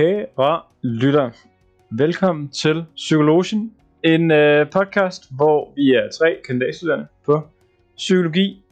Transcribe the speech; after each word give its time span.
Kære 0.00 0.60
lytter, 0.82 1.30
velkommen 1.90 2.48
til 2.48 2.84
Psykologien, 2.94 3.72
en 4.04 4.30
øh, 4.30 4.70
podcast, 4.70 5.22
hvor 5.36 5.72
vi 5.76 5.90
er 5.90 6.08
tre 6.18 6.36
kandidatstuderende 6.46 7.06
på 7.26 7.40
psykologi 7.96 8.64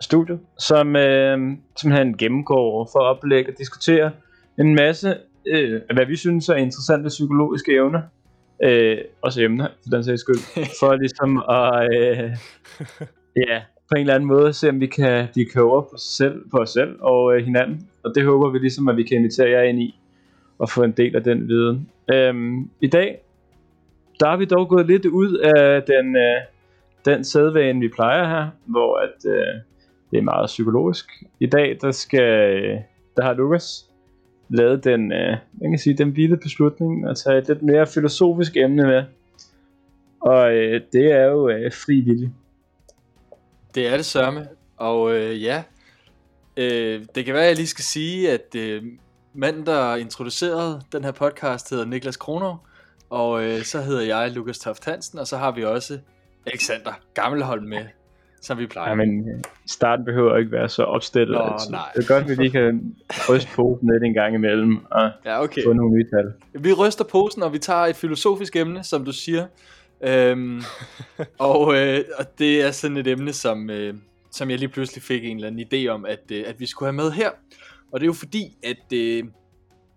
studiet, 0.00 0.40
som 0.58 0.96
øh, 0.96 1.38
simpelthen 1.80 2.16
gennemgår 2.16 2.88
for 2.92 2.98
at 2.98 3.16
oplægge 3.16 3.52
og 3.52 3.58
diskutere 3.58 4.10
en 4.58 4.74
masse, 4.74 5.16
øh, 5.46 5.80
hvad 5.94 6.06
vi 6.06 6.16
synes 6.16 6.48
er 6.48 6.54
interessante 6.54 7.08
psykologiske 7.08 7.72
evner, 7.72 8.02
øh, 8.64 8.98
også 9.22 9.42
emner 9.42 9.68
for 9.82 9.96
den 9.96 10.04
sags 10.04 10.20
skyld, 10.20 10.64
for 10.80 10.94
ligesom 10.94 11.42
at, 11.48 11.88
øh, 11.94 12.30
ja, 13.36 13.62
på 13.88 13.94
en 13.96 14.00
eller 14.00 14.14
anden 14.14 14.28
måde 14.28 14.52
se 14.52 14.68
om 14.68 14.80
vi 14.80 14.86
kan 14.86 15.28
blive 15.32 15.46
klogere 15.50 15.82
på, 15.82 15.96
selv, 15.98 16.50
på 16.50 16.56
os 16.56 16.70
selv 16.70 16.96
og 17.00 17.36
øh, 17.36 17.44
hinanden, 17.44 17.88
og 18.04 18.12
det 18.14 18.24
håber 18.24 18.50
vi 18.50 18.58
ligesom, 18.58 18.88
at 18.88 18.96
vi 18.96 19.02
kan 19.02 19.16
invitere 19.16 19.50
jer 19.50 19.62
ind 19.62 19.82
i 19.82 19.94
at 20.62 20.70
få 20.70 20.82
en 20.82 20.92
del 20.92 21.16
af 21.16 21.22
den 21.24 21.48
viden. 21.48 21.90
Øhm, 22.12 22.70
I 22.80 22.86
dag, 22.86 23.20
der 24.20 24.28
har 24.28 24.36
vi 24.36 24.44
dog 24.44 24.68
gået 24.68 24.86
lidt 24.86 25.06
ud 25.06 25.36
af 25.36 25.82
den, 25.82 26.16
øh, 26.16 26.40
den 27.04 27.24
sædvane, 27.24 27.80
vi 27.80 27.88
plejer 27.88 28.28
her, 28.28 28.48
hvor 28.64 28.96
at, 28.96 29.30
øh, 29.30 29.60
det 30.10 30.18
er 30.18 30.22
meget 30.22 30.46
psykologisk. 30.46 31.06
I 31.40 31.46
dag, 31.46 31.78
der 31.80 31.90
skal, 31.90 32.54
øh, 32.56 32.78
der 33.16 33.22
har 33.22 33.34
Lukas 33.34 33.90
lavet 34.48 34.84
den, 34.84 35.12
øh, 35.12 35.36
man 35.52 35.70
kan 35.70 35.78
sige, 35.78 35.96
den 35.96 36.16
vilde 36.16 36.36
beslutning 36.36 37.08
at 37.08 37.16
tage 37.16 37.38
et 37.38 37.48
lidt 37.48 37.62
mere 37.62 37.86
filosofisk 37.86 38.56
emne 38.56 38.82
med. 38.82 39.04
Og 40.20 40.54
øh, 40.54 40.80
det 40.92 41.12
er 41.12 41.24
jo 41.24 41.48
øh, 41.48 41.72
fri 41.72 42.00
vilje. 42.00 42.32
Det 43.74 43.86
er 43.86 43.96
det 43.96 44.04
samme. 44.04 44.48
Og 44.76 45.14
øh, 45.14 45.42
ja, 45.42 45.62
øh, 46.56 47.04
det 47.14 47.24
kan 47.24 47.34
være, 47.34 47.42
at 47.42 47.48
jeg 47.48 47.56
lige 47.56 47.66
skal 47.66 47.84
sige, 47.84 48.30
at 48.30 48.54
øh, 48.56 48.82
manden, 49.34 49.66
der 49.66 49.96
introducerede 49.96 50.80
den 50.92 51.04
her 51.04 51.12
podcast, 51.12 51.70
hedder 51.70 51.84
Niklas 51.84 52.16
Kronov, 52.16 52.66
og 53.10 53.44
øh, 53.44 53.62
så 53.62 53.80
hedder 53.80 54.02
jeg 54.02 54.30
Lukas 54.30 54.58
Toft 54.58 54.84
Hansen, 54.84 55.18
og 55.18 55.26
så 55.26 55.36
har 55.36 55.50
vi 55.50 55.64
også 55.64 55.98
Alexander 56.46 56.92
Gammelholm 57.14 57.64
med, 57.64 57.84
som 58.40 58.58
vi 58.58 58.66
plejer. 58.66 58.88
Ja, 58.88 58.94
men 58.94 59.28
øh, 59.28 59.40
starten 59.66 60.04
behøver 60.04 60.36
ikke 60.36 60.52
være 60.52 60.68
så 60.68 60.82
opstillet. 60.82 61.38
Nå, 61.38 61.52
altså. 61.52 61.70
nej. 61.70 61.90
Det 61.96 62.04
er 62.04 62.08
godt, 62.08 62.24
at 62.24 62.30
vi 62.30 62.34
lige 62.42 62.50
kan 62.50 62.96
ryste 63.30 63.50
posen 63.54 63.90
lidt 63.92 64.04
en 64.04 64.14
gang 64.14 64.34
imellem 64.34 64.78
og 64.90 65.10
Ja, 65.24 65.42
okay. 65.42 65.64
få 65.64 65.72
nogle 65.72 65.96
nye 65.96 66.06
tal. 66.10 66.32
Vi 66.62 66.72
ryster 66.72 67.04
posen, 67.04 67.42
og 67.42 67.52
vi 67.52 67.58
tager 67.58 67.80
et 67.86 67.96
filosofisk 67.96 68.56
emne, 68.56 68.84
som 68.84 69.04
du 69.04 69.12
siger. 69.12 69.46
Øhm, 70.00 70.62
og, 71.38 71.76
øh, 71.76 72.04
og 72.18 72.38
det 72.38 72.62
er 72.62 72.70
sådan 72.70 72.96
et 72.96 73.06
emne, 73.06 73.32
som, 73.32 73.70
øh, 73.70 73.94
som 74.30 74.50
jeg 74.50 74.58
lige 74.58 74.68
pludselig 74.68 75.02
fik 75.02 75.24
en 75.24 75.36
eller 75.36 75.48
anden 75.48 75.66
idé 75.72 75.88
om, 75.88 76.04
at, 76.04 76.20
øh, 76.32 76.44
at 76.46 76.60
vi 76.60 76.66
skulle 76.66 76.86
have 76.86 76.96
med 76.96 77.10
her. 77.10 77.30
Og 77.94 78.00
det 78.00 78.04
er 78.04 78.08
jo 78.08 78.12
fordi, 78.12 78.56
at 78.62 78.92
øh, 78.92 79.24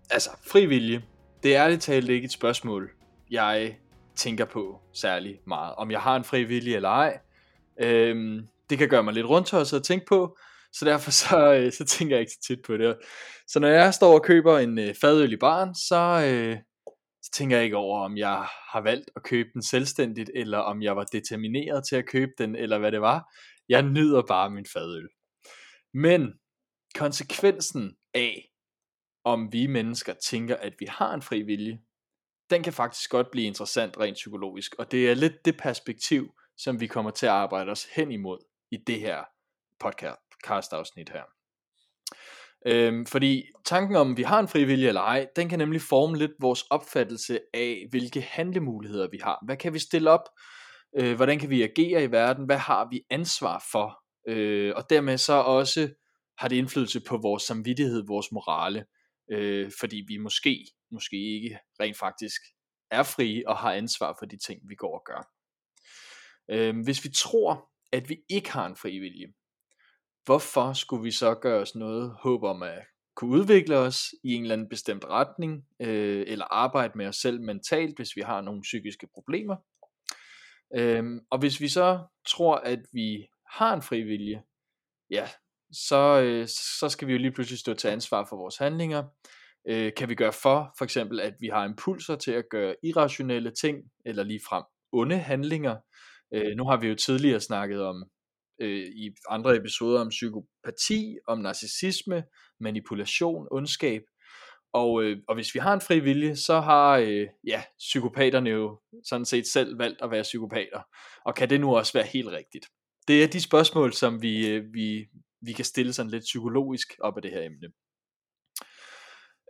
altså, 0.09 0.29
frivillige, 0.47 1.05
det 1.43 1.55
er 1.55 1.63
ærligt 1.63 1.81
talt 1.81 2.09
ikke 2.09 2.25
et 2.25 2.31
spørgsmål, 2.31 2.89
jeg 3.31 3.77
tænker 4.15 4.45
på 4.45 4.81
særlig 4.93 5.39
meget. 5.47 5.75
Om 5.75 5.91
jeg 5.91 6.01
har 6.01 6.15
en 6.15 6.23
frivillig 6.23 6.75
eller 6.75 6.89
ej. 6.89 7.19
Øhm, 7.81 8.47
det 8.69 8.77
kan 8.77 8.89
gøre 8.89 9.03
mig 9.03 9.13
lidt 9.13 9.25
rundt 9.25 9.75
at 9.75 9.83
tænke 9.83 10.05
på, 10.05 10.37
så 10.73 10.85
derfor 10.85 11.11
så, 11.11 11.53
øh, 11.53 11.71
så 11.71 11.85
tænker 11.85 12.15
jeg 12.15 12.21
ikke 12.21 12.31
så 12.31 12.47
tit 12.47 12.59
på 12.65 12.77
det. 12.77 12.97
Så 13.47 13.59
når 13.59 13.67
jeg 13.67 13.93
står 13.93 14.13
og 14.13 14.23
køber 14.23 14.59
en 14.59 14.79
øh, 14.79 14.95
fadøl 15.01 15.33
i 15.33 15.37
baren, 15.37 15.75
så, 15.75 16.23
øh, 16.25 16.57
så 17.23 17.31
tænker 17.33 17.55
jeg 17.55 17.65
ikke 17.65 17.77
over, 17.77 18.05
om 18.05 18.17
jeg 18.17 18.47
har 18.71 18.81
valgt 18.81 19.11
at 19.15 19.23
købe 19.23 19.49
den 19.53 19.63
selvstændigt, 19.63 20.31
eller 20.35 20.57
om 20.57 20.81
jeg 20.81 20.95
var 20.95 21.03
determineret 21.03 21.83
til 21.89 21.95
at 21.95 22.07
købe 22.07 22.31
den, 22.37 22.55
eller 22.55 22.79
hvad 22.79 22.91
det 22.91 23.01
var. 23.01 23.33
Jeg 23.69 23.81
nyder 23.81 24.21
bare 24.27 24.49
min 24.49 24.65
fadøl. 24.73 25.07
Men 25.93 26.33
konsekvensen 26.97 27.97
af, 28.13 28.51
om 29.23 29.53
vi 29.53 29.67
mennesker 29.67 30.13
tænker, 30.13 30.55
at 30.55 30.73
vi 30.79 30.85
har 30.85 31.13
en 31.13 31.21
fri 31.21 31.41
vilje, 31.41 31.79
den 32.49 32.63
kan 32.63 32.73
faktisk 32.73 33.09
godt 33.09 33.31
blive 33.31 33.47
interessant 33.47 33.97
rent 33.97 34.15
psykologisk, 34.15 34.75
og 34.79 34.91
det 34.91 35.09
er 35.09 35.13
lidt 35.13 35.45
det 35.45 35.57
perspektiv, 35.57 36.33
som 36.57 36.79
vi 36.79 36.87
kommer 36.87 37.11
til 37.11 37.25
at 37.25 37.31
arbejde 37.31 37.71
os 37.71 37.87
hen 37.95 38.11
imod 38.11 38.39
i 38.71 38.77
det 38.87 38.99
her 38.99 39.23
podcast 39.79 40.73
afsnit 40.73 41.09
her. 41.09 41.23
Øhm, 42.65 43.05
fordi 43.05 43.43
tanken 43.65 43.95
om, 43.95 44.17
vi 44.17 44.23
har 44.23 44.39
en 44.39 44.47
frivillig 44.47 44.87
eller 44.87 45.01
ej, 45.01 45.27
den 45.35 45.49
kan 45.49 45.59
nemlig 45.59 45.81
forme 45.81 46.17
lidt 46.17 46.31
vores 46.39 46.61
opfattelse 46.61 47.39
af, 47.53 47.85
hvilke 47.89 48.21
handlemuligheder 48.21 49.07
vi 49.11 49.19
har. 49.23 49.45
Hvad 49.45 49.57
kan 49.57 49.73
vi 49.73 49.79
stille 49.79 50.11
op? 50.11 50.23
Øh, 50.99 51.15
hvordan 51.15 51.39
kan 51.39 51.49
vi 51.49 51.63
agere 51.63 52.03
i 52.03 52.11
verden? 52.11 52.45
Hvad 52.45 52.57
har 52.57 52.87
vi 52.91 53.01
ansvar 53.09 53.65
for? 53.71 54.03
Øh, 54.27 54.73
og 54.75 54.89
dermed 54.89 55.17
så 55.17 55.33
også 55.33 55.89
har 56.37 56.47
det 56.47 56.55
indflydelse 56.55 57.01
på 57.07 57.17
vores 57.17 57.43
samvittighed, 57.43 58.05
vores 58.07 58.31
morale. 58.31 58.85
Øh, 59.31 59.71
fordi 59.79 60.03
vi 60.07 60.17
måske, 60.17 60.65
måske 60.91 61.17
ikke 61.35 61.59
rent 61.79 61.97
faktisk 61.97 62.41
er 62.91 63.03
frie 63.03 63.43
og 63.47 63.57
har 63.57 63.73
ansvar 63.73 64.15
for 64.19 64.25
de 64.25 64.37
ting, 64.37 64.61
vi 64.69 64.75
går 64.75 64.95
og 64.99 65.03
gør. 65.05 65.31
Øh, 66.49 66.83
hvis 66.83 67.03
vi 67.03 67.09
tror, 67.09 67.69
at 67.91 68.09
vi 68.09 68.17
ikke 68.29 68.51
har 68.51 68.65
en 68.65 68.75
fri 68.75 68.99
vilje, 68.99 69.33
hvorfor 70.25 70.73
skulle 70.73 71.03
vi 71.03 71.11
så 71.11 71.35
gøre 71.35 71.61
os 71.61 71.75
noget 71.75 72.15
håb 72.19 72.43
om 72.43 72.63
at 72.63 72.83
kunne 73.15 73.31
udvikle 73.39 73.77
os 73.77 74.13
i 74.23 74.33
en 74.33 74.41
eller 74.41 74.53
anden 74.53 74.69
bestemt 74.69 75.05
retning, 75.05 75.65
øh, 75.79 76.23
eller 76.27 76.45
arbejde 76.45 76.97
med 76.97 77.07
os 77.07 77.15
selv 77.15 77.41
mentalt, 77.41 77.95
hvis 77.95 78.15
vi 78.15 78.21
har 78.21 78.41
nogle 78.41 78.61
psykiske 78.61 79.07
problemer. 79.13 79.55
Øhm, 80.75 81.19
og 81.29 81.39
hvis 81.39 81.61
vi 81.61 81.67
så 81.67 81.99
tror, 82.27 82.55
at 82.55 82.79
vi 82.91 83.27
har 83.51 83.73
en 83.73 83.81
frivillige, 83.81 84.43
ja, 85.09 85.29
så, 85.71 86.21
øh, 86.21 86.47
så 86.79 86.89
skal 86.89 87.07
vi 87.07 87.13
jo 87.13 87.19
lige 87.19 87.31
pludselig 87.31 87.59
stå 87.59 87.73
til 87.73 87.87
ansvar 87.87 88.25
for 88.29 88.37
vores 88.37 88.57
handlinger. 88.57 89.03
Øh, 89.69 89.93
kan 89.97 90.09
vi 90.09 90.15
gøre 90.15 90.33
for, 90.33 90.73
for 90.77 90.83
eksempel, 90.83 91.19
at 91.19 91.33
vi 91.39 91.47
har 91.47 91.65
impulser 91.65 92.15
til 92.15 92.31
at 92.31 92.45
gøre 92.49 92.75
irrationelle 92.83 93.51
ting, 93.51 93.77
eller 94.05 94.23
ligefrem 94.23 94.63
onde 94.91 95.17
handlinger. 95.17 95.75
Øh, 96.33 96.55
nu 96.57 96.65
har 96.69 96.77
vi 96.77 96.87
jo 96.87 96.95
tidligere 96.95 97.39
snakket 97.39 97.83
om 97.83 98.03
øh, 98.61 98.85
i 98.95 99.15
andre 99.29 99.55
episoder 99.55 100.01
om 100.01 100.09
psykopati, 100.09 101.17
om 101.27 101.39
narcissisme, 101.39 102.23
manipulation, 102.59 103.47
ondskab. 103.51 104.01
Og, 104.73 105.03
øh, 105.03 105.17
og 105.27 105.35
hvis 105.35 105.53
vi 105.53 105.59
har 105.59 105.73
en 105.73 105.81
fri 105.81 105.99
vilje, 105.99 106.35
så 106.35 106.59
har 106.59 106.97
øh, 106.97 107.27
ja, 107.47 107.63
psykopaterne 107.77 108.49
jo 108.49 108.79
sådan 109.03 109.25
set 109.25 109.47
selv 109.47 109.79
valgt 109.79 110.01
at 110.01 110.11
være 110.11 110.23
psykopater. 110.23 110.81
Og 111.25 111.35
kan 111.35 111.49
det 111.49 111.61
nu 111.61 111.77
også 111.77 111.93
være 111.93 112.05
helt 112.05 112.29
rigtigt? 112.29 112.65
Det 113.07 113.23
er 113.23 113.27
de 113.27 113.41
spørgsmål, 113.41 113.93
som 113.93 114.21
vi, 114.21 114.47
øh, 114.47 114.73
vi, 114.73 115.05
vi 115.41 115.53
kan 115.53 115.65
stille 115.65 115.93
sådan 115.93 116.11
lidt 116.11 116.23
psykologisk 116.23 116.87
op 116.99 117.15
af 117.15 117.21
det 117.21 117.31
her 117.31 117.41
emne. 117.41 117.67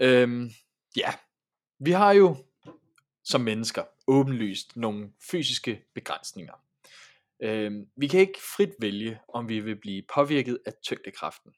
Øhm, 0.02 0.50
ja, 0.96 1.14
vi 1.80 1.92
har 1.92 2.12
jo 2.12 2.36
som 3.24 3.42
mennesker 3.42 3.84
åbenlyst 4.08 4.78
nogle 4.78 5.14
fysiske 5.32 5.84
begrænsninger. 5.96 6.54
Øhm, 7.44 7.86
vi 7.98 8.08
kan 8.08 8.20
ikke 8.20 8.40
frit 8.56 8.74
vælge, 8.80 9.20
om 9.34 9.50
vi 9.50 9.60
vil 9.60 9.76
blive 9.76 10.04
påvirket 10.14 10.60
af 10.66 10.74
tyngdekraften. 10.84 11.52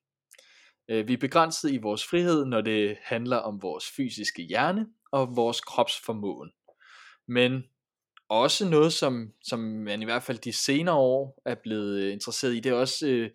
Øh, 0.90 1.07
vi 1.07 1.13
er 1.13 1.17
begrænset 1.17 1.72
i 1.72 1.78
vores 1.78 2.06
frihed, 2.06 2.46
når 2.46 2.61
det 2.61 2.97
handler 3.03 3.38
om 3.38 3.61
vores 3.61 3.85
fysiske 3.96 4.41
hjerne 4.41 4.88
og 5.11 5.35
vores 5.35 5.61
kropsformåen. 5.61 6.51
Men 7.28 7.63
også 8.29 8.69
noget, 8.69 8.94
som, 8.94 9.34
som 9.44 9.59
man 9.59 10.01
i 10.01 10.06
hvert 10.06 10.23
fald 10.23 10.38
de 10.38 10.53
senere 10.53 10.96
år 10.96 11.41
er 11.46 11.56
blevet 11.63 12.09
interesseret 12.09 12.56
i, 12.56 12.59
det 12.59 12.69
er 12.69 12.73
også, 12.73 13.07
øh, 13.07 13.29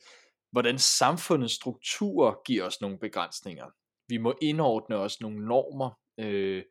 hvordan 0.54 0.78
samfundets 0.78 1.54
strukturer 1.54 2.34
giver 2.46 2.64
os 2.64 2.80
nogle 2.80 2.98
begrænsninger. 2.98 3.66
Vi 4.08 4.16
må 4.16 4.34
indordne 4.42 4.96
os 4.96 5.20
nogle 5.20 5.46
normer, 5.46 5.90
øh, 6.20 6.62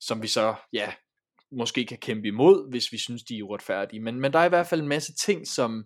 som 0.00 0.22
vi 0.22 0.28
så 0.28 0.54
ja, 0.72 0.94
måske 1.52 1.86
kan 1.86 1.98
kæmpe 1.98 2.28
imod, 2.28 2.70
hvis 2.70 2.92
vi 2.92 2.98
synes, 2.98 3.22
de 3.22 3.38
er 3.38 3.42
uretfærdige. 3.42 4.00
Men, 4.00 4.20
men 4.20 4.32
der 4.32 4.38
er 4.38 4.44
i 4.44 4.48
hvert 4.48 4.66
fald 4.66 4.80
en 4.80 4.88
masse 4.88 5.14
ting, 5.14 5.46
som, 5.46 5.84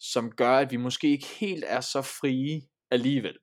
som 0.00 0.30
gør, 0.30 0.58
at 0.58 0.70
vi 0.70 0.76
måske 0.76 1.10
ikke 1.10 1.26
helt 1.26 1.64
er 1.66 1.80
så 1.80 2.02
frie 2.02 2.62
alligevel. 2.90 3.38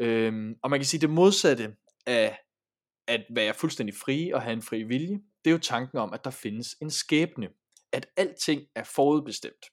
Øhm, 0.00 0.54
og 0.62 0.70
man 0.70 0.78
kan 0.80 0.86
sige, 0.86 1.00
det 1.00 1.10
modsatte 1.10 1.76
af 2.06 2.38
at 3.08 3.24
være 3.30 3.54
fuldstændig 3.54 3.94
fri 3.94 4.30
og 4.30 4.42
have 4.42 4.52
en 4.52 4.62
fri 4.62 4.82
vilje, 4.82 5.20
det 5.44 5.50
er 5.50 5.54
jo 5.54 5.58
tanken 5.58 5.98
om, 5.98 6.12
at 6.12 6.24
der 6.24 6.30
findes 6.30 6.76
en 6.82 6.90
skæbne. 6.90 7.48
At 7.92 8.06
alting 8.16 8.62
er 8.74 8.84
forudbestemt. 8.84 9.66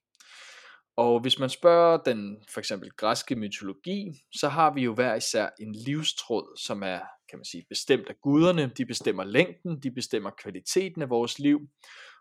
Og 1.01 1.19
hvis 1.19 1.39
man 1.39 1.49
spørger 1.49 1.97
den 1.97 2.43
for 2.53 2.59
eksempel 2.59 2.89
græske 2.91 3.35
mytologi, 3.35 4.11
så 4.35 4.49
har 4.49 4.73
vi 4.73 4.81
jo 4.81 4.93
hver 4.93 5.15
især 5.15 5.49
en 5.59 5.75
livstråd, 5.75 6.57
som 6.57 6.83
er, 6.83 6.99
kan 7.29 7.39
man 7.39 7.45
sige, 7.45 7.65
bestemt 7.69 8.09
af 8.09 8.15
guderne. 8.21 8.71
De 8.77 8.85
bestemmer 8.85 9.23
længden, 9.23 9.81
de 9.83 9.91
bestemmer 9.91 10.29
kvaliteten 10.43 11.01
af 11.01 11.09
vores 11.09 11.39
liv. 11.39 11.59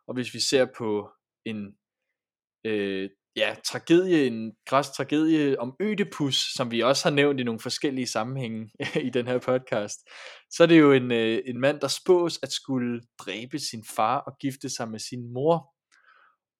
Og 0.06 0.14
hvis 0.14 0.34
vi 0.34 0.40
ser 0.40 0.66
på 0.78 1.10
en 1.44 1.74
øh, 2.64 3.10
ja, 3.36 3.56
tragedie, 3.64 4.26
en 4.26 4.52
græsk 4.66 4.92
tragedie 4.92 5.60
om 5.60 5.76
Ødipus, 5.80 6.36
som 6.54 6.70
vi 6.70 6.80
også 6.80 7.08
har 7.08 7.14
nævnt 7.14 7.40
i 7.40 7.44
nogle 7.44 7.60
forskellige 7.60 8.06
sammenhænge 8.06 8.70
i 9.08 9.10
den 9.10 9.26
her 9.26 9.38
podcast, 9.38 9.98
så 10.50 10.62
er 10.62 10.66
det 10.66 10.80
jo 10.80 10.92
en, 10.92 11.12
øh, 11.12 11.42
en 11.46 11.60
mand, 11.60 11.80
der 11.80 11.88
spås 11.88 12.38
at 12.42 12.52
skulle 12.52 13.00
dræbe 13.18 13.58
sin 13.58 13.84
far 13.96 14.18
og 14.18 14.38
gifte 14.40 14.70
sig 14.70 14.88
med 14.88 14.98
sin 14.98 15.32
mor. 15.32 15.79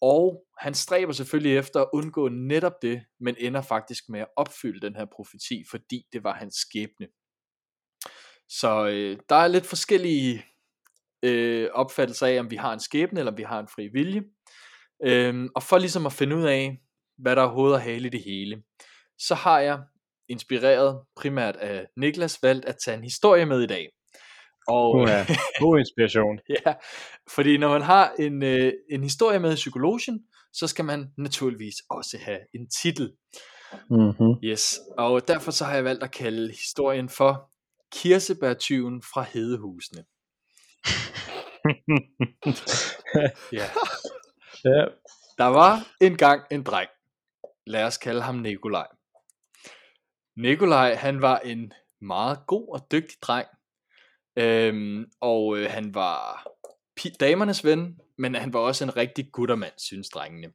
Og 0.00 0.44
han 0.58 0.75
stræber 0.75 1.12
selvfølgelig 1.12 1.56
efter 1.56 1.81
at 1.81 1.88
undgå 1.93 2.29
netop 2.29 2.82
det, 2.82 3.02
men 3.20 3.37
ender 3.38 3.62
faktisk 3.62 4.05
med 4.08 4.20
at 4.20 4.29
opfylde 4.37 4.87
den 4.87 4.97
her 4.97 5.06
profeti, 5.17 5.64
fordi 5.70 6.02
det 6.12 6.25
var 6.25 6.35
hans 6.35 6.55
skæbne. 6.55 7.06
Så 8.49 8.87
øh, 8.87 9.19
der 9.29 9.35
er 9.35 9.49
lidt 9.49 9.67
forskellige 9.67 10.44
øh, 11.23 11.69
opfattelser 11.73 12.26
af, 12.26 12.41
om 12.41 12.50
vi 12.50 12.56
har 12.56 12.73
en 12.73 12.81
skæbne, 12.81 13.19
eller 13.19 13.32
om 13.32 13.38
vi 13.38 13.43
har 13.43 13.61
en 13.61 13.69
fri 13.69 13.88
vilje. 13.88 14.23
Øh, 15.05 15.49
og 15.55 15.62
for 15.62 15.79
ligesom 15.79 16.06
at 16.06 16.12
finde 16.12 16.37
ud 16.37 16.44
af, 16.44 16.79
hvad 17.19 17.37
der 17.37 17.43
er 17.43 17.49
hoved 17.49 17.73
og 17.73 17.81
hale 17.81 18.06
i 18.06 18.11
det 18.11 18.23
hele, 18.25 18.62
så 19.19 19.35
har 19.35 19.61
jeg, 19.61 19.81
inspireret 20.29 21.03
primært 21.17 21.56
af 21.56 21.87
Niklas, 21.96 22.43
valgt 22.43 22.64
at 22.64 22.76
tage 22.85 22.96
en 22.96 23.05
historie 23.05 23.46
med 23.46 23.62
i 23.62 23.67
dag. 23.67 23.88
Og, 24.68 24.94
uh, 24.94 25.08
ja. 25.10 25.26
God 25.58 25.78
inspiration. 25.78 26.40
ja, 26.48 26.74
fordi 27.34 27.56
når 27.56 27.68
man 27.68 27.82
har 27.82 28.12
en, 28.18 28.42
øh, 28.42 28.72
en 28.90 29.02
historie 29.02 29.38
med 29.38 29.52
i 29.52 29.56
psykologien, 29.56 30.20
så 30.52 30.66
skal 30.66 30.84
man 30.84 31.12
naturligvis 31.18 31.74
også 31.90 32.18
have 32.20 32.38
en 32.54 32.70
titel. 32.82 33.12
Mm-hmm. 33.90 34.34
Yes, 34.44 34.80
og 34.98 35.28
derfor 35.28 35.50
så 35.50 35.64
har 35.64 35.74
jeg 35.74 35.84
valgt 35.84 36.02
at 36.02 36.10
kalde 36.10 36.48
historien 36.48 37.08
for 37.08 37.50
Kirsebærtyven 37.92 39.02
fra 39.02 39.22
Hedehusene. 39.22 40.04
ja. 43.52 43.66
ja. 44.64 44.84
Der 45.38 45.46
var 45.46 45.86
engang 46.00 46.42
en 46.50 46.62
dreng. 46.62 46.90
Lad 47.66 47.84
os 47.84 47.98
kalde 47.98 48.22
ham 48.22 48.34
Nikolaj. 48.34 48.86
Nikolaj, 50.36 50.94
han 50.94 51.22
var 51.22 51.38
en 51.38 51.72
meget 52.00 52.38
god 52.46 52.68
og 52.74 52.92
dygtig 52.92 53.18
dreng. 53.22 53.46
Øhm, 54.37 55.05
og 55.21 55.59
øh, 55.59 55.71
han 55.71 55.94
var 55.94 56.47
damernes 57.21 57.65
ven, 57.65 57.99
men 58.19 58.35
han 58.35 58.53
var 58.53 58.61
også 58.61 58.85
en 58.85 58.97
rigtig 58.97 59.32
guttermand, 59.32 59.73
synes 59.79 60.09
drengene. 60.09 60.53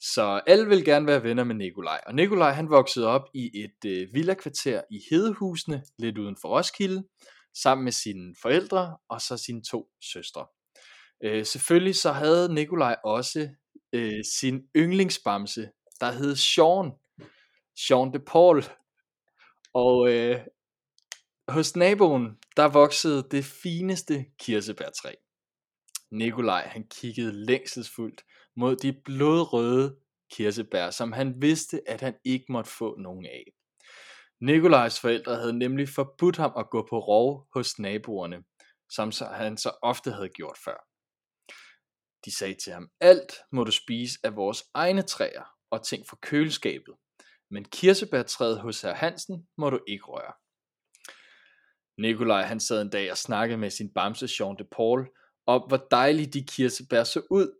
Så 0.00 0.40
alle 0.46 0.68
vil 0.68 0.84
gerne 0.84 1.06
være 1.06 1.22
venner 1.22 1.44
med 1.44 1.54
Nikolaj. 1.54 2.00
Og 2.06 2.14
Nikolaj 2.14 2.52
han 2.52 2.70
voksede 2.70 3.06
op 3.06 3.22
i 3.34 3.64
et 3.64 3.90
øh, 3.90 4.14
villakvarter 4.14 4.82
i 4.90 5.00
Hedehusene, 5.10 5.82
lidt 5.98 6.18
uden 6.18 6.36
for 6.40 6.48
Roskilde, 6.48 7.04
sammen 7.54 7.84
med 7.84 7.92
sine 7.92 8.34
forældre 8.42 8.96
og 9.08 9.20
så 9.20 9.36
sine 9.36 9.62
to 9.62 9.88
søstre. 10.12 10.46
Øh, 11.24 11.46
selvfølgelig 11.46 11.96
så 11.96 12.12
havde 12.12 12.54
Nikolaj 12.54 12.96
også 13.04 13.48
øh, 13.92 14.24
sin 14.38 14.62
yndlingsbamse, 14.76 15.70
der 16.00 16.12
hed 16.12 16.36
Sean. 16.36 16.92
Sean 17.76 18.12
de 18.12 18.18
Paul. 18.18 18.64
Og 19.74 20.12
øh, 20.12 20.40
hos 21.50 21.76
naboen, 21.76 22.38
der 22.56 22.68
voksede 22.68 23.28
det 23.30 23.44
fineste 23.44 24.26
kirsebærtræ. 24.38 25.14
Nikolaj 26.10 26.66
han 26.66 26.88
kiggede 26.88 27.32
længselsfuldt 27.32 28.24
mod 28.56 28.76
de 28.76 28.92
blodrøde 29.04 29.96
kirsebær, 30.32 30.90
som 30.90 31.12
han 31.12 31.42
vidste, 31.42 31.80
at 31.86 32.00
han 32.00 32.14
ikke 32.24 32.44
måtte 32.48 32.70
få 32.70 32.96
nogen 32.98 33.26
af. 33.26 33.44
Nikolajs 34.40 35.00
forældre 35.00 35.36
havde 35.36 35.58
nemlig 35.58 35.88
forbudt 35.88 36.36
ham 36.36 36.52
at 36.56 36.70
gå 36.70 36.86
på 36.90 36.98
rov 36.98 37.48
hos 37.54 37.78
naboerne, 37.78 38.44
som 38.90 39.12
han 39.32 39.56
så 39.56 39.72
ofte 39.82 40.10
havde 40.12 40.28
gjort 40.28 40.58
før. 40.64 40.86
De 42.24 42.36
sagde 42.36 42.54
til 42.54 42.72
ham, 42.72 42.90
alt 43.00 43.32
må 43.52 43.64
du 43.64 43.70
spise 43.72 44.18
af 44.24 44.36
vores 44.36 44.64
egne 44.74 45.02
træer 45.02 45.44
og 45.70 45.86
ting 45.86 46.08
fra 46.08 46.16
køleskabet, 46.22 46.94
men 47.50 47.64
kirsebærtræet 47.64 48.60
hos 48.60 48.80
herr 48.80 48.94
Hansen 48.94 49.48
må 49.58 49.70
du 49.70 49.80
ikke 49.88 50.04
røre. 50.04 50.32
Nikolaj 52.00 52.42
han 52.42 52.60
sad 52.60 52.82
en 52.82 52.90
dag 52.90 53.10
og 53.10 53.18
snakkede 53.18 53.58
med 53.58 53.70
sin 53.70 53.90
bamse 53.94 54.28
Jean 54.40 54.56
de 54.58 54.64
Paul 54.76 55.08
om 55.46 55.62
hvor 55.68 55.86
dejlige 55.90 56.26
de 56.26 56.44
kirsebær 56.44 57.04
så 57.04 57.22
ud. 57.30 57.56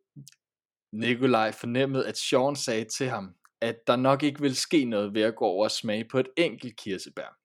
Nikolaj 0.92 1.52
fornemmede 1.52 2.06
at 2.06 2.18
Sean 2.18 2.56
sagde 2.56 2.84
til 2.84 3.08
ham 3.08 3.34
at 3.60 3.86
der 3.86 3.96
nok 3.96 4.22
ikke 4.22 4.40
ville 4.40 4.56
ske 4.56 4.84
noget 4.84 5.14
ved 5.14 5.22
at 5.22 5.36
gå 5.36 5.44
over 5.44 5.64
og 5.64 5.70
smage 5.70 6.08
på 6.10 6.18
et 6.18 6.28
enkelt 6.36 6.76
kirsebær. 6.76 7.36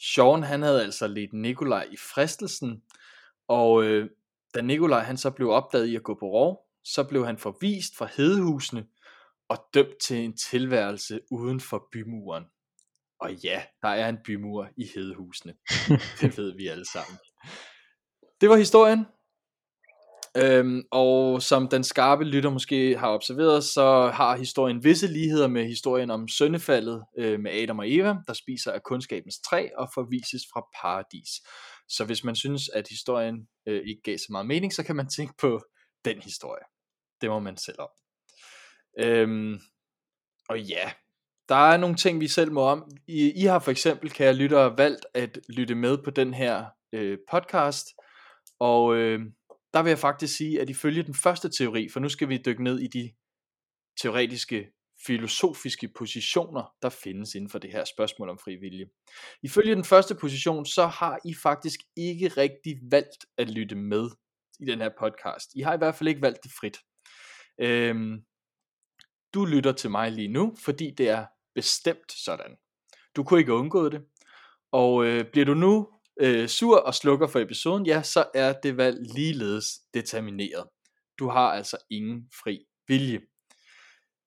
Sean 0.00 0.42
han 0.42 0.62
havde 0.62 0.82
altså 0.82 1.06
ledt 1.06 1.32
Nikolaj 1.32 1.88
i 1.92 1.96
fristelsen, 1.96 2.82
og 3.48 3.84
øh, 3.84 4.10
da 4.54 4.60
Nikolaj 4.60 5.02
han 5.02 5.16
så 5.16 5.30
blev 5.30 5.50
opdaget 5.50 5.86
i 5.86 5.96
at 5.96 6.02
gå 6.02 6.14
på 6.14 6.26
rov, 6.26 6.66
så 6.84 7.04
blev 7.04 7.26
han 7.26 7.38
forvist 7.38 7.96
fra 7.96 8.08
hedehusene 8.16 8.86
og 9.48 9.58
dømt 9.74 9.98
til 10.00 10.16
en 10.16 10.36
tilværelse 10.36 11.20
uden 11.30 11.60
for 11.60 11.88
bymuren. 11.92 12.44
Og 13.20 13.34
ja, 13.34 13.62
der 13.82 13.88
er 13.88 14.08
en 14.08 14.18
bymur 14.24 14.68
i 14.76 14.86
hedehusene. 14.94 15.54
det 16.20 16.38
ved 16.38 16.56
vi 16.56 16.66
alle 16.66 16.84
sammen. 16.92 17.18
Det 18.40 18.48
var 18.48 18.56
historien. 18.56 19.06
Øhm, 20.36 20.82
og 20.90 21.42
som 21.42 21.68
den 21.68 21.84
skarpe 21.84 22.24
lytter 22.24 22.50
måske 22.50 22.96
har 22.98 23.10
observeret, 23.14 23.64
så 23.64 24.10
har 24.14 24.36
historien 24.36 24.84
visse 24.84 25.06
ligheder 25.06 25.48
med 25.48 25.64
historien 25.64 26.10
om 26.10 26.28
søndefaldet 26.28 27.04
øh, 27.18 27.40
med 27.40 27.50
Adam 27.50 27.78
og 27.78 27.90
Eva, 27.90 28.16
der 28.26 28.32
spiser 28.32 28.72
af 28.72 28.82
kundskabens 28.82 29.40
træ 29.40 29.68
og 29.76 29.88
forvises 29.94 30.42
fra 30.52 30.66
paradis. 30.80 31.28
Så 31.88 32.04
hvis 32.04 32.24
man 32.24 32.36
synes, 32.36 32.68
at 32.68 32.88
historien 32.88 33.48
øh, 33.66 33.82
ikke 33.86 34.02
gav 34.02 34.18
så 34.18 34.26
meget 34.30 34.46
mening, 34.46 34.72
så 34.72 34.82
kan 34.82 34.96
man 34.96 35.08
tænke 35.08 35.34
på 35.38 35.60
den 36.04 36.22
historie. 36.22 36.64
Det 37.20 37.30
må 37.30 37.38
man 37.38 37.56
selv 37.56 37.80
om. 37.80 37.88
Øhm, 38.98 39.58
og 40.48 40.60
ja, 40.60 40.92
der 41.50 41.56
er 41.56 41.76
nogle 41.76 41.96
ting, 41.96 42.20
vi 42.20 42.28
selv 42.28 42.52
må 42.52 42.60
om. 42.60 42.90
I, 43.06 43.32
I 43.32 43.44
har 43.44 43.58
for 43.58 43.70
eksempel, 43.70 44.10
kan 44.10 44.26
jeg 44.26 44.34
lytte, 44.34 44.56
valgt 44.56 45.06
at 45.14 45.38
lytte 45.48 45.74
med 45.74 45.98
på 46.04 46.10
den 46.10 46.34
her 46.34 46.66
øh, 46.92 47.18
podcast, 47.30 47.86
og 48.60 48.96
øh, 48.96 49.20
der 49.74 49.82
vil 49.82 49.90
jeg 49.90 49.98
faktisk 49.98 50.36
sige, 50.36 50.60
at 50.60 50.70
ifølge 50.70 51.02
den 51.02 51.14
første 51.14 51.50
teori, 51.58 51.88
for 51.88 52.00
nu 52.00 52.08
skal 52.08 52.28
vi 52.28 52.42
dykke 52.46 52.64
ned 52.64 52.78
i 52.78 52.86
de 52.86 53.12
teoretiske 54.02 54.72
filosofiske 55.06 55.88
positioner, 55.98 56.74
der 56.82 56.88
findes 56.88 57.34
inden 57.34 57.50
for 57.50 57.58
det 57.58 57.72
her 57.72 57.84
spørgsmål 57.84 58.28
om 58.28 58.38
fri 58.38 58.56
vilje. 58.56 58.86
Ifølge 59.42 59.74
den 59.74 59.84
første 59.84 60.14
position, 60.14 60.66
så 60.66 60.86
har 60.86 61.18
I 61.24 61.34
faktisk 61.42 61.80
ikke 61.96 62.28
rigtig 62.28 62.78
valgt 62.90 63.26
at 63.38 63.50
lytte 63.50 63.76
med 63.76 64.10
i 64.60 64.64
den 64.64 64.80
her 64.80 64.90
podcast. 65.00 65.50
I 65.54 65.60
har 65.60 65.74
i 65.74 65.78
hvert 65.78 65.94
fald 65.94 66.08
ikke 66.08 66.22
valgt 66.22 66.42
det 66.42 66.52
frit. 66.60 66.78
Øhm, 67.60 68.24
du 69.34 69.44
lytter 69.44 69.72
til 69.72 69.90
mig 69.90 70.12
lige 70.12 70.28
nu, 70.28 70.56
fordi 70.64 70.94
det 70.98 71.08
er 71.08 71.26
bestemt 71.60 72.12
sådan. 72.12 72.56
Du 73.16 73.24
kunne 73.24 73.40
ikke 73.40 73.54
undgå 73.54 73.88
det. 73.88 74.02
Og 74.72 75.06
øh, 75.06 75.24
bliver 75.32 75.44
du 75.44 75.54
nu 75.54 75.88
øh, 76.20 76.48
sur 76.48 76.76
og 76.78 76.94
slukker 76.94 77.26
for 77.26 77.38
episoden, 77.38 77.86
ja, 77.86 78.02
så 78.02 78.24
er 78.34 78.52
det 78.52 78.76
valg 78.76 78.98
ligeledes 79.14 79.66
determineret. 79.94 80.64
Du 81.18 81.28
har 81.28 81.52
altså 81.52 81.76
ingen 81.90 82.28
fri 82.42 82.66
vilje. 82.88 83.20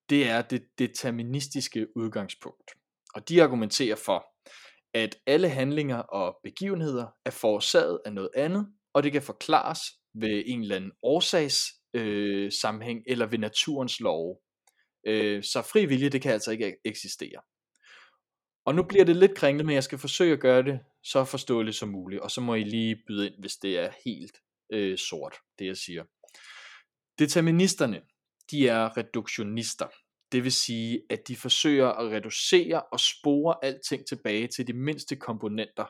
Det 0.10 0.30
er 0.30 0.42
det 0.42 0.64
deterministiske 0.80 1.88
udgangspunkt. 1.96 2.72
Og 3.16 3.30
de 3.30 3.44
argumenterer 3.44 3.96
for, 3.96 4.26
at 4.94 5.16
alle 5.28 5.50
handlinger 5.50 5.98
og 5.98 6.40
begivenheder 6.44 7.08
er 7.26 7.32
forårsaget 7.32 8.00
af 8.06 8.14
noget 8.14 8.30
andet, 8.36 8.68
og 8.94 9.04
det 9.04 9.12
kan 9.12 9.22
forklares 9.22 9.80
ved 10.14 10.44
en 10.46 10.62
eller 10.62 10.76
anden 10.76 10.92
årsags 11.04 11.58
øh, 11.94 12.52
sammenhæng 12.52 13.04
eller 13.08 13.26
ved 13.26 13.38
naturens 13.40 14.00
love. 14.00 14.38
Øh, 15.08 15.44
så 15.44 15.62
fri 15.62 15.86
vilje, 15.86 16.10
det 16.10 16.22
kan 16.22 16.32
altså 16.32 16.52
ikke 16.52 16.76
eksistere. 16.86 17.42
Og 18.66 18.76
nu 18.76 18.84
bliver 18.84 19.06
det 19.06 19.16
lidt 19.16 19.36
kringlet, 19.36 19.66
men 19.66 19.76
jeg 19.76 19.84
skal 19.84 19.98
forsøge 19.98 20.34
at 20.34 20.40
gøre 20.40 20.64
det 20.64 20.80
så 21.04 21.26
forståeligt 21.26 21.76
som 21.76 21.90
muligt, 21.90 22.22
og 22.22 22.32
så 22.32 22.42
må 22.42 22.56
I 22.56 22.64
lige 22.64 23.04
byde 23.08 23.28
ind, 23.28 23.36
hvis 23.40 23.56
det 23.56 23.80
er 23.80 23.90
helt 24.06 24.38
øh, 24.74 24.98
sort, 24.98 25.36
det 25.60 25.66
jeg 25.66 25.78
siger. 25.78 26.04
Deterministerne, 27.20 28.02
de 28.52 28.68
er 28.68 28.98
reduktionister. 28.98 29.88
Det 30.32 30.44
vil 30.44 30.52
sige, 30.52 31.02
at 31.10 31.28
de 31.28 31.36
forsøger 31.36 31.88
at 31.88 32.12
reducere 32.12 32.82
og 32.82 33.00
spore 33.00 33.56
alting 33.66 34.08
tilbage 34.08 34.48
til 34.48 34.68
de 34.68 34.74
mindste 34.74 35.16
komponenter. 35.16 35.86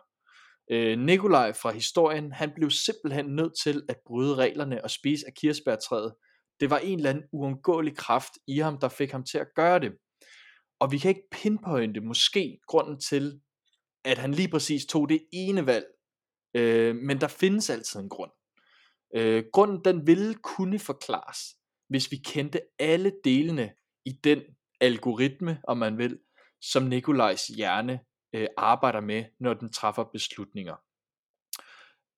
Øh, 0.71 0.99
Nikolaj 0.99 1.53
fra 1.53 1.71
historien, 1.71 2.31
han 2.31 2.51
blev 2.55 2.69
simpelthen 2.69 3.25
nødt 3.25 3.53
til 3.63 3.83
at 3.89 3.97
bryde 4.05 4.35
reglerne 4.35 4.83
og 4.83 4.91
spise 4.91 5.27
af 5.27 5.33
kirsebærtræet. 5.33 6.13
Det 6.63 6.69
var 6.69 6.77
en 6.77 6.99
eller 6.99 7.09
anden 7.09 7.23
uundgåelig 7.31 7.97
kraft 7.97 8.33
i 8.47 8.57
ham, 8.57 8.79
der 8.79 8.89
fik 8.89 9.11
ham 9.11 9.23
til 9.23 9.37
at 9.37 9.47
gøre 9.55 9.79
det. 9.79 9.91
Og 10.79 10.91
vi 10.91 10.97
kan 10.97 11.09
ikke 11.09 11.27
pinpointe 11.31 12.01
måske 12.01 12.59
grunden 12.67 12.99
til, 12.99 13.41
at 14.05 14.17
han 14.17 14.31
lige 14.31 14.49
præcis 14.49 14.85
tog 14.85 15.09
det 15.09 15.27
ene 15.33 15.65
valg. 15.65 15.85
Øh, 16.53 16.95
men 16.95 17.21
der 17.21 17.27
findes 17.27 17.69
altid 17.69 17.99
en 17.99 18.09
grund. 18.09 18.31
Øh, 19.15 19.43
grunden 19.53 19.85
den 19.85 20.07
ville 20.07 20.35
kunne 20.35 20.79
forklares, 20.79 21.39
hvis 21.89 22.11
vi 22.11 22.17
kendte 22.17 22.61
alle 22.79 23.13
delene 23.23 23.73
i 24.05 24.11
den 24.23 24.41
algoritme, 24.81 25.61
om 25.67 25.77
man 25.77 25.97
vil, 25.97 26.19
som 26.61 26.83
Nikolajs 26.83 27.47
hjerne 27.47 27.99
øh, 28.35 28.47
arbejder 28.57 29.01
med, 29.01 29.25
når 29.39 29.53
den 29.53 29.71
træffer 29.71 30.03
beslutninger. 30.03 30.75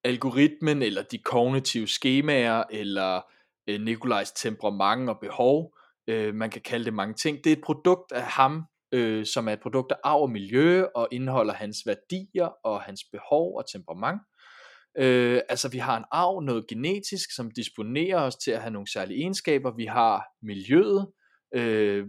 Algoritmen, 0.04 0.82
eller 0.82 1.04
de 1.04 1.18
kognitive 1.18 1.88
skemaer, 1.88 2.64
eller 2.72 3.35
øh, 3.68 3.82
Nikolajs 3.82 4.32
temperament 4.32 5.10
og 5.10 5.20
behov, 5.22 5.74
øh, 6.08 6.36
man 6.36 6.50
kan 6.50 6.62
kalde 6.62 6.86
det 6.86 6.94
mange 6.94 7.14
ting, 7.14 7.44
det 7.44 7.52
er 7.52 7.56
et 7.56 7.64
produkt 7.64 8.12
af 8.12 8.24
ham, 8.24 8.64
øh, 8.92 9.26
som 9.26 9.48
er 9.48 9.54
et 9.54 9.60
produkt 9.60 9.92
af 9.92 9.96
arv 10.04 10.22
og 10.22 10.30
miljø, 10.30 10.84
og 10.96 11.08
indeholder 11.12 11.54
hans 11.54 11.78
værdier 11.86 12.50
og 12.64 12.82
hans 12.82 13.02
behov 13.12 13.58
og 13.58 13.72
temperament. 13.72 14.22
Øh, 14.98 15.42
altså 15.50 15.70
vi 15.70 15.78
har 15.78 15.98
en 15.98 16.04
arv, 16.12 16.42
noget 16.42 16.68
genetisk, 16.68 17.36
som 17.36 17.52
disponerer 17.52 18.22
os 18.22 18.36
til 18.36 18.52
at 18.52 18.62
have 18.62 18.72
nogle 18.72 18.92
særlige 18.92 19.20
egenskaber. 19.20 19.76
Vi 19.76 19.86
har 19.86 20.24
miljøet, 20.42 21.08
øh, 21.56 22.08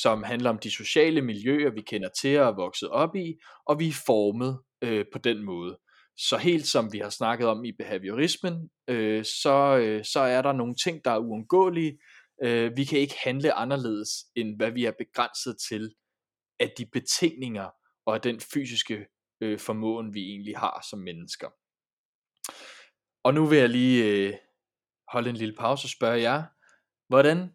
som 0.00 0.22
handler 0.22 0.50
om 0.50 0.58
de 0.58 0.70
sociale 0.70 1.22
miljøer, 1.22 1.70
vi 1.70 1.80
kender 1.80 2.08
til 2.20 2.40
og 2.40 2.48
er 2.48 2.56
vokset 2.56 2.88
op 2.88 3.16
i, 3.16 3.34
og 3.66 3.78
vi 3.78 3.88
er 3.88 4.02
formet 4.06 4.58
øh, 4.82 5.04
på 5.12 5.18
den 5.18 5.42
måde 5.42 5.78
så 6.28 6.36
helt 6.36 6.66
som 6.66 6.92
vi 6.92 6.98
har 6.98 7.10
snakket 7.10 7.48
om 7.48 7.64
i 7.64 7.72
behaviorismen, 7.72 8.70
øh, 8.88 9.24
så, 9.24 9.78
øh, 9.82 10.04
så 10.04 10.20
er 10.20 10.42
der 10.42 10.52
nogle 10.52 10.74
ting, 10.74 11.04
der 11.04 11.10
er 11.10 11.18
uundgåelige. 11.18 11.98
Øh, 12.42 12.76
vi 12.76 12.84
kan 12.84 12.98
ikke 12.98 13.14
handle 13.24 13.52
anderledes, 13.52 14.08
end 14.36 14.56
hvad 14.56 14.70
vi 14.70 14.84
er 14.84 14.92
begrænset 14.98 15.56
til 15.68 15.94
af 16.60 16.72
de 16.78 16.86
betingninger 16.86 17.70
og 18.06 18.14
af 18.14 18.20
den 18.20 18.40
fysiske 18.40 19.06
øh, 19.40 19.58
formåen, 19.58 20.14
vi 20.14 20.20
egentlig 20.20 20.58
har 20.58 20.86
som 20.90 20.98
mennesker. 20.98 21.48
Og 23.24 23.34
nu 23.34 23.46
vil 23.46 23.58
jeg 23.58 23.68
lige 23.68 24.04
øh, 24.04 24.34
holde 25.08 25.30
en 25.30 25.36
lille 25.36 25.54
pause 25.56 25.86
og 25.86 25.90
spørge 25.90 26.20
jer, 26.20 26.44
hvordan 27.08 27.54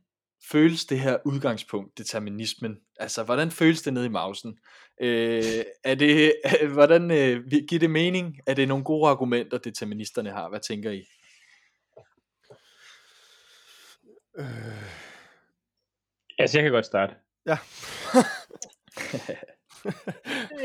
føles 0.51 0.85
det 0.85 0.99
her 0.99 1.17
udgangspunkt, 1.25 1.97
determinismen? 1.97 2.77
Altså, 2.99 3.23
hvordan 3.23 3.51
føles 3.51 3.81
det 3.81 3.93
nede 3.93 4.05
i 4.05 4.09
mausen? 4.09 4.59
Øh, 5.01 5.63
er 5.83 5.95
det, 5.95 6.33
hvordan 6.73 7.11
øh, 7.11 7.47
giver 7.67 7.79
det 7.79 7.89
mening? 7.89 8.39
Er 8.47 8.53
det 8.53 8.67
nogle 8.67 8.83
gode 8.83 9.09
argumenter, 9.09 9.57
deterministerne 9.57 10.31
har? 10.31 10.49
Hvad 10.49 10.59
tænker 10.59 10.91
I? 10.91 11.05
Øh. 14.37 15.05
Altså, 16.39 16.57
jeg 16.57 16.63
kan 16.63 16.71
godt 16.71 16.85
starte. 16.85 17.15
Ja. 17.45 17.57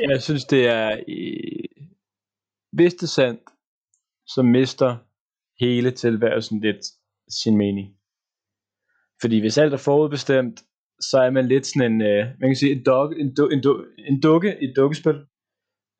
jeg 0.10 0.22
synes, 0.22 0.44
det 0.44 0.66
er... 0.66 1.00
Hvis 2.72 2.94
det 2.94 3.02
er 3.02 3.06
sandt, 3.06 3.42
så 4.26 4.42
mister 4.42 4.96
hele 5.60 5.90
tilværelsen 5.90 6.60
lidt 6.60 6.86
sin 7.28 7.56
mening. 7.56 7.99
Fordi 9.20 9.40
hvis 9.40 9.58
alt 9.58 9.72
er 9.72 9.76
forudbestemt, 9.76 10.60
så 11.00 11.18
er 11.18 11.30
man 11.30 11.46
lidt 11.46 11.66
sådan 11.66 11.92
en, 11.92 12.02
øh, 12.02 12.26
man 12.40 12.50
kan 12.50 12.56
sige, 12.56 12.72
en, 12.72 12.84
dog, 12.86 13.20
en, 13.20 13.34
du, 13.34 13.48
en, 13.48 13.62
du, 13.62 13.84
en 13.98 14.20
dukke 14.20 14.56
i 14.62 14.64
et 14.64 14.76
dukkespil. 14.76 15.18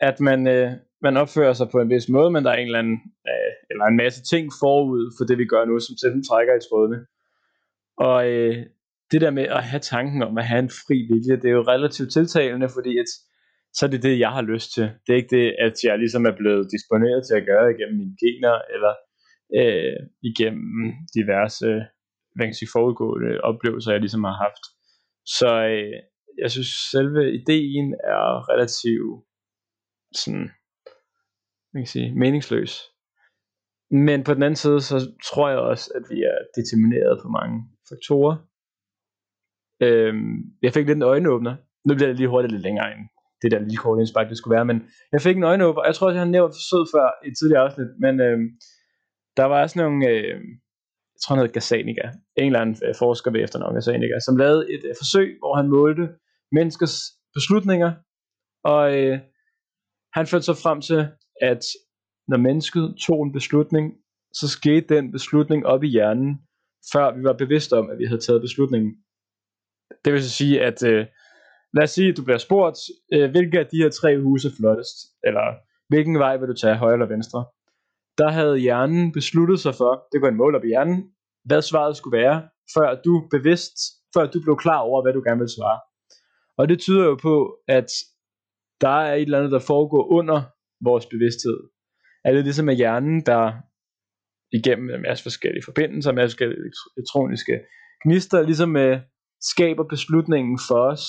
At 0.01 0.21
man, 0.21 0.49
øh, 0.49 0.71
man 1.03 1.17
opfører 1.17 1.53
sig 1.53 1.69
på 1.73 1.79
en 1.81 1.91
vis 1.91 2.09
måde, 2.09 2.31
men 2.31 2.45
der 2.45 2.51
er 2.51 2.57
en 2.57 2.67
eller 2.67 2.79
anden, 2.79 3.01
øh, 3.31 3.53
eller 3.71 3.85
en 3.85 3.97
masse 3.97 4.23
ting 4.33 4.51
forud 4.61 5.15
for 5.19 5.25
det, 5.25 5.39
vi 5.39 5.45
gør 5.45 5.65
nu, 5.65 5.79
som 5.79 5.97
selv 5.97 6.25
trækker 6.29 6.55
i 6.55 6.65
trådene. 6.69 6.99
Og 8.09 8.29
øh, 8.31 8.57
det 9.11 9.21
der 9.21 9.31
med 9.31 9.47
at 9.59 9.63
have 9.65 9.81
tanken 9.81 10.23
om 10.23 10.39
at 10.39 10.47
have 10.47 10.63
en 10.67 10.77
fri 10.83 10.97
vilje, 11.11 11.37
det 11.41 11.49
er 11.49 11.59
jo 11.59 11.71
relativt 11.75 12.13
tiltalende, 12.13 12.69
fordi 12.77 12.99
at, 12.99 13.11
så 13.77 13.87
er 13.87 13.91
det 13.91 14.03
det, 14.03 14.19
jeg 14.19 14.31
har 14.31 14.43
lyst 14.43 14.75
til. 14.75 14.87
Det 15.03 15.11
er 15.13 15.21
ikke 15.21 15.37
det, 15.37 15.47
at 15.67 15.77
jeg 15.85 15.99
ligesom 15.99 16.25
er 16.27 16.37
blevet 16.41 16.69
disponeret 16.75 17.21
til 17.27 17.35
at 17.37 17.47
gøre 17.51 17.71
igennem 17.75 17.99
mine 18.03 18.17
gener, 18.23 18.57
eller 18.75 18.95
øh, 19.61 19.99
igennem 20.31 20.93
diverse 21.17 21.71
hvad 22.35 22.47
kan 22.47 22.55
sige, 22.55 22.75
forudgående 22.77 23.41
oplevelser, 23.41 23.93
jeg 23.93 24.01
ligesom 24.01 24.25
har 24.25 24.37
haft. 24.45 24.65
Så 25.39 25.51
øh, 25.75 25.97
jeg 26.43 26.51
synes, 26.51 26.71
selve 26.93 27.23
ideen 27.41 27.89
er 28.15 28.25
relativt 28.53 29.25
sådan, 30.21 30.51
man 31.73 31.83
kan 31.83 31.93
sige, 31.97 32.15
meningsløs. 32.15 32.73
Men 33.91 34.25
på 34.25 34.35
den 34.35 34.43
anden 34.43 34.63
side, 34.65 34.81
så 34.81 34.97
tror 35.29 35.49
jeg 35.49 35.59
også, 35.59 35.93
at 35.95 36.03
vi 36.11 36.19
er 36.23 36.39
determineret 36.59 37.19
på 37.23 37.29
mange 37.29 37.57
faktorer. 37.89 38.37
Øhm, 39.87 40.37
jeg 40.63 40.73
fik 40.73 40.87
lidt 40.87 40.97
en 40.97 41.11
øjenåbner. 41.15 41.57
Nu 41.87 41.95
bliver 41.95 42.09
det 42.09 42.17
lige 42.17 42.29
hurtigt 42.29 42.53
lidt 42.53 42.63
længere 42.63 42.93
end 42.93 43.03
det 43.43 43.51
der 43.51 43.59
lille 43.59 43.77
kort 43.77 43.99
indspark, 43.99 44.29
det 44.29 44.39
skulle 44.39 44.57
være, 44.57 44.71
men 44.71 44.79
jeg 45.13 45.21
fik 45.21 45.37
en 45.37 45.51
øjenåbner. 45.53 45.85
Jeg 45.85 45.95
tror 45.95 46.07
også, 46.07 46.19
jeg 46.19 46.27
har 46.27 46.37
nævnt 46.37 46.55
forsøget 46.61 46.89
før 46.95 47.07
i 47.25 47.29
et 47.29 47.37
tidligere 47.39 47.65
afsnit, 47.65 47.91
men 48.05 48.15
øhm, 48.27 48.47
der 49.39 49.45
var 49.45 49.67
sådan 49.67 49.83
nogle, 49.85 50.09
øh, 50.09 50.41
jeg 51.21 51.25
tror 51.25 51.35
han 51.35 51.43
hedder 51.43 51.53
Gazzaniga, 51.53 52.07
en 52.37 52.47
eller 52.47 52.61
anden 52.61 52.77
øh, 52.87 52.95
forsker 52.99 53.31
ved 53.31 53.41
efternavn 53.41 53.75
Gazzaniga, 53.75 54.21
som 54.27 54.37
lavede 54.37 54.73
et 54.75 54.85
øh, 54.85 54.95
forsøg, 55.01 55.37
hvor 55.39 55.57
han 55.57 55.69
målte 55.69 56.09
menneskers 56.53 56.97
beslutninger, 57.35 57.93
og 58.65 58.83
øh, 58.99 59.19
han 60.17 60.27
førte 60.27 60.45
så 60.45 60.55
frem 60.55 60.81
til, 60.81 61.09
at 61.41 61.63
når 62.29 62.37
mennesket 62.37 62.85
tog 63.07 63.23
en 63.23 63.33
beslutning, 63.33 63.95
så 64.33 64.49
skete 64.49 64.95
den 64.95 65.13
beslutning 65.13 65.67
op 65.67 65.83
i 65.85 65.89
hjernen, 65.89 66.31
før 66.93 67.17
vi 67.17 67.23
var 67.25 67.33
bevidste 67.33 67.73
om, 67.81 67.91
at 67.91 67.99
vi 67.99 68.05
havde 68.05 68.21
taget 68.21 68.43
beslutningen. 68.43 68.93
Det 70.05 70.13
vil 70.13 70.23
så 70.23 70.31
sige, 70.31 70.63
at 70.69 70.83
øh, 70.83 71.07
lad 71.75 71.83
os 71.83 71.91
sige, 71.91 72.09
at 72.09 72.17
du 72.17 72.25
bliver 72.25 72.39
spurgt, 72.39 72.79
øh, 73.15 73.31
hvilke 73.31 73.59
af 73.59 73.67
de 73.67 73.83
her 73.83 73.91
tre 73.91 74.21
huse 74.21 74.49
er 74.49 74.53
flottest, 74.59 74.97
eller 75.25 75.47
hvilken 75.89 76.19
vej 76.19 76.37
vil 76.37 76.49
du 76.49 76.55
tage, 76.55 76.77
højre 76.77 76.93
eller 76.93 77.15
venstre? 77.17 77.45
Der 78.19 78.31
havde 78.31 78.59
hjernen 78.59 79.13
besluttet 79.13 79.61
sig 79.61 79.75
for, 79.75 80.07
det 80.13 80.21
går 80.21 80.29
en 80.29 80.37
mål 80.37 80.55
op 80.55 80.65
i 80.65 80.67
hjernen, 80.67 81.11
hvad 81.45 81.63
svaret 81.63 81.97
skulle 81.97 82.19
være, 82.19 82.49
før 82.75 83.01
du 83.05 83.29
bevidst, 83.31 83.77
før 84.15 84.27
du 84.27 84.43
blev 84.43 84.57
klar 84.57 84.79
over, 84.79 85.03
hvad 85.03 85.13
du 85.13 85.23
gerne 85.27 85.41
vil 85.41 85.57
svare. 85.59 85.81
Og 86.59 86.69
det 86.69 86.79
tyder 86.81 87.05
jo 87.05 87.15
på, 87.15 87.57
at 87.69 87.91
der 88.81 88.97
er 89.07 89.15
et 89.15 89.23
eller 89.23 89.39
andet, 89.39 89.53
der 89.53 89.59
foregår 89.59 90.13
under 90.19 90.43
vores 90.85 91.07
bevidsthed. 91.07 91.59
Er 92.25 92.33
det 92.33 92.45
ligesom 92.45 92.69
at 92.69 92.77
hjernen, 92.77 93.27
der 93.27 93.53
igennem 94.53 94.91
en 94.91 95.03
masse 95.03 95.23
forskellige 95.23 95.65
forbindelser, 95.65 96.11
en 96.11 96.17
masse 96.17 96.35
forskellige 96.35 96.59
elektroniske 96.97 97.55
gnister, 98.05 98.43
ligesom 98.43 98.77
uh, 98.77 98.97
skaber 99.41 99.85
beslutningen 99.85 100.59
for 100.69 100.81
os. 100.93 101.03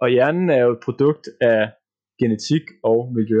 Og 0.00 0.08
hjernen 0.08 0.50
er 0.50 0.60
jo 0.64 0.72
et 0.72 0.84
produkt 0.84 1.24
af 1.40 1.72
genetik 2.20 2.64
og 2.84 3.12
miljø. 3.14 3.40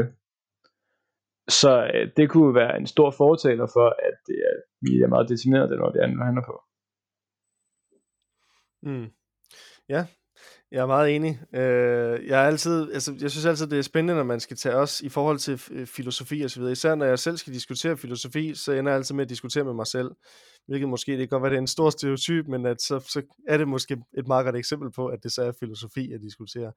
Så 1.48 1.90
øh, 1.94 2.10
det 2.16 2.30
kunne 2.30 2.54
være 2.54 2.76
en 2.76 2.86
stor 2.86 3.10
fortaler 3.10 3.66
for, 3.66 3.88
at 4.08 4.20
øh, 4.30 4.36
det 4.36 4.38
er, 4.48 4.54
vi 4.80 5.00
er 5.02 5.08
meget 5.08 5.28
determineret 5.28 5.70
den 5.70 5.78
måde, 5.78 5.92
vi 5.92 6.00
handler 6.00 6.42
på. 6.46 6.62
Mm. 8.82 9.10
Ja, 9.88 10.06
jeg 10.70 10.82
er 10.82 10.86
meget 10.86 11.16
enig. 11.16 11.40
Øh, 11.54 12.26
jeg, 12.28 12.42
er 12.42 12.46
altid, 12.46 12.92
altså, 12.92 13.14
jeg 13.20 13.30
synes 13.30 13.46
altid, 13.46 13.66
det 13.66 13.78
er 13.78 13.82
spændende, 13.82 14.14
når 14.14 14.24
man 14.24 14.40
skal 14.40 14.56
tage 14.56 14.74
os 14.74 15.00
i 15.00 15.08
forhold 15.08 15.38
til 15.38 15.62
øh, 15.70 15.86
filosofi 15.86 16.42
og 16.42 16.50
så 16.50 16.60
videre. 16.60 16.72
Især 16.72 16.94
når 16.94 17.06
jeg 17.06 17.18
selv 17.18 17.36
skal 17.36 17.52
diskutere 17.52 17.96
filosofi, 17.96 18.54
så 18.54 18.72
ender 18.72 18.92
jeg 18.92 18.96
altid 18.96 19.14
med 19.14 19.24
at 19.24 19.28
diskutere 19.28 19.64
med 19.64 19.74
mig 19.74 19.86
selv. 19.86 20.10
Hvilket 20.66 20.88
måske, 20.88 21.12
det 21.12 21.18
kan 21.18 21.28
godt 21.28 21.42
være, 21.42 21.50
det 21.50 21.56
er 21.56 21.60
en 21.60 21.66
stor 21.66 21.90
stereotyp, 21.90 22.46
men 22.46 22.66
at 22.66 22.82
så, 22.82 22.98
så 22.98 23.22
er 23.48 23.56
det 23.56 23.68
måske 23.68 23.96
et 24.18 24.26
meget 24.26 24.44
godt 24.44 24.56
eksempel 24.56 24.92
på, 24.92 25.06
at 25.06 25.22
det 25.22 25.32
så 25.32 25.42
er 25.42 25.52
filosofi 25.60 26.12
at 26.12 26.20
diskutere. 26.20 26.72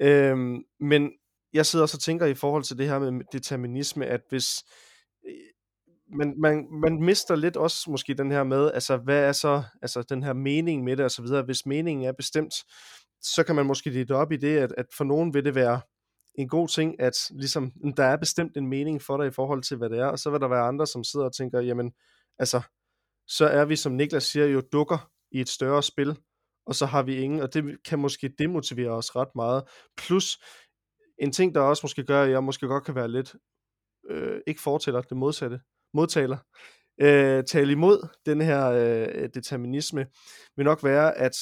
Øh, 0.00 0.36
men 0.80 1.10
jeg 1.54 1.66
sidder 1.66 1.82
også 1.82 1.96
og 1.96 2.00
tænker 2.00 2.26
i 2.26 2.34
forhold 2.34 2.62
til 2.62 2.78
det 2.78 2.88
her 2.88 2.98
med 2.98 3.24
determinisme, 3.32 4.06
at 4.06 4.20
hvis 4.28 4.64
øh, 5.26 5.34
man, 6.18 6.34
man, 6.40 6.66
man 6.82 7.02
mister 7.02 7.36
lidt 7.36 7.56
også 7.56 7.90
måske 7.90 8.14
den 8.14 8.30
her 8.30 8.44
med, 8.44 8.72
altså 8.72 8.96
hvad 8.96 9.28
er 9.28 9.32
så 9.32 9.62
altså 9.82 10.02
den 10.02 10.22
her 10.22 10.32
mening 10.32 10.84
med 10.84 10.96
det 10.96 11.04
og 11.04 11.10
så 11.10 11.22
videre. 11.22 11.42
Hvis 11.42 11.66
meningen 11.66 12.06
er 12.06 12.12
bestemt, 12.12 12.54
så 13.22 13.44
kan 13.44 13.54
man 13.54 13.66
måske 13.66 13.90
lidt 13.90 14.10
op 14.10 14.32
i 14.32 14.36
det, 14.36 14.58
at, 14.58 14.74
at 14.78 14.86
for 14.96 15.04
nogen 15.04 15.34
vil 15.34 15.44
det 15.44 15.54
være 15.54 15.80
en 16.34 16.48
god 16.48 16.68
ting, 16.68 17.00
at 17.00 17.12
ligesom, 17.30 17.72
hm, 17.82 17.92
der 17.92 18.04
er 18.04 18.16
bestemt 18.16 18.56
en 18.56 18.66
mening 18.66 19.02
for 19.02 19.16
dig 19.16 19.26
i 19.26 19.30
forhold 19.30 19.62
til, 19.62 19.76
hvad 19.76 19.90
det 19.90 19.98
er, 19.98 20.06
og 20.06 20.18
så 20.18 20.30
vil 20.30 20.40
der 20.40 20.48
være 20.48 20.68
andre, 20.68 20.86
som 20.86 21.04
sidder 21.04 21.26
og 21.26 21.34
tænker, 21.34 21.60
jamen, 21.60 21.92
altså, 22.38 22.60
så 23.26 23.46
er 23.46 23.64
vi, 23.64 23.76
som 23.76 23.92
Niklas 23.92 24.24
siger, 24.24 24.46
jo 24.46 24.62
dukker 24.72 25.10
i 25.30 25.40
et 25.40 25.48
større 25.48 25.82
spil, 25.82 26.16
og 26.66 26.74
så 26.74 26.86
har 26.86 27.02
vi 27.02 27.16
ingen, 27.16 27.40
og 27.40 27.54
det 27.54 27.64
kan 27.84 27.98
måske 27.98 28.34
demotivere 28.38 28.90
os 28.90 29.16
ret 29.16 29.34
meget. 29.34 29.62
Plus, 29.96 30.38
en 31.18 31.32
ting, 31.32 31.54
der 31.54 31.60
også 31.60 31.80
måske 31.84 32.04
gør, 32.04 32.22
at 32.22 32.30
jeg 32.30 32.44
måske 32.44 32.66
godt 32.66 32.84
kan 32.84 32.94
være 32.94 33.08
lidt, 33.08 33.34
øh, 34.10 34.40
ikke 34.46 34.60
fortæller, 34.60 35.00
det 35.00 35.16
modsatte, 35.16 35.60
modtaler, 35.94 36.38
øh, 37.00 37.44
tale 37.44 37.72
imod 37.72 38.08
den 38.26 38.40
her 38.40 38.66
øh, 38.66 39.28
determinisme, 39.34 40.06
vil 40.56 40.64
nok 40.64 40.84
være, 40.84 41.18
at 41.18 41.36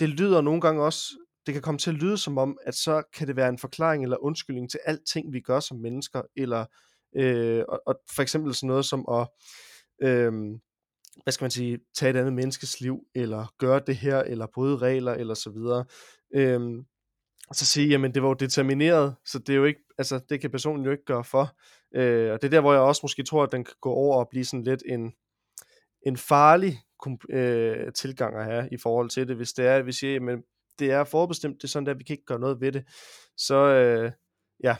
det 0.00 0.08
lyder 0.08 0.40
nogle 0.40 0.60
gange 0.60 0.82
også, 0.82 1.04
det 1.46 1.54
kan 1.54 1.62
komme 1.62 1.78
til 1.78 1.90
at 1.90 1.96
lyde 1.96 2.18
som 2.18 2.38
om, 2.38 2.58
at 2.62 2.74
så 2.74 3.02
kan 3.14 3.26
det 3.26 3.36
være 3.36 3.48
en 3.48 3.58
forklaring 3.58 4.02
eller 4.02 4.24
undskyldning 4.24 4.70
til 4.70 4.80
alting, 4.84 5.32
vi 5.32 5.40
gør 5.40 5.60
som 5.60 5.78
mennesker, 5.78 6.22
eller 6.36 6.64
øh, 7.16 7.64
og, 7.68 7.82
og 7.86 7.94
for 8.14 8.22
eksempel 8.22 8.54
sådan 8.54 8.66
noget 8.66 8.84
som 8.84 9.04
at, 9.08 9.28
øh, 10.02 10.32
hvad 11.22 11.32
skal 11.32 11.44
man 11.44 11.50
sige, 11.50 11.78
tage 11.94 12.10
et 12.10 12.16
andet 12.16 12.32
menneskes 12.32 12.80
liv, 12.80 12.98
eller 13.14 13.46
gøre 13.58 13.80
det 13.86 13.96
her, 13.96 14.18
eller 14.18 14.46
bryde 14.54 14.76
regler, 14.76 15.12
eller 15.12 15.34
så 15.34 15.50
videre. 15.50 15.84
Øh, 16.34 16.84
og 17.48 17.56
så 17.56 17.66
sige, 17.66 17.88
jamen 17.88 18.14
det 18.14 18.22
var 18.22 18.28
jo 18.28 18.34
determineret, 18.34 19.14
så 19.26 19.38
det 19.38 19.52
er 19.52 19.56
jo 19.56 19.64
ikke, 19.64 19.80
altså 19.98 20.20
det 20.28 20.40
kan 20.40 20.50
personen 20.50 20.84
jo 20.84 20.90
ikke 20.90 21.04
gøre 21.04 21.24
for. 21.24 21.56
Øh, 21.94 22.32
og 22.32 22.42
det 22.42 22.48
er 22.48 22.50
der, 22.50 22.60
hvor 22.60 22.72
jeg 22.72 22.82
også 22.82 23.00
måske 23.04 23.22
tror, 23.22 23.42
at 23.42 23.52
den 23.52 23.64
kan 23.64 23.74
gå 23.80 23.90
over 23.90 24.18
og 24.18 24.28
blive 24.28 24.44
sådan 24.44 24.64
lidt 24.64 24.82
en, 24.86 25.12
en 26.06 26.16
farlig 26.16 26.80
øh, 27.30 27.92
tilgang 27.92 28.36
at 28.36 28.44
have 28.44 28.68
i 28.72 28.76
forhold 28.76 29.10
til 29.10 29.28
det, 29.28 29.36
hvis 29.36 29.52
det 29.52 29.66
er, 29.66 29.76
at 29.76 29.86
vi 29.86 29.92
siger, 29.92 30.12
jamen 30.12 30.42
det 30.78 30.90
er 30.90 31.04
forbestemt, 31.04 31.56
det 31.56 31.64
er 31.64 31.68
sådan 31.68 31.86
der, 31.86 31.94
vi 31.94 32.04
kan 32.04 32.14
ikke 32.14 32.24
gøre 32.24 32.38
noget 32.38 32.60
ved 32.60 32.72
det, 32.72 32.84
så 33.36 33.54
øh, 33.54 34.12
ja, 34.62 34.76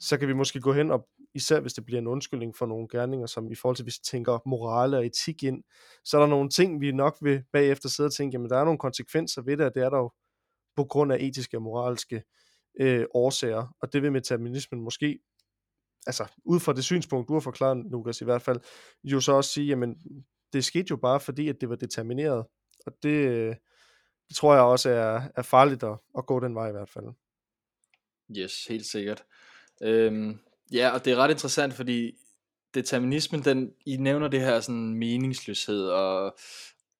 så 0.00 0.18
kan 0.18 0.28
vi 0.28 0.32
måske 0.32 0.60
gå 0.60 0.72
hen 0.72 0.90
og, 0.90 1.08
især 1.34 1.60
hvis 1.60 1.72
det 1.72 1.84
bliver 1.84 2.00
en 2.00 2.06
undskyldning 2.06 2.56
for 2.56 2.66
nogle 2.66 2.88
gerninger, 2.88 3.26
som 3.26 3.52
i 3.52 3.54
forhold 3.54 3.76
til, 3.76 3.82
hvis 3.82 3.98
vi 3.98 4.02
tænker 4.04 4.38
morale 4.46 4.96
og 4.96 5.06
etik 5.06 5.42
ind, 5.42 5.62
så 6.04 6.16
er 6.16 6.20
der 6.20 6.28
nogle 6.28 6.48
ting, 6.48 6.80
vi 6.80 6.92
nok 6.92 7.16
vil 7.20 7.42
bagefter 7.52 7.88
sidde 7.88 8.06
og 8.06 8.12
tænke, 8.12 8.34
jamen 8.34 8.50
der 8.50 8.56
er 8.56 8.64
nogle 8.64 8.78
konsekvenser 8.78 9.42
ved 9.42 9.56
det, 9.56 9.66
og 9.66 9.74
det 9.74 9.82
er 9.82 9.90
der 9.90 9.98
jo 9.98 10.10
på 10.76 10.84
grund 10.84 11.12
af 11.12 11.16
etiske 11.20 11.56
og 11.56 11.62
moralske 11.62 12.22
øh, 12.80 13.06
årsager. 13.14 13.76
Og 13.82 13.92
det 13.92 14.02
vil 14.02 14.12
metaminismen 14.12 14.80
måske, 14.80 15.18
altså 16.06 16.26
ud 16.44 16.60
fra 16.60 16.72
det 16.72 16.84
synspunkt, 16.84 17.28
du 17.28 17.32
har 17.32 17.40
forklaret, 17.40 17.86
Lukas 17.90 18.20
i 18.20 18.24
hvert 18.24 18.42
fald, 18.42 18.60
jo 19.04 19.20
så 19.20 19.32
også 19.32 19.50
sige, 19.50 19.66
jamen 19.66 19.96
det 20.52 20.64
skete 20.64 20.86
jo 20.90 20.96
bare 20.96 21.20
fordi, 21.20 21.48
at 21.48 21.60
det 21.60 21.68
var 21.68 21.76
determineret. 21.76 22.46
Og 22.86 22.92
det, 23.02 23.28
øh, 23.28 23.56
det 24.28 24.36
tror 24.36 24.54
jeg 24.54 24.62
også 24.62 24.90
er, 24.90 25.22
er 25.36 25.42
farligt 25.42 25.82
at, 25.82 25.98
at 26.18 26.26
gå 26.26 26.40
den 26.40 26.54
vej 26.54 26.68
i 26.68 26.72
hvert 26.72 26.88
fald. 26.88 27.06
Yes, 28.36 28.66
helt 28.66 28.86
sikkert. 28.86 29.24
Øhm, 29.82 30.38
Ja, 30.72 30.90
og 30.90 31.04
det 31.04 31.12
er 31.12 31.16
ret 31.16 31.30
interessant, 31.30 31.74
fordi 31.74 32.12
determinismen, 32.74 33.44
den, 33.44 33.70
I 33.86 33.96
nævner 33.96 34.28
det 34.28 34.40
her 34.40 34.60
sådan 34.60 34.94
meningsløshed 34.94 35.88
og, 35.88 36.38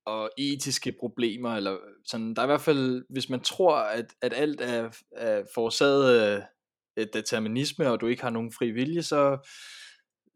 og 0.07 0.31
etiske 0.39 0.95
problemer, 1.01 1.57
eller 1.57 1.73
øh, 1.73 1.79
sådan, 2.05 2.35
der 2.35 2.43
er 2.43 2.47
i 2.47 2.53
hvert 2.53 2.61
fald, 2.61 3.05
hvis 3.11 3.29
man 3.29 3.41
tror, 3.41 3.77
at, 3.77 4.07
at 4.23 4.33
alt 4.37 4.61
er, 4.61 4.91
er 5.17 5.43
forårsaget 5.55 6.19
af 6.21 6.43
determinisme, 7.13 7.91
og 7.91 8.01
du 8.01 8.07
ikke 8.07 8.23
har 8.23 8.31
nogen 8.31 8.53
fri 8.53 8.71
vilje, 8.71 9.03
så 9.03 9.49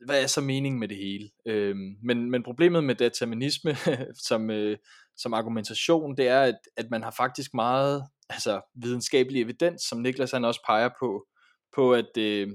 hvad 0.06 0.23
er 0.23 0.26
så 0.26 0.40
meningen 0.40 0.80
med 0.80 0.88
det 0.88 0.97
hele? 0.97 1.30
Øhm, 1.47 1.97
men, 2.02 2.30
men 2.30 2.42
problemet 2.42 2.85
med 2.85 2.94
determinisme 2.94 3.76
som, 4.28 4.50
øh, 4.50 4.78
som 5.16 5.35
argumentation, 5.35 6.16
det 6.16 6.28
er, 6.28 6.40
at, 6.42 6.59
at 6.76 6.87
man 6.90 7.02
har 7.02 7.14
faktisk 7.16 7.54
meget 7.54 8.04
altså, 8.28 8.61
videnskabelig 8.75 9.42
evidens, 9.42 9.83
som 9.83 9.99
Niklas 9.99 10.30
han 10.30 10.44
også 10.44 10.61
peger 10.66 10.90
på, 11.00 11.26
på 11.76 11.92
at 11.92 12.16
øh, 12.18 12.49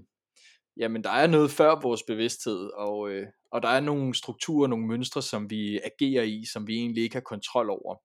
jamen, 0.80 1.04
der 1.04 1.10
er 1.10 1.28
noget 1.28 1.52
før 1.52 1.82
vores 1.82 2.04
bevidsthed, 2.04 2.70
og, 2.74 3.10
øh, 3.10 3.28
og 3.52 3.62
der 3.62 3.70
er 3.70 3.80
nogle 3.80 4.16
strukturer, 4.16 4.68
nogle 4.68 4.88
mønstre, 4.88 5.22
som 5.22 5.50
vi 5.50 5.80
agerer 5.80 6.24
i, 6.24 6.46
som 6.54 6.68
vi 6.68 6.76
egentlig 6.76 7.04
ikke 7.04 7.16
har 7.16 7.22
kontrol 7.22 7.70
over. 7.70 7.96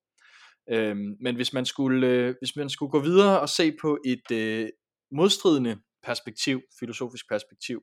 Øhm, 0.71 1.16
men 1.21 1.37
hvis 1.37 1.52
man, 1.52 1.66
skulle, 1.66 2.07
øh, 2.07 2.35
hvis 2.40 2.57
man 2.57 2.71
skulle 2.71 2.90
gå 2.90 3.00
videre 3.00 3.40
og 3.40 3.49
se 3.49 3.73
på 3.81 3.99
et 4.04 4.31
øh, 4.33 4.69
modstridende 5.12 5.78
perspektiv, 6.02 6.61
filosofisk 6.81 7.28
perspektiv, 7.28 7.83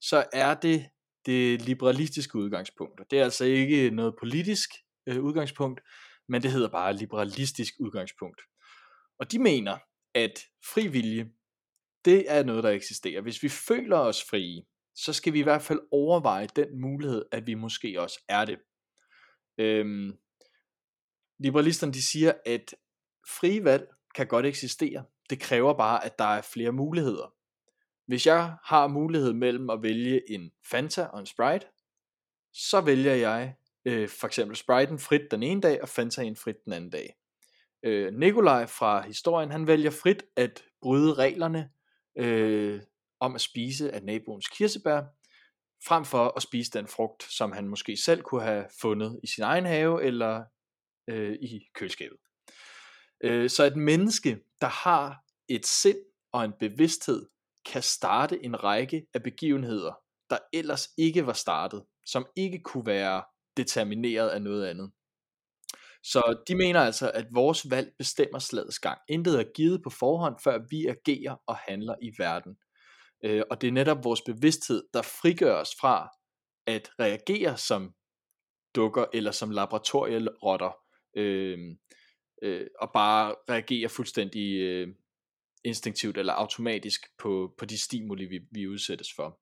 så 0.00 0.24
er 0.32 0.54
det 0.54 0.86
det 1.26 1.62
liberalistiske 1.62 2.38
udgangspunkt. 2.38 3.00
Og 3.00 3.06
det 3.10 3.18
er 3.18 3.24
altså 3.24 3.44
ikke 3.44 3.90
noget 3.90 4.14
politisk 4.20 4.70
øh, 5.08 5.24
udgangspunkt, 5.24 5.80
men 6.28 6.42
det 6.42 6.52
hedder 6.52 6.68
bare 6.68 6.96
liberalistisk 6.96 7.74
udgangspunkt. 7.80 8.40
Og 9.20 9.32
de 9.32 9.38
mener, 9.38 9.78
at 10.14 10.40
fri 10.74 10.86
vilje, 10.86 11.30
det 12.08 12.24
er 12.28 12.42
noget, 12.42 12.64
der 12.64 12.70
eksisterer. 12.70 13.20
Hvis 13.20 13.42
vi 13.42 13.48
føler 13.48 13.96
os 13.96 14.24
frie, 14.24 14.62
så 14.94 15.12
skal 15.12 15.32
vi 15.32 15.38
i 15.38 15.42
hvert 15.42 15.62
fald 15.62 15.80
overveje 15.90 16.48
den 16.56 16.80
mulighed, 16.80 17.24
at 17.32 17.46
vi 17.46 17.54
måske 17.54 18.00
også 18.00 18.20
er 18.28 18.44
det. 18.44 18.58
Øhm, 19.58 20.12
liberalisterne 21.38 21.92
de 21.92 22.06
siger, 22.06 22.32
at 22.46 22.74
frie 23.28 23.64
valg 23.64 23.88
kan 24.14 24.26
godt 24.26 24.46
eksistere. 24.46 25.04
Det 25.30 25.40
kræver 25.40 25.74
bare, 25.74 26.04
at 26.04 26.18
der 26.18 26.24
er 26.24 26.42
flere 26.42 26.72
muligheder. 26.72 27.34
Hvis 28.06 28.26
jeg 28.26 28.56
har 28.64 28.86
mulighed 28.86 29.32
mellem 29.32 29.70
at 29.70 29.82
vælge 29.82 30.30
en 30.30 30.50
Fanta 30.70 31.04
og 31.04 31.20
en 31.20 31.26
Sprite, 31.26 31.66
så 32.52 32.80
vælger 32.80 33.14
jeg 33.14 33.54
øh, 33.84 34.08
for 34.08 34.26
eksempel 34.26 34.56
Sprite'en 34.56 34.98
frit 34.98 35.30
den 35.30 35.42
ene 35.42 35.60
dag, 35.60 35.82
og 35.82 35.88
Fantaen 35.88 36.36
frit 36.36 36.64
den 36.64 36.72
anden 36.72 36.90
dag. 36.90 37.16
Øh, 37.82 38.14
Nikolaj 38.14 38.66
fra 38.66 39.06
historien, 39.06 39.50
han 39.50 39.66
vælger 39.66 39.90
frit 39.90 40.24
at 40.36 40.64
bryde 40.82 41.14
reglerne 41.14 41.70
øh, 42.18 42.80
om 43.20 43.34
at 43.34 43.40
spise 43.40 43.92
af 43.92 44.02
naboens 44.02 44.48
kirsebær, 44.48 45.02
frem 45.86 46.04
for 46.04 46.32
at 46.36 46.42
spise 46.42 46.70
den 46.70 46.86
frugt, 46.86 47.22
som 47.22 47.52
han 47.52 47.68
måske 47.68 47.96
selv 47.96 48.22
kunne 48.22 48.42
have 48.42 48.64
fundet 48.80 49.20
i 49.22 49.26
sin 49.26 49.44
egen 49.44 49.66
have, 49.66 50.02
eller 50.02 50.44
øh, 51.08 51.32
i 51.32 51.60
køleskabet. 51.74 52.18
Øh, 53.24 53.50
så 53.50 53.64
et 53.64 53.76
menneske, 53.76 54.40
der 54.60 54.66
har 54.66 55.24
et 55.48 55.66
sind 55.66 55.98
og 56.32 56.44
en 56.44 56.52
bevidsthed, 56.60 57.26
kan 57.72 57.82
starte 57.82 58.44
en 58.44 58.64
række 58.64 59.06
af 59.14 59.22
begivenheder, 59.22 59.92
der 60.30 60.38
ellers 60.52 60.88
ikke 60.98 61.26
var 61.26 61.32
startet, 61.32 61.84
som 62.06 62.26
ikke 62.36 62.58
kunne 62.58 62.86
være 62.86 63.24
determineret 63.56 64.28
af 64.28 64.42
noget 64.42 64.66
andet. 64.66 64.92
Så 66.04 66.38
de 66.48 66.54
mener 66.54 66.80
altså, 66.80 67.10
at 67.10 67.26
vores 67.32 67.70
valg 67.70 67.92
bestemmer 67.98 68.38
slagets 68.38 68.78
gang. 68.78 68.98
Intet 69.08 69.40
er 69.40 69.52
givet 69.54 69.82
på 69.82 69.90
forhånd, 69.90 70.36
før 70.44 70.58
vi 70.70 70.86
agerer 70.86 71.36
og 71.46 71.56
handler 71.56 71.94
i 72.02 72.12
verden. 72.18 72.56
Øh, 73.24 73.42
og 73.50 73.60
det 73.60 73.68
er 73.68 73.72
netop 73.72 74.04
vores 74.04 74.22
bevidsthed, 74.22 74.84
der 74.94 75.02
frigør 75.02 75.54
os 75.54 75.70
fra 75.80 76.08
at 76.66 76.90
reagere 77.00 77.56
som 77.56 77.94
dukker 78.74 79.04
eller 79.12 79.30
som 79.30 79.50
laboratorierotter, 79.50 80.76
øh, 81.16 81.58
øh, 82.42 82.66
og 82.80 82.90
bare 82.92 83.34
reagere 83.50 83.88
fuldstændig 83.88 84.60
øh, 84.60 84.88
instinktivt 85.64 86.18
eller 86.18 86.32
automatisk 86.32 87.00
på, 87.18 87.54
på 87.58 87.64
de 87.64 87.78
stimuli, 87.78 88.24
vi, 88.24 88.40
vi 88.50 88.68
udsættes 88.68 89.08
for. 89.16 89.40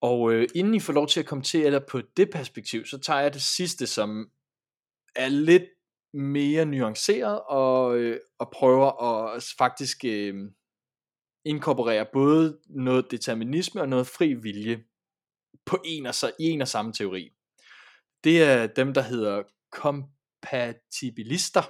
Og 0.00 0.32
øh, 0.32 0.48
inden 0.54 0.74
I 0.74 0.80
får 0.80 0.92
lov 0.92 1.06
til 1.06 1.20
at 1.20 1.26
kommentere 1.26 1.80
på 1.80 2.00
det 2.16 2.30
perspektiv, 2.30 2.86
så 2.86 2.98
tager 2.98 3.20
jeg 3.20 3.34
det 3.34 3.42
sidste, 3.42 3.86
som 3.86 4.30
er 5.18 5.28
lidt 5.28 5.64
mere 6.14 6.64
nuanceret 6.64 7.40
og, 7.48 7.98
øh, 7.98 8.20
og 8.38 8.50
prøver 8.50 9.02
at 9.02 9.54
faktisk 9.58 10.04
øh, 10.04 10.34
inkorporere 11.44 12.06
både 12.12 12.58
noget 12.68 13.10
determinisme 13.10 13.80
og 13.80 13.88
noget 13.88 14.06
fri 14.06 14.34
vilje 14.34 14.84
på 15.66 15.82
en 15.84 16.06
og, 16.06 16.14
så, 16.14 16.32
i 16.40 16.44
en 16.44 16.62
og 16.62 16.68
samme 16.68 16.92
teori. 16.92 17.30
Det 18.24 18.42
er 18.42 18.66
dem, 18.66 18.94
der 18.94 19.02
hedder 19.02 19.42
kompatibilister, 19.72 21.62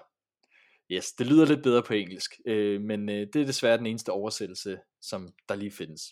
Yes, 0.93 1.13
det 1.13 1.27
lyder 1.27 1.47
lidt 1.47 1.63
bedre 1.63 1.83
på 1.83 1.95
engelsk, 1.95 2.31
øh, 2.47 2.81
men 2.81 3.09
øh, 3.09 3.27
det 3.33 3.37
er 3.43 3.47
desværre 3.47 3.79
den 3.79 3.87
eneste 3.87 4.11
oversættelse, 4.11 4.79
som 5.03 5.29
der 5.49 5.55
lige 5.55 5.71
findes. 5.71 6.03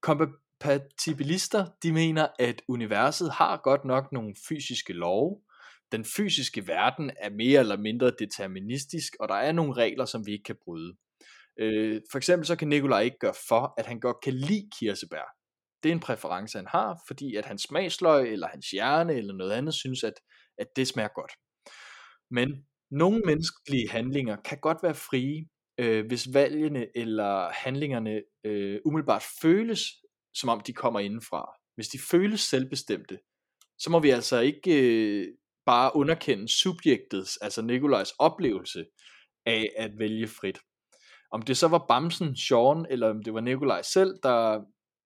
Kompatibilister, 0.00 1.66
de 1.82 1.92
mener, 1.92 2.26
at 2.38 2.62
universet 2.68 3.32
har 3.32 3.56
godt 3.56 3.84
nok 3.84 4.12
nogle 4.12 4.34
fysiske 4.48 4.92
love. 4.92 5.40
Den 5.92 6.04
fysiske 6.04 6.66
verden 6.66 7.10
er 7.16 7.30
mere 7.30 7.60
eller 7.60 7.76
mindre 7.76 8.12
deterministisk, 8.18 9.12
og 9.20 9.28
der 9.28 9.34
er 9.34 9.52
nogle 9.52 9.72
regler, 9.72 10.04
som 10.04 10.26
vi 10.26 10.32
ikke 10.32 10.44
kan 10.44 10.56
bryde. 10.64 10.96
Øh, 11.58 12.00
for 12.10 12.18
eksempel 12.18 12.46
så 12.46 12.56
kan 12.56 12.68
Nikolaj 12.68 13.02
ikke 13.02 13.18
gøre 13.20 13.34
for, 13.48 13.74
at 13.78 13.86
han 13.86 14.00
godt 14.00 14.16
kan 14.22 14.32
lide 14.34 14.70
kirsebær. 14.78 15.36
Det 15.82 15.88
er 15.88 15.92
en 15.92 16.00
præference, 16.00 16.58
han 16.58 16.66
har, 16.66 17.00
fordi 17.06 17.36
at 17.36 17.46
hans 17.46 17.62
smagsløg, 17.62 18.32
eller 18.32 18.48
hans 18.48 18.70
hjerne, 18.70 19.14
eller 19.14 19.34
noget 19.34 19.52
andet, 19.52 19.74
synes, 19.74 20.04
at, 20.04 20.14
at 20.58 20.66
det 20.76 20.88
smager 20.88 21.08
godt. 21.14 21.32
Men 22.30 22.66
nogle 22.90 23.22
menneskelige 23.26 23.88
handlinger 23.88 24.36
kan 24.36 24.58
godt 24.58 24.78
være 24.82 24.94
frie, 24.94 25.48
øh, 25.78 26.06
hvis 26.06 26.34
valgene 26.34 26.86
eller 26.94 27.50
handlingerne 27.52 28.22
øh, 28.44 28.80
umiddelbart 28.84 29.24
føles, 29.42 29.80
som 30.34 30.48
om 30.48 30.60
de 30.60 30.72
kommer 30.72 31.00
indenfra. 31.00 31.52
Hvis 31.74 31.88
de 31.88 31.98
føles 32.10 32.40
selvbestemte, 32.40 33.18
så 33.78 33.90
må 33.90 34.00
vi 34.00 34.10
altså 34.10 34.40
ikke 34.40 34.70
øh, 34.82 35.28
bare 35.66 35.96
underkende 35.96 36.48
subjektets, 36.48 37.36
altså 37.36 37.62
Nikolajs 37.62 38.12
oplevelse 38.18 38.84
af 39.46 39.72
at 39.78 39.90
vælge 39.98 40.28
frit. 40.28 40.58
Om 41.32 41.42
det 41.42 41.56
så 41.56 41.68
var 41.68 41.84
Bamsen, 41.88 42.36
Sean, 42.36 42.86
eller 42.90 43.10
om 43.10 43.22
det 43.22 43.34
var 43.34 43.40
Nikolaj 43.40 43.82
selv, 43.82 44.14
der, 44.22 44.60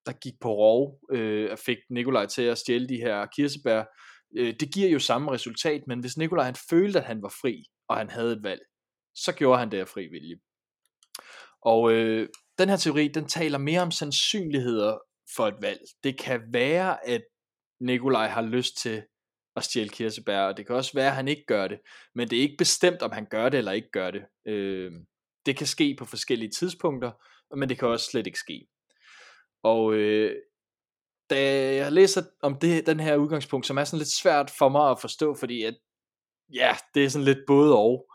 der 0.05 0.11
gik 0.11 0.33
på 0.41 0.53
rov 0.53 0.99
øh, 1.11 1.51
og 1.51 1.59
fik 1.59 1.77
Nikolaj 1.89 2.25
til 2.25 2.41
at 2.41 2.57
stjæle 2.57 2.89
de 2.89 2.97
her 2.97 3.25
kirsebær, 3.25 3.83
øh, 4.37 4.53
det 4.59 4.73
giver 4.73 4.89
jo 4.89 4.99
samme 4.99 5.31
resultat, 5.31 5.81
men 5.87 5.99
hvis 5.99 6.17
Nikolaj 6.17 6.45
han 6.45 6.55
følte, 6.69 6.99
at 6.99 7.05
han 7.05 7.21
var 7.21 7.33
fri, 7.41 7.63
og 7.89 7.97
han 7.97 8.09
havde 8.09 8.33
et 8.33 8.43
valg, 8.43 8.61
så 9.15 9.31
gjorde 9.31 9.59
han 9.59 9.71
det 9.71 9.79
af 9.79 9.87
fri 9.87 10.07
vilje. 10.07 10.35
Og 11.61 11.91
øh, 11.91 12.29
den 12.57 12.69
her 12.69 12.77
teori, 12.77 13.07
den 13.07 13.27
taler 13.27 13.57
mere 13.57 13.81
om 13.81 13.91
sandsynligheder 13.91 14.97
for 15.35 15.47
et 15.47 15.55
valg. 15.61 15.79
Det 16.03 16.19
kan 16.19 16.41
være, 16.53 17.07
at 17.07 17.21
Nikolaj 17.81 18.27
har 18.27 18.41
lyst 18.41 18.77
til 18.77 19.03
at 19.57 19.63
stjæle 19.63 19.89
kirsebær, 19.89 20.41
og 20.41 20.57
det 20.57 20.67
kan 20.67 20.75
også 20.75 20.93
være, 20.93 21.07
at 21.07 21.15
han 21.15 21.27
ikke 21.27 21.45
gør 21.47 21.67
det, 21.67 21.79
men 22.15 22.29
det 22.29 22.37
er 22.37 22.41
ikke 22.41 22.57
bestemt, 22.57 23.01
om 23.01 23.11
han 23.11 23.25
gør 23.25 23.49
det 23.49 23.57
eller 23.57 23.71
ikke 23.71 23.91
gør 23.91 24.11
det. 24.11 24.21
Øh, 24.47 24.91
det 25.45 25.57
kan 25.57 25.67
ske 25.67 25.95
på 25.99 26.05
forskellige 26.05 26.51
tidspunkter, 26.59 27.11
men 27.55 27.69
det 27.69 27.79
kan 27.79 27.87
også 27.87 28.05
slet 28.11 28.27
ikke 28.27 28.39
ske. 28.39 28.67
Og 29.63 29.93
øh, 29.93 30.35
da 31.29 31.73
jeg 31.75 31.91
læser 31.91 32.21
om 32.43 32.59
det, 32.59 32.85
den 32.85 32.99
her 32.99 33.15
udgangspunkt, 33.15 33.67
som 33.67 33.77
er 33.77 33.83
sådan 33.83 33.97
lidt 33.97 34.11
svært 34.11 34.51
for 34.57 34.69
mig 34.69 34.91
at 34.91 35.01
forstå, 35.01 35.35
fordi 35.35 35.63
at 35.63 35.75
ja, 36.53 36.75
det 36.93 37.05
er 37.05 37.09
sådan 37.09 37.25
lidt 37.25 37.39
både 37.47 37.77
og. 37.77 38.05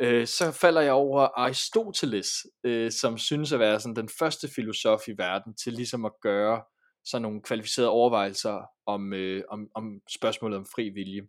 Øh, 0.00 0.26
så 0.26 0.52
falder 0.52 0.80
jeg 0.80 0.92
over 0.92 1.20
Aristoteles, 1.20 2.28
øh, 2.64 2.90
som 2.90 3.18
synes 3.18 3.52
at 3.52 3.60
være 3.60 3.80
sådan 3.80 3.96
den 3.96 4.08
første 4.18 4.48
filosof 4.48 5.08
i 5.08 5.14
verden 5.18 5.56
til 5.56 5.72
ligesom 5.72 6.04
at 6.04 6.12
gøre 6.22 6.62
sådan 7.04 7.22
nogle 7.22 7.42
kvalificerede 7.42 7.90
overvejelser 7.90 8.62
om, 8.86 9.12
øh, 9.12 9.44
om, 9.50 9.68
om 9.74 10.00
spørgsmålet 10.08 10.58
om 10.58 10.66
fri 10.74 10.88
vilje. 10.88 11.22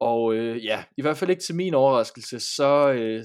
Og 0.00 0.34
øh, 0.34 0.64
ja, 0.64 0.84
i 0.96 1.02
hvert 1.02 1.16
fald 1.16 1.30
ikke 1.30 1.42
til 1.42 1.54
min 1.54 1.74
overraskelse, 1.74 2.40
så, 2.40 2.92
øh, 2.92 3.24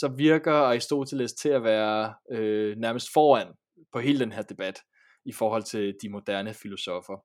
så 0.00 0.14
virker 0.16 0.52
Aristoteles 0.52 1.32
til 1.32 1.48
at 1.48 1.64
være 1.64 2.14
øh, 2.32 2.76
nærmest 2.76 3.12
foran 3.12 3.46
på 3.92 4.00
hele 4.00 4.18
den 4.18 4.32
her 4.32 4.42
debat 4.42 4.80
i 5.24 5.32
forhold 5.32 5.62
til 5.62 5.94
de 6.02 6.08
moderne 6.08 6.54
filosofer. 6.54 7.24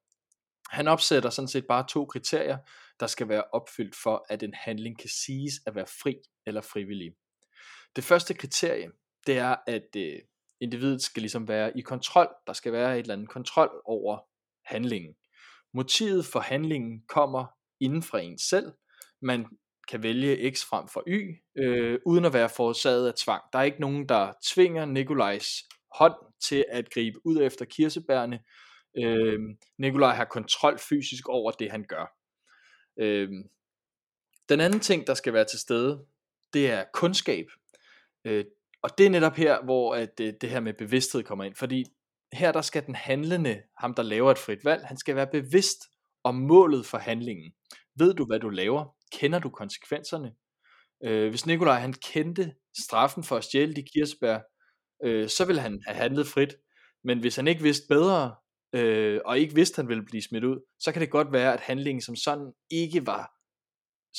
Han 0.70 0.88
opsætter 0.88 1.30
sådan 1.30 1.48
set 1.48 1.66
bare 1.68 1.86
to 1.90 2.06
kriterier, 2.06 2.58
der 3.00 3.08
skal 3.08 3.30
være 3.30 3.44
opfyldt 3.54 3.96
for, 4.04 4.26
at 4.30 4.44
en 4.44 4.54
handling 4.54 5.00
kan 5.00 5.10
siges 5.10 5.54
at 5.66 5.76
være 5.76 5.88
fri 6.04 6.16
eller 6.46 6.62
frivillig. 6.62 7.12
Det 7.96 8.04
første 8.04 8.34
kriterie, 8.34 8.92
det 9.28 9.38
er, 9.38 9.56
at 9.68 9.96
øh, 9.98 10.20
individet 10.62 11.02
skal 11.02 11.22
ligesom 11.22 11.48
være 11.48 11.78
i 11.78 11.82
kontrol. 11.82 12.28
Der 12.48 12.54
skal 12.54 12.74
være 12.74 12.93
et 12.93 13.00
eller 13.00 13.13
andet 13.13 13.30
kontrol 13.30 13.82
over 13.86 14.20
handlingen. 14.65 15.15
Motivet 15.74 16.26
for 16.26 16.39
handlingen 16.39 17.04
kommer 17.08 17.46
inden 17.80 18.04
fra 18.04 18.20
en 18.20 18.38
selv. 18.38 18.72
Man 19.22 19.46
kan 19.88 20.04
vælge 20.04 20.52
X 20.52 20.65
frem 20.65 20.88
for 20.88 21.04
Y, 21.08 21.41
øh, 21.58 22.00
uden 22.06 22.26
at 22.26 22.34
være 22.34 22.50
forårsaget 22.50 23.08
af 23.08 23.13
tvang. 23.13 23.43
Der 23.54 23.60
er 23.60 23.63
ikke 23.63 23.82
nogen, 23.82 24.10
der 24.10 24.34
tvinger 24.46 24.86
Nikolajs 24.86 25.63
hånd 25.96 26.13
til 26.43 26.65
at 26.70 26.89
gribe 26.89 27.26
ud 27.26 27.41
efter 27.41 27.65
kirsebærne. 27.65 28.39
Øh, 28.98 29.39
Nikolaj 29.78 30.15
har 30.15 30.26
kontrol 30.26 30.80
fysisk 30.80 31.30
over 31.30 31.52
det, 31.52 31.72
han 31.72 31.86
gør. 31.89 32.17
Øh, 33.00 33.30
den 34.50 34.60
anden 34.60 34.80
ting, 34.80 35.08
der 35.08 35.13
skal 35.13 35.34
være 35.34 35.46
til 35.46 35.60
stede, 35.60 36.06
det 36.54 36.72
er 36.72 36.84
kundskab. 36.93 37.46
Øh, 38.26 38.46
og 38.88 38.97
det 38.97 39.06
er 39.06 39.10
netop 39.10 39.36
her, 39.36 39.63
hvor 39.63 39.95
at, 39.95 40.17
det, 40.17 40.41
det 40.41 40.50
her 40.50 40.60
med 40.60 40.73
bevidsthed 40.73 41.23
kommer 41.23 41.43
ind. 41.43 41.56
Fordi 41.56 41.86
her 42.34 42.52
der 42.52 42.62
skal 42.62 42.86
den 42.86 42.95
handlende, 42.95 43.62
ham 43.78 43.93
der 43.93 44.04
laver 44.04 44.32
et 44.32 44.38
frit 44.38 44.65
valg, 44.65 44.86
han 44.86 44.97
skal 44.97 45.15
være 45.15 45.28
bevidst 45.28 45.78
om 46.23 46.36
målet 46.36 46.86
for 46.86 46.97
handlingen. 46.97 47.52
Ved 47.95 48.13
du, 48.13 48.26
hvad 48.26 48.39
du 48.39 48.50
laver? 48.50 48.95
Kender 49.12 49.39
du 49.39 49.50
konsekvenserne? 49.50 50.32
Øh, 51.04 51.30
hvis 51.30 51.45
Nikolaj 51.45 51.80
han 51.80 51.93
kendte 51.93 52.54
straffen 52.84 53.23
for 53.23 53.38
at 53.38 53.43
stjæle 53.43 53.73
de 53.73 53.84
kirsebær, 53.93 54.39
øh, 55.04 55.30
så 55.30 55.45
ville 55.45 55.62
han 55.62 55.82
have 55.86 55.97
handlet 55.97 56.28
frit. 56.28 56.56
Men 57.04 57.19
hvis 57.19 57.36
han 57.36 57.47
ikke 57.47 57.63
vidste 57.63 57.86
bedre, 57.89 58.36
øh, 58.73 59.21
og 59.26 59.39
ikke 59.39 59.56
vidste, 59.56 59.73
at 59.73 59.84
han 59.84 59.89
ville 59.89 60.06
blive 60.06 60.21
smidt 60.21 60.43
ud, 60.43 60.60
så 60.80 60.91
kan 60.91 61.02
det 61.02 61.10
godt 61.10 61.32
være, 61.32 61.54
at 61.54 61.60
handlingen 61.60 62.02
som 62.02 62.15
sådan 62.15 62.54
ikke 62.71 63.08
var 63.08 63.37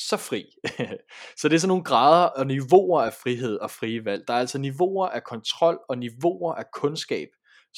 så 0.08 0.16
fri. 0.16 0.44
så 1.38 1.48
det 1.48 1.54
er 1.54 1.58
sådan 1.58 1.68
nogle 1.68 1.84
grader 1.84 2.26
og 2.26 2.46
niveauer 2.46 3.02
af 3.02 3.12
frihed 3.12 3.56
og 3.56 3.70
frie 3.70 4.04
valg. 4.04 4.24
Der 4.28 4.34
er 4.34 4.38
altså 4.38 4.58
niveauer 4.58 5.08
af 5.08 5.24
kontrol 5.24 5.78
og 5.88 5.98
niveauer 5.98 6.54
af 6.54 6.64
kundskab, 6.74 7.28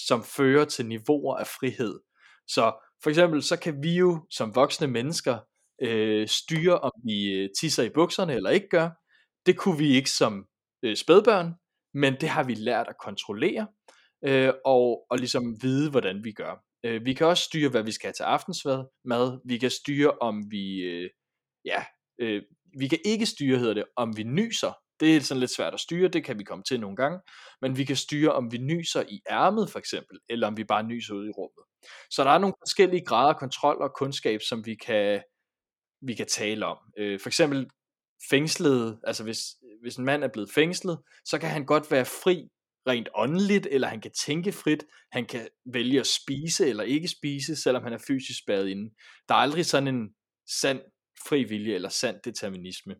som 0.06 0.24
fører 0.24 0.64
til 0.64 0.87
niveauer 0.87 1.37
af 1.37 1.46
frihed. 1.46 2.00
Så 2.48 2.72
for 3.02 3.11
eksempel 3.11 3.42
så 3.42 3.56
kan 3.59 3.83
vi 3.83 3.94
jo 3.94 4.26
som 4.30 4.54
voksne 4.54 4.87
mennesker 4.87 5.38
øh, 5.83 6.28
styre, 6.28 6.78
om 6.78 6.92
vi 7.04 7.33
øh, 7.33 7.48
tisser 7.61 7.83
i 7.83 7.90
bukserne 7.90 8.35
eller 8.35 8.50
ikke 8.50 8.68
gør. 8.68 8.90
Det 9.46 9.56
kunne 9.56 9.78
vi 9.78 9.94
ikke 9.94 10.11
som 10.11 10.44
øh, 10.83 10.96
spædbørn, 10.96 11.54
men 11.94 12.14
det 12.20 12.28
har 12.28 12.44
vi 12.44 12.54
lært 12.54 12.88
at 12.88 12.98
kontrollere 12.98 13.66
øh, 14.24 14.52
og, 14.64 15.06
og 15.11 15.18
ligesom 15.18 15.62
vide, 15.62 15.90
hvordan 15.90 16.24
vi 16.24 16.33
gør. 16.33 16.64
Øh, 16.85 17.04
vi 17.04 17.14
kan 17.14 17.26
også 17.26 17.44
styre, 17.44 17.70
hvad 17.70 17.83
vi 17.83 17.92
skal 17.92 18.06
have 18.06 18.12
til 18.12 18.22
aftensmad. 18.22 18.85
Mad. 19.04 19.40
Vi 19.44 19.59
kan 19.59 19.70
styre, 19.70 20.11
om 20.11 20.50
vi, 20.50 20.80
øh, 20.80 21.11
ja, 21.64 21.85
øh, 22.20 22.42
vi 22.78 22.88
kan 22.88 22.98
ikke 23.04 23.26
styre, 23.26 23.59
hedder 23.59 23.74
det, 23.74 23.85
om 23.96 24.16
vi 24.16 24.22
nyser. 24.22 24.72
Det 25.00 25.16
er 25.16 25.20
sådan 25.20 25.40
lidt 25.40 25.50
svært 25.50 25.74
at 25.74 25.80
styre, 25.80 26.09
det 26.09 26.24
kan 26.24 26.38
vi 26.38 26.44
komme 26.44 26.64
til 26.64 26.80
nogle 26.80 26.96
gange. 26.96 27.20
Men 27.62 27.76
vi 27.76 27.85
kan 27.85 27.96
styre, 27.96 28.33
om 28.33 28.52
vi 28.52 28.59
nyser 28.59 29.02
i 29.09 29.20
ærmet 29.30 29.70
for 29.70 29.78
eksempel, 29.78 30.18
eller 30.28 30.46
om 30.46 30.56
vi 30.56 30.64
bare 30.64 30.83
nyser 30.83 31.14
ud 31.14 31.26
i 31.26 31.30
rummet. 31.30 31.64
Så 32.11 32.24
der 32.24 32.30
er 32.30 32.38
nogle 32.38 32.54
forskellige 32.62 33.04
grader 33.04 33.33
af 33.33 33.40
kontrol 33.40 33.83
og 33.83 33.92
kundskab, 33.98 34.40
som 34.48 34.66
vi 34.66 34.74
kan, 34.74 35.22
vi 36.02 36.14
kan 36.14 36.26
tale 36.26 36.66
om. 36.66 36.78
Øh, 36.98 37.20
for 37.20 37.28
eksempel 37.28 37.70
fængslet, 38.30 39.00
altså 39.04 39.24
hvis, 39.24 39.40
hvis 39.83 39.96
en 39.96 40.04
mand 40.04 40.24
er 40.24 40.28
blevet 40.28 40.50
fængslet, 40.54 40.98
så 41.24 41.38
kan 41.38 41.50
han 41.50 41.66
godt 41.66 41.90
være 41.90 42.04
fri 42.04 42.48
rent 42.88 43.09
åndeligt, 43.14 43.68
eller 43.70 43.88
han 43.88 44.00
kan 44.00 44.12
tænke 44.26 44.52
frit, 44.52 44.85
han 45.12 45.26
kan 45.26 45.48
vælge 45.72 46.00
at 46.00 46.06
spise 46.06 46.68
eller 46.68 46.83
ikke 46.85 47.09
spise, 47.09 47.56
selvom 47.56 47.83
han 47.83 47.92
er 47.92 48.04
fysisk 48.06 48.38
spadet 48.38 48.68
inde. 48.68 48.94
Der 49.28 49.35
er 49.35 49.38
aldrig 49.38 49.66
sådan 49.66 49.88
en 49.88 50.09
sand 50.61 50.80
fri 51.28 51.44
vilje 51.44 51.74
eller 51.74 51.88
sand 51.88 52.16
determinisme. 52.24 52.94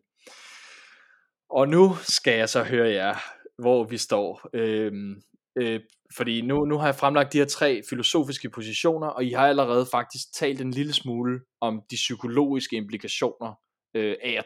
Og 1.49 1.67
nu 1.67 1.95
skal 2.01 2.37
jeg 2.37 2.49
så 2.49 2.63
høre 2.63 2.89
jer, 2.89 3.15
hvor 3.61 3.83
vi 3.83 3.97
står. 3.97 4.49
Øhm, 4.53 5.21
øh, 5.55 5.79
fordi 6.15 6.41
nu, 6.41 6.65
nu 6.65 6.77
har 6.77 6.85
jeg 6.85 6.95
fremlagt 6.95 7.33
de 7.33 7.37
her 7.37 7.45
tre 7.45 7.81
filosofiske 7.89 8.49
positioner, 8.49 9.07
og 9.07 9.25
I 9.25 9.31
har 9.31 9.47
allerede 9.47 9.85
faktisk 9.91 10.33
talt 10.33 10.61
en 10.61 10.71
lille 10.71 10.93
smule 10.93 11.39
om 11.61 11.81
de 11.91 11.95
psykologiske 11.95 12.75
implikationer 12.75 13.53
øh, 13.95 14.15
af 14.23 14.35
at 14.37 14.45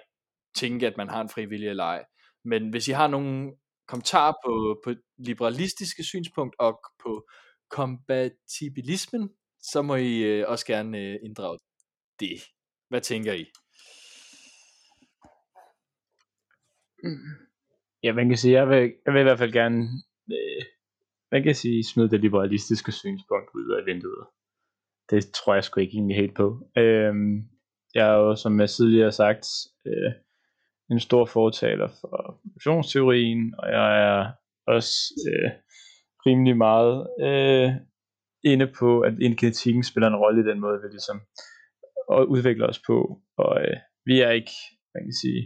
tænke, 0.56 0.88
at 0.88 0.98
man 0.98 1.10
har 1.10 1.22
en 1.22 1.30
fri 1.30 1.46
vilje 1.46 1.70
eller 1.70 1.84
ej. 1.84 2.06
Men 2.46 2.70
hvis 2.70 2.88
I 2.88 2.92
har 2.92 3.08
nogle 3.08 3.52
kommentarer 3.88 4.34
på, 4.46 4.82
på 4.84 4.94
liberalistiske 5.18 6.04
synspunkt 6.04 6.56
og 6.60 6.80
på 7.04 7.28
kompatibilismen, 7.70 9.30
så 9.62 9.82
må 9.82 9.96
I 9.96 10.24
øh, 10.24 10.46
også 10.48 10.66
gerne 10.66 10.98
øh, 10.98 11.16
inddrage 11.24 11.60
det. 12.20 12.42
Hvad 12.90 13.02
tænker 13.02 13.34
I? 13.34 13.46
Ja, 18.04 18.14
man 18.14 18.28
kan 18.30 18.38
sige, 18.38 18.54
jeg 18.54 18.70
vil, 18.70 18.94
jeg 19.06 19.14
vil 19.14 19.20
i 19.20 19.24
hvert 19.24 19.40
fald 19.40 19.54
gerne, 19.54 19.82
øh, 20.32 20.64
man 21.32 21.44
kan 21.44 21.56
sige, 21.56 21.84
smide 21.84 22.10
det 22.10 22.22
liberalistiske 22.22 22.92
synspunkt 22.92 23.50
ud 23.56 23.68
af 23.80 23.86
vinduet. 23.86 24.26
Det 25.10 25.22
tror 25.34 25.54
jeg 25.54 25.64
sgu 25.64 25.80
ikke 25.80 25.94
egentlig 25.94 26.18
helt 26.18 26.36
på. 26.36 26.48
Øh, 26.78 27.14
jeg 27.96 28.06
er 28.14 28.18
jo, 28.18 28.36
som 28.36 28.60
jeg 28.60 28.70
tidligere 28.70 29.06
har 29.06 29.12
sagt, 29.26 29.46
øh, 29.88 30.12
en 30.92 31.00
stor 31.00 31.26
fortaler 31.26 31.88
for 32.02 32.40
evolutionsteorien, 32.46 33.56
og 33.58 33.68
jeg 33.70 33.88
er 34.08 34.32
også 34.68 34.96
øh, 35.30 35.52
rimelig 36.26 36.58
meget 36.58 37.08
øh, 37.28 37.70
inde 38.52 38.68
på, 38.80 39.02
at 39.02 39.14
genetikken 39.42 39.84
spiller 39.84 40.08
en 40.10 40.22
rolle 40.24 40.42
i 40.42 40.50
den 40.50 40.60
måde, 40.60 40.82
vi 40.84 40.88
ligesom 40.92 41.22
udvikler 42.36 42.68
os 42.68 42.82
på. 42.88 43.22
Og 43.38 43.62
øh, 43.62 43.78
vi 44.06 44.22
er 44.22 44.30
ikke, 44.30 44.56
man 44.94 45.04
kan 45.04 45.14
sige, 45.24 45.42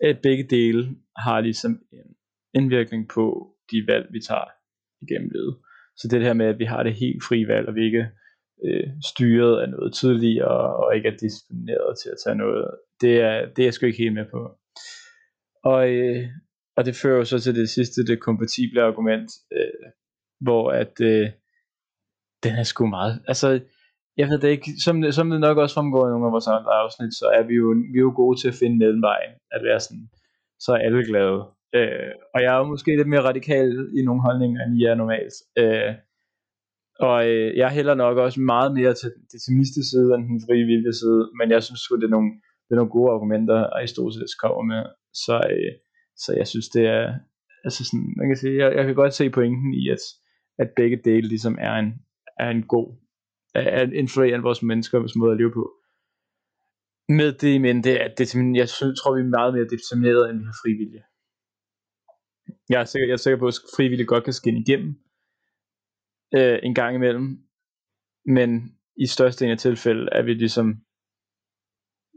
at 0.00 0.18
begge 0.22 0.44
dele 0.50 0.96
har 1.16 1.40
ligesom 1.40 1.72
en 1.92 2.16
indvirkning 2.54 3.08
på 3.08 3.54
de 3.70 3.84
valg, 3.86 4.06
vi 4.12 4.20
tager 4.20 4.48
igennem 5.02 5.30
livet. 5.30 5.56
Så 5.96 6.08
det 6.08 6.22
her 6.22 6.32
med, 6.32 6.46
at 6.46 6.58
vi 6.58 6.64
har 6.64 6.82
det 6.82 6.94
helt 6.94 7.24
frie 7.24 7.48
valg, 7.48 7.68
og 7.68 7.74
vi 7.74 7.84
ikke 7.84 8.06
øh, 8.64 8.86
styret 9.10 9.60
af 9.62 9.68
noget 9.68 9.94
tidligere, 9.94 10.76
og 10.76 10.96
ikke 10.96 11.08
er 11.08 11.16
disciplineret 11.16 11.98
til 12.02 12.08
at 12.08 12.20
tage 12.24 12.36
noget, 12.36 12.70
det 13.00 13.20
er, 13.20 13.48
det 13.54 13.58
er 13.62 13.66
jeg 13.66 13.74
sgu 13.74 13.86
ikke 13.86 14.02
helt 14.02 14.14
med 14.14 14.26
på. 14.30 14.40
Og, 15.64 15.88
øh, 15.88 16.28
og 16.76 16.84
det 16.84 16.96
fører 16.96 17.16
jo 17.16 17.24
så 17.24 17.38
til 17.38 17.54
det 17.54 17.68
sidste, 17.68 18.06
det 18.06 18.20
kompatible 18.20 18.82
argument, 18.82 19.30
øh, 19.52 19.90
hvor 20.40 20.70
at 20.70 21.00
øh, 21.00 21.30
den 22.44 22.52
er 22.52 22.62
sgu 22.62 22.86
meget, 22.86 23.22
altså 23.28 23.60
jeg 24.16 24.26
ved 24.28 24.38
det 24.38 24.48
ikke, 24.48 24.70
som, 24.84 24.94
som 25.18 25.30
det 25.30 25.40
nok 25.40 25.58
også 25.58 25.74
fremgår 25.74 26.06
i 26.06 26.10
nogle 26.10 26.26
af 26.26 26.32
vores 26.36 26.46
andre 26.56 26.72
afsnit, 26.82 27.12
så 27.20 27.26
er 27.38 27.42
vi 27.48 27.54
jo, 27.54 27.68
vi 27.92 27.98
er 27.98 28.08
jo 28.08 28.12
gode 28.22 28.36
til 28.40 28.48
at 28.48 28.58
finde 28.60 28.76
mellemvejen, 28.78 29.32
at 29.54 29.60
være 29.68 29.80
sådan, 29.80 30.08
så 30.64 30.68
er 30.72 30.80
alle 30.86 31.04
glade. 31.10 31.40
Øh, 31.78 32.12
og 32.34 32.38
jeg 32.42 32.50
er 32.54 32.58
jo 32.62 32.72
måske 32.74 32.96
lidt 32.96 33.12
mere 33.12 33.28
radikal 33.30 33.68
i 33.98 34.00
nogle 34.04 34.22
holdninger, 34.26 34.60
end 34.64 34.78
I 34.80 34.82
er 34.84 34.94
normalt. 35.02 35.36
Øh, 35.60 35.92
og 37.08 37.18
øh, 37.30 37.56
jeg 37.56 37.70
hælder 37.76 37.94
nok 37.94 38.16
også 38.16 38.40
meget 38.40 38.70
mere 38.78 38.94
til 38.94 39.08
den 39.14 39.24
deterministiske 39.32 39.90
side, 39.92 40.08
end 40.14 40.24
den 40.30 40.44
frie 40.46 40.64
vilje 40.70 40.92
side, 41.02 41.22
men 41.38 41.46
jeg 41.54 41.62
synes 41.62 41.80
sgu, 41.80 41.96
det 41.96 42.08
er 42.08 42.16
nogle, 42.16 42.30
det 42.64 42.72
er 42.72 42.80
nogle 42.80 42.96
gode 42.96 43.12
argumenter, 43.14 43.58
Aristoteles 43.76 44.34
kommer 44.42 44.62
med. 44.72 44.82
Så, 45.24 45.36
øh, 45.52 45.72
så 46.22 46.30
jeg 46.40 46.46
synes, 46.52 46.68
det 46.76 46.84
er, 46.98 47.06
altså 47.64 47.80
sådan, 47.88 48.06
man 48.18 48.26
kan 48.28 48.36
sige, 48.36 48.56
jeg, 48.62 48.68
jeg 48.76 48.84
kan 48.86 48.94
godt 48.94 49.14
se 49.14 49.30
pointen 49.30 49.70
i, 49.80 49.82
at, 49.94 50.02
at 50.62 50.68
begge 50.76 50.98
dele 51.08 51.28
ligesom 51.28 51.56
er 51.60 51.74
en, 51.82 51.90
er 52.44 52.50
en 52.50 52.62
god 52.74 52.88
at 53.54 53.92
influere 53.92 54.42
vores 54.42 54.62
menneskers 54.62 55.16
måde 55.16 55.32
at 55.32 55.38
leve 55.38 55.52
på. 55.52 55.72
Med 57.08 57.32
det 57.32 57.54
i 57.54 57.58
mente, 57.58 58.00
at 58.00 58.18
det, 58.18 58.34
jeg 58.34 58.68
synes, 58.68 59.00
tror, 59.00 59.14
vi 59.16 59.20
er 59.20 59.36
meget 59.38 59.54
mere 59.54 59.68
determineret, 59.74 60.30
end 60.30 60.38
vi 60.38 60.44
har 60.44 60.56
frivillige. 60.64 61.04
Jeg 62.68 62.80
er 62.80 62.84
sikker, 62.84 63.06
jeg 63.06 63.12
er 63.12 63.24
sikker 63.24 63.38
på, 63.38 63.46
at 63.46 63.54
frivillige 63.76 64.06
godt 64.06 64.24
kan 64.24 64.32
skinne 64.32 64.60
igennem 64.60 64.90
øh, 66.36 66.58
en 66.62 66.74
gang 66.74 66.96
imellem, 66.96 67.28
men 68.26 68.48
i 68.96 69.06
største 69.06 69.46
af 69.46 69.58
tilfælde 69.58 70.08
er 70.12 70.22
vi 70.22 70.34
ligesom, 70.34 70.66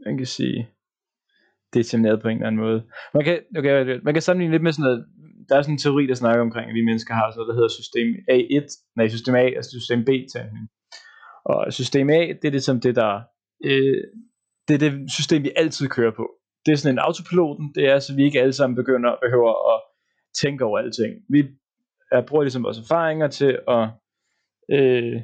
man 0.06 0.16
kan 0.16 0.26
sige, 0.26 0.68
determineret 1.74 2.22
på 2.22 2.28
en 2.28 2.36
eller 2.36 2.46
anden 2.46 2.60
måde. 2.60 2.80
Man 3.14 3.24
kan, 3.24 3.36
okay, 3.58 4.00
man 4.02 4.14
kan 4.14 4.22
sammenligne 4.22 4.54
lidt 4.54 4.62
med 4.62 4.72
sådan 4.72 4.84
noget, 4.88 5.06
der 5.48 5.56
er 5.56 5.62
sådan 5.62 5.74
en 5.74 5.78
teori, 5.78 6.06
der 6.06 6.14
snakker 6.14 6.42
omkring, 6.42 6.66
at 6.68 6.74
vi 6.74 6.84
mennesker 6.84 7.14
har 7.14 7.30
sådan 7.30 7.38
noget, 7.38 7.48
der 7.50 7.58
hedder 7.58 7.78
system 7.80 8.08
A1, 8.36 8.66
nej, 8.96 9.08
system 9.08 9.34
A, 9.34 9.44
altså 9.58 9.70
system 9.78 10.00
B-tænkning. 10.08 10.66
Og 11.48 11.72
system 11.72 12.10
A, 12.10 12.20
det 12.26 12.44
er 12.44 12.50
ligesom 12.50 12.80
det, 12.80 12.96
der, 12.96 13.20
øh, 13.64 14.02
det 14.68 14.74
er 14.74 14.78
det 14.78 15.12
system, 15.12 15.42
vi 15.42 15.52
altid 15.56 15.88
kører 15.88 16.12
på. 16.16 16.30
Det 16.66 16.72
er 16.72 16.76
sådan 16.76 16.94
en 16.94 16.98
autopiloten, 16.98 17.72
det 17.74 17.84
er, 17.88 17.98
så 17.98 18.14
vi 18.14 18.24
ikke 18.24 18.40
alle 18.40 18.52
sammen 18.52 18.76
begynder 18.76 19.10
at 19.10 19.18
behøver 19.22 19.74
at 19.74 19.80
tænke 20.42 20.64
over 20.64 20.78
alting. 20.78 21.12
Vi 21.30 21.48
er, 22.12 22.26
bruger 22.26 22.42
ligesom 22.42 22.64
vores 22.64 22.78
erfaringer 22.78 23.28
til 23.28 23.58
at, 23.68 23.88
øh, 24.76 25.22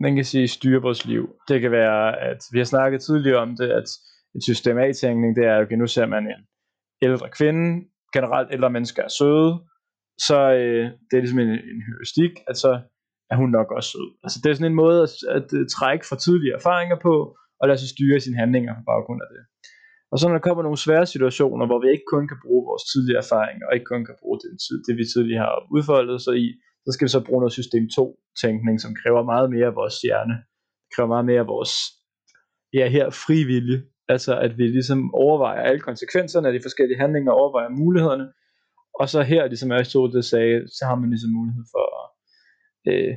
man 0.00 0.14
kan 0.14 0.24
sige, 0.24 0.48
styre 0.48 0.82
vores 0.82 1.06
liv. 1.06 1.28
Det 1.48 1.60
kan 1.60 1.70
være, 1.70 2.20
at 2.20 2.38
vi 2.52 2.58
har 2.58 2.64
snakket 2.64 3.00
tidligere 3.02 3.38
om 3.38 3.56
det, 3.56 3.70
at 3.70 3.88
et 4.36 4.42
system 4.42 4.78
A-tænkning, 4.78 5.36
det 5.36 5.44
er, 5.44 5.60
okay, 5.60 5.76
nu 5.76 5.86
ser 5.86 6.06
man 6.06 6.22
en 6.26 6.42
ældre 7.02 7.28
kvinde, 7.30 7.84
generelt 8.12 8.52
ældre 8.52 8.70
mennesker 8.70 9.02
er 9.02 9.08
søde, 9.18 9.52
så 10.18 10.38
øh, 10.52 10.84
det 11.08 11.16
er 11.16 11.22
ligesom 11.24 11.38
en, 11.38 11.48
en 11.48 11.80
heuristik, 11.88 12.32
at 12.48 12.56
så 12.56 12.80
er 13.32 13.36
hun 13.42 13.50
nok 13.58 13.68
også 13.76 13.90
sød. 13.94 14.08
Altså 14.24 14.36
det 14.42 14.48
er 14.50 14.54
sådan 14.56 14.72
en 14.72 14.82
måde 14.84 14.98
at, 15.06 15.12
at, 15.36 15.46
at 15.62 15.68
trække 15.76 16.04
fra 16.08 16.16
tidligere 16.26 16.58
erfaringer 16.60 16.98
på, 17.06 17.14
og 17.60 17.64
lade 17.68 17.78
sig 17.80 17.88
styre 17.94 18.20
sine 18.20 18.40
handlinger 18.42 18.72
på 18.78 18.84
baggrund 18.92 19.20
af 19.24 19.30
det. 19.34 19.42
Og 20.12 20.16
så 20.18 20.24
når 20.26 20.36
der 20.38 20.46
kommer 20.46 20.62
nogle 20.62 20.84
svære 20.86 21.06
situationer, 21.14 21.64
hvor 21.66 21.80
vi 21.82 21.88
ikke 21.94 22.08
kun 22.14 22.24
kan 22.30 22.38
bruge 22.44 22.62
vores 22.70 22.84
tidligere 22.92 23.22
erfaringer, 23.24 23.64
og 23.66 23.74
ikke 23.74 23.90
kun 23.92 24.04
kan 24.08 24.16
bruge 24.22 24.38
det, 24.42 24.50
det 24.86 24.94
vi 25.00 25.04
tidligere 25.14 25.44
har 25.46 25.54
udfoldet 25.74 26.18
sig 26.26 26.34
i, 26.44 26.46
så 26.84 26.90
skal 26.92 27.06
vi 27.06 27.12
så 27.16 27.20
bruge 27.26 27.40
noget 27.42 27.58
system 27.60 27.84
2 27.96 28.18
tænkning, 28.42 28.76
som 28.84 28.92
kræver 29.00 29.22
meget 29.32 29.48
mere 29.54 29.68
af 29.72 29.76
vores 29.80 29.96
hjerne. 30.04 30.34
Det 30.84 30.90
kræver 30.94 31.10
meget 31.14 31.26
mere 31.30 31.42
af 31.44 31.48
vores, 31.54 31.72
ja 32.78 32.84
her, 32.96 33.06
frivillige. 33.26 33.80
Altså 34.14 34.32
at 34.46 34.52
vi 34.58 34.66
ligesom 34.78 35.00
overvejer 35.14 35.62
alle 35.68 35.80
konsekvenserne 35.88 36.48
af 36.48 36.54
de 36.54 36.64
forskellige 36.66 37.02
handlinger, 37.04 37.32
overvejer 37.32 37.68
mulighederne, 37.82 38.26
Og 39.00 39.06
så 39.12 39.20
her, 39.22 39.42
ligesom 39.46 39.72
Aristoteles 39.72 40.26
sagde, 40.26 40.56
så 40.76 40.82
har 40.88 40.96
man 41.00 41.10
ligesom 41.10 41.32
mulighed 41.38 41.64
for 41.74 41.84
at 42.00 42.03
øh, 42.86 43.16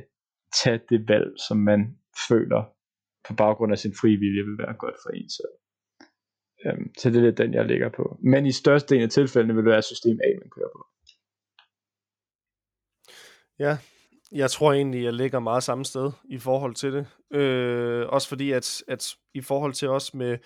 tage 0.62 0.80
det 0.88 1.08
valg, 1.08 1.30
som 1.48 1.56
man 1.56 1.98
føler 2.28 2.62
på 3.28 3.34
baggrund 3.34 3.72
af 3.72 3.78
sin 3.78 3.94
frivillige 4.00 4.20
vilje 4.20 4.44
vil 4.44 4.58
være 4.58 4.74
godt 4.74 4.96
for 5.02 5.10
en 5.10 5.30
selv. 5.30 5.54
Øhm, 6.64 6.94
så 6.98 7.10
det 7.10 7.16
er 7.16 7.22
lidt 7.22 7.38
den, 7.38 7.54
jeg 7.54 7.66
ligger 7.66 7.88
på. 7.88 8.18
Men 8.22 8.46
i 8.46 8.52
størstedelen 8.52 9.04
af 9.04 9.10
tilfældene 9.10 9.54
vil 9.54 9.64
det 9.64 9.70
være 9.70 9.82
system 9.82 10.18
A, 10.24 10.30
man 10.38 10.50
kører 10.50 10.68
på. 10.76 10.86
Ja, 13.58 13.78
jeg 14.32 14.50
tror 14.50 14.72
egentlig, 14.72 15.04
jeg 15.04 15.12
ligger 15.12 15.38
meget 15.38 15.62
samme 15.62 15.84
sted 15.84 16.10
i 16.28 16.38
forhold 16.38 16.74
til 16.74 16.92
det. 16.92 17.06
Øh, 17.38 18.08
også 18.08 18.28
fordi, 18.28 18.52
at, 18.52 18.82
at 18.88 19.14
i 19.34 19.40
forhold 19.40 19.72
til 19.72 19.88
os 19.88 20.14
med, 20.14 20.38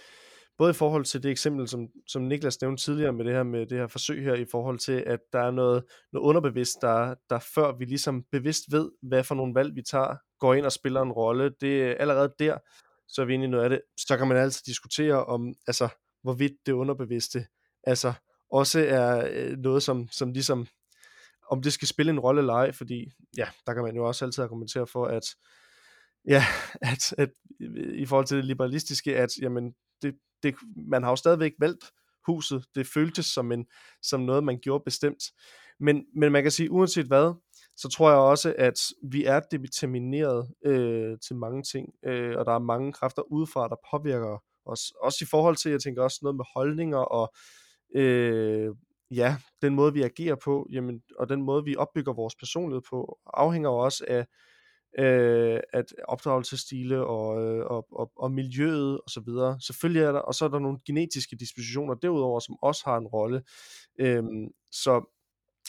både 0.63 0.71
i 0.71 0.75
forhold 0.75 1.05
til 1.05 1.23
det 1.23 1.31
eksempel, 1.31 1.69
som, 1.69 1.89
som 2.07 2.23
Niklas 2.23 2.61
nævnte 2.61 2.83
tidligere 2.83 3.13
med 3.13 3.25
det 3.25 3.33
her 3.35 3.43
med 3.43 3.67
det 3.67 3.79
her 3.79 3.87
forsøg 3.87 4.23
her, 4.23 4.35
i 4.35 4.45
forhold 4.45 4.79
til, 4.79 5.05
at 5.07 5.21
der 5.33 5.39
er 5.39 5.51
noget, 5.51 5.85
noget 6.13 6.27
underbevidst, 6.27 6.77
der, 6.83 7.15
der 7.31 7.39
før 7.39 7.77
vi 7.79 7.85
ligesom 7.85 8.25
bevidst 8.33 8.63
ved, 8.73 8.91
hvad 9.03 9.25
for 9.25 9.35
nogle 9.35 9.55
valg 9.55 9.75
vi 9.77 9.83
tager, 9.83 10.17
går 10.39 10.55
ind 10.55 10.67
og 10.67 10.73
spiller 10.73 11.03
en 11.03 11.13
rolle. 11.13 11.51
Det 11.61 11.83
er 11.83 11.95
allerede 11.95 12.33
der, 12.39 12.59
så 13.09 13.23
er 13.23 13.27
vi 13.27 13.35
inde 13.35 13.45
i 13.45 13.49
noget 13.49 13.65
af 13.65 13.71
det. 13.71 13.81
Så 13.97 14.17
kan 14.17 14.29
man 14.29 14.37
altid 14.37 14.63
diskutere 14.67 15.25
om, 15.25 15.55
altså, 15.67 15.89
hvorvidt 16.23 16.53
det 16.67 16.73
underbevidste, 16.73 17.47
altså, 17.85 18.13
også 18.51 18.81
er 18.81 19.29
øh, 19.31 19.59
noget, 19.59 19.83
som, 19.83 20.09
som 20.11 20.33
ligesom 20.33 20.67
om 21.51 21.63
det 21.63 21.73
skal 21.73 21.89
spille 21.89 22.11
en 22.11 22.21
rolle 22.21 22.41
eller 22.41 22.55
ej, 22.55 22.73
fordi 22.73 23.13
ja, 23.37 23.49
der 23.67 23.75
kan 23.75 23.83
man 23.83 23.97
jo 23.97 24.07
også 24.07 24.25
altid 24.25 24.45
argumentere 24.45 24.87
for, 24.87 25.07
at 25.07 25.25
ja, 26.29 26.45
at, 26.93 27.15
at 27.19 27.31
i 27.95 28.07
forhold 28.07 28.27
til 28.27 28.37
det 28.37 28.45
liberalistiske, 28.45 29.17
at 29.17 29.31
jamen, 29.43 29.75
det, 30.43 30.55
man 30.77 31.03
har 31.03 31.11
jo 31.11 31.17
stadigvæk 31.17 31.53
valgt 31.59 31.85
huset, 32.27 32.65
det 32.75 32.87
føltes 32.87 33.27
som, 33.27 33.53
en, 33.53 33.67
som 34.03 34.21
noget, 34.21 34.45
man 34.45 34.59
gjorde 34.63 34.85
bestemt. 34.85 35.23
Men, 35.81 36.05
men 36.17 36.33
man 36.33 36.43
kan 36.43 36.51
sige, 36.51 36.71
uanset 36.71 37.07
hvad, 37.07 37.35
så 37.77 37.89
tror 37.89 38.11
jeg 38.11 38.19
også, 38.19 38.55
at 38.59 38.75
vi 39.03 39.25
er 39.25 39.41
determineret 39.41 40.51
øh, 40.65 41.19
til 41.27 41.37
mange 41.37 41.63
ting, 41.63 41.89
øh, 42.05 42.39
og 42.39 42.47
der 42.47 42.53
er 42.53 42.59
mange 42.59 42.93
kræfter 42.93 43.23
udefra, 43.23 43.69
der 43.69 43.77
påvirker 43.91 44.43
os. 44.67 44.93
Også 45.03 45.19
i 45.23 45.27
forhold 45.31 45.57
til, 45.57 45.71
jeg 45.71 45.81
tænker 45.81 46.03
også 46.03 46.19
noget 46.23 46.37
med 46.37 46.45
holdninger 46.55 46.99
og 46.99 47.35
øh, 47.95 48.75
ja, 49.11 49.37
den 49.63 49.75
måde 49.75 49.93
vi 49.93 50.03
agerer 50.03 50.37
på, 50.45 50.67
jamen, 50.73 51.03
og 51.19 51.29
den 51.29 51.43
måde 51.43 51.65
vi 51.65 51.77
opbygger 51.77 52.13
vores 52.13 52.35
personlighed 52.37 52.83
på, 52.91 53.19
afhænger 53.27 53.71
også 53.71 54.05
af 54.09 54.27
øh, 54.99 55.61
at 55.73 55.95
opdragelsesstile 56.05 57.07
og, 57.07 57.43
øh, 57.43 57.67
og, 57.67 57.87
og, 57.93 58.13
og 58.17 58.33
miljøet 58.33 59.01
og 59.01 59.11
så 59.11 59.21
videre. 59.21 59.61
Selvfølgelig 59.61 60.03
er 60.03 60.13
der, 60.13 60.19
og 60.19 60.35
så 60.35 60.45
er 60.45 60.49
der 60.49 60.59
nogle 60.59 60.79
genetiske 60.87 61.37
dispositioner 61.37 61.95
derudover, 61.95 62.41
som 62.41 62.57
også 62.63 62.83
har 62.85 62.97
en 62.97 63.07
rolle. 63.07 63.43
Øh, 64.01 64.23
så, 64.71 65.15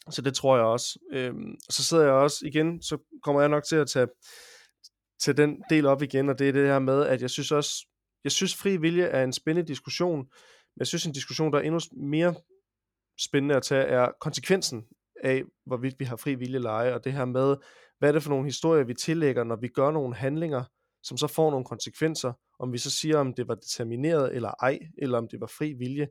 så 0.09 0.21
det 0.21 0.33
tror 0.33 0.55
jeg 0.57 0.65
også. 0.65 0.99
Øh, 1.11 1.33
så 1.69 1.83
sidder 1.83 2.03
jeg 2.03 2.13
også 2.13 2.45
igen, 2.45 2.81
så 2.81 2.97
kommer 3.23 3.41
jeg 3.41 3.49
nok 3.49 3.63
til 3.63 3.75
at 3.75 3.87
tage, 3.87 4.07
tage 5.19 5.37
den 5.37 5.63
del 5.69 5.85
op 5.85 6.01
igen, 6.01 6.29
og 6.29 6.39
det 6.39 6.49
er 6.49 6.53
det 6.53 6.67
her 6.67 6.79
med, 6.79 7.05
at 7.05 7.21
jeg 7.21 7.29
synes 7.29 7.51
også, 7.51 7.87
jeg 8.23 8.31
synes 8.31 8.55
fri 8.55 8.77
vilje 8.77 9.03
er 9.03 9.23
en 9.23 9.33
spændende 9.33 9.67
diskussion, 9.67 10.17
men 10.17 10.79
jeg 10.79 10.87
synes 10.87 11.05
en 11.05 11.13
diskussion, 11.13 11.53
der 11.53 11.59
er 11.59 11.63
endnu 11.63 11.79
mere 11.95 12.35
spændende 13.19 13.55
at 13.55 13.63
tage, 13.63 13.83
er 13.83 14.11
konsekvensen 14.21 14.85
af, 15.23 15.43
hvorvidt 15.65 15.99
vi 15.99 16.05
har 16.05 16.15
fri 16.15 16.35
vilje 16.35 16.55
eller 16.55 16.69
ej, 16.69 16.93
og 16.93 17.03
det 17.03 17.13
her 17.13 17.25
med, 17.25 17.55
hvad 18.03 18.09
er 18.09 18.13
det 18.13 18.23
for 18.23 18.29
nogle 18.29 18.45
historier, 18.45 18.83
vi 18.83 18.93
tillægger, 18.93 19.43
når 19.43 19.55
vi 19.55 19.67
gør 19.67 19.91
nogle 19.91 20.15
handlinger, 20.15 20.63
som 21.03 21.17
så 21.17 21.27
får 21.27 21.51
nogle 21.51 21.65
konsekvenser, 21.65 22.33
om 22.59 22.73
vi 22.73 22.77
så 22.77 22.91
siger, 22.91 23.17
om 23.17 23.33
det 23.33 23.47
var 23.47 23.55
determineret 23.55 24.35
eller 24.35 24.51
ej, 24.61 24.79
eller 24.97 25.17
om 25.17 25.27
det 25.27 25.41
var 25.41 25.47
fri 25.47 25.73
vilje. 25.73 26.07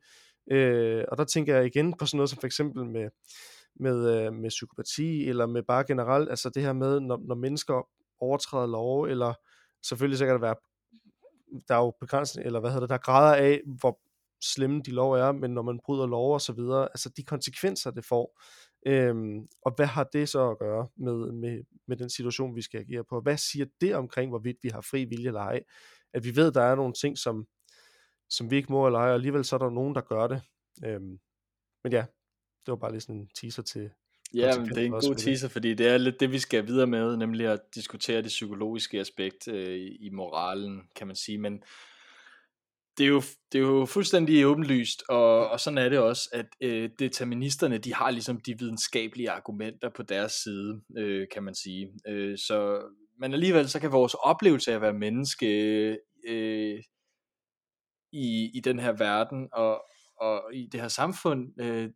Øh, 0.50 1.05
og 1.09 1.18
der 1.18 1.24
tænker 1.24 1.57
jeg 1.57 1.66
igen 1.66 1.96
på 1.96 2.07
sådan 2.07 2.16
noget 2.16 2.31
som 2.31 2.38
for 2.38 2.46
eksempel 2.46 2.85
med, 2.85 3.09
med, 3.76 4.16
øh, 4.16 4.33
med 4.33 4.48
psykopati, 4.48 5.28
eller 5.28 5.46
med 5.46 5.62
bare 5.62 5.85
generelt, 5.87 6.31
altså 6.31 6.50
det 6.50 6.62
her 6.62 6.72
med, 6.72 7.00
når, 7.00 7.20
når 7.24 7.35
mennesker 7.35 7.88
overtræder 8.20 8.66
lov, 8.66 9.05
eller 9.05 9.35
selvfølgelig 9.85 10.18
så 10.18 10.24
kan 10.24 10.35
der 10.35 10.40
være, 10.40 10.57
der 11.68 11.74
er 11.74 11.78
jo 11.78 11.92
begrænsning, 12.00 12.46
eller 12.46 12.61
hvad 12.61 12.70
hedder 12.70 12.81
det, 12.81 12.88
der 12.88 12.94
er 12.94 13.12
grader 13.12 13.37
af, 13.37 13.61
hvor 13.81 14.00
slemme 14.44 14.83
de 14.87 14.90
lov 14.90 15.12
er, 15.12 15.33
men 15.33 15.50
når 15.50 15.62
man 15.62 15.81
bryder 15.85 16.07
lov 16.07 16.35
og 16.35 16.40
så 16.40 16.52
videre, 16.52 16.83
altså 16.83 17.09
de 17.16 17.22
konsekvenser, 17.22 17.90
det 17.90 18.05
får, 18.05 18.40
øhm, 18.87 19.49
og 19.62 19.75
hvad 19.77 19.87
har 19.87 20.05
det 20.05 20.29
så 20.29 20.51
at 20.51 20.59
gøre 20.59 20.88
med, 20.97 21.33
med, 21.33 21.62
med 21.88 21.97
den 21.97 22.11
situation, 22.11 22.57
vi 22.57 22.62
skal 22.62 22.81
agere 22.81 23.05
på? 23.05 23.21
Hvad 23.21 23.37
siger 23.37 23.66
det 23.81 23.95
omkring, 23.95 24.31
hvorvidt 24.31 24.57
vi 24.62 24.68
har 24.68 24.81
fri 24.81 25.05
vilje 25.05 25.27
eller 25.27 25.40
ej? 25.40 25.62
At 26.14 26.25
vi 26.25 26.37
ved, 26.37 26.53
der 26.53 26.62
er 26.62 26.75
nogle 26.75 26.92
ting, 26.92 27.18
som, 27.18 27.47
som 28.31 28.51
vi 28.51 28.57
ikke 28.57 28.73
må 28.73 28.87
eller 28.87 28.99
ej, 28.99 29.09
og 29.09 29.14
alligevel 29.14 29.45
så 29.45 29.57
er 29.57 29.59
der 29.59 29.71
nogen, 29.71 29.95
der 29.95 30.01
gør 30.01 30.27
det. 30.27 30.42
Øhm, 30.85 31.18
men 31.85 31.92
ja, 31.92 32.05
det 32.66 32.73
var 32.73 32.77
bare 32.77 32.90
lige 32.90 33.01
sådan 33.01 33.16
en 33.16 33.29
teaser 33.35 33.62
til, 33.62 33.90
Ja, 34.35 34.59
men 34.59 34.68
det 34.68 34.79
er 34.79 34.83
en 34.83 34.90
god 34.90 35.14
teaser, 35.14 35.49
fordi 35.49 35.75
det 35.75 35.87
er 35.87 35.99
lidt 35.99 36.21
det, 36.21 36.33
vi 36.33 36.38
skal 36.38 36.66
videre 36.66 36.87
med, 36.87 37.16
nemlig 37.16 37.47
at 37.47 37.61
diskutere 37.75 38.23
det 38.23 38.29
psykologiske 38.29 39.01
aspekt 39.01 39.49
øh, 39.49 39.90
i 40.01 40.11
moralen, 40.12 40.83
kan 40.97 41.07
man 41.07 41.16
sige. 41.16 41.38
Men 41.38 41.62
det 42.98 43.05
er 43.05 43.09
jo, 43.09 43.22
det 43.52 43.59
er 43.59 43.62
jo 43.62 43.87
fuldstændig 43.87 44.46
åbenlyst, 44.46 45.02
og, 45.09 45.48
og 45.48 45.61
sådan 45.61 45.78
er 45.78 45.88
det 45.88 45.98
også, 45.98 46.28
at 46.33 46.46
øh, 46.61 46.90
deterministerne, 46.98 47.78
de 47.78 47.94
har 47.94 48.11
ligesom 48.11 48.40
de 48.40 48.59
videnskabelige 48.59 49.31
argumenter 49.31 49.88
på 49.96 50.02
deres 50.02 50.33
side, 50.33 50.81
øh, 50.98 51.26
kan 51.33 51.42
man 51.42 51.55
sige. 51.55 51.88
Øh, 52.09 52.38
så, 52.38 52.83
men 53.18 53.33
alligevel 53.33 53.68
så 53.68 53.81
kan 53.81 53.92
vores 53.92 54.14
oplevelse 54.14 54.70
af 54.70 54.74
at 54.74 54.83
være 54.83 54.92
menneske 54.92 55.46
øh, 56.28 56.83
i, 58.12 58.50
i 58.55 58.61
den 58.64 58.78
her 58.78 58.92
verden 58.92 59.48
og, 59.52 59.83
og 60.20 60.55
i 60.55 60.68
det 60.72 60.81
her 60.81 60.88
samfund 60.88 61.61
øh, 61.61 61.90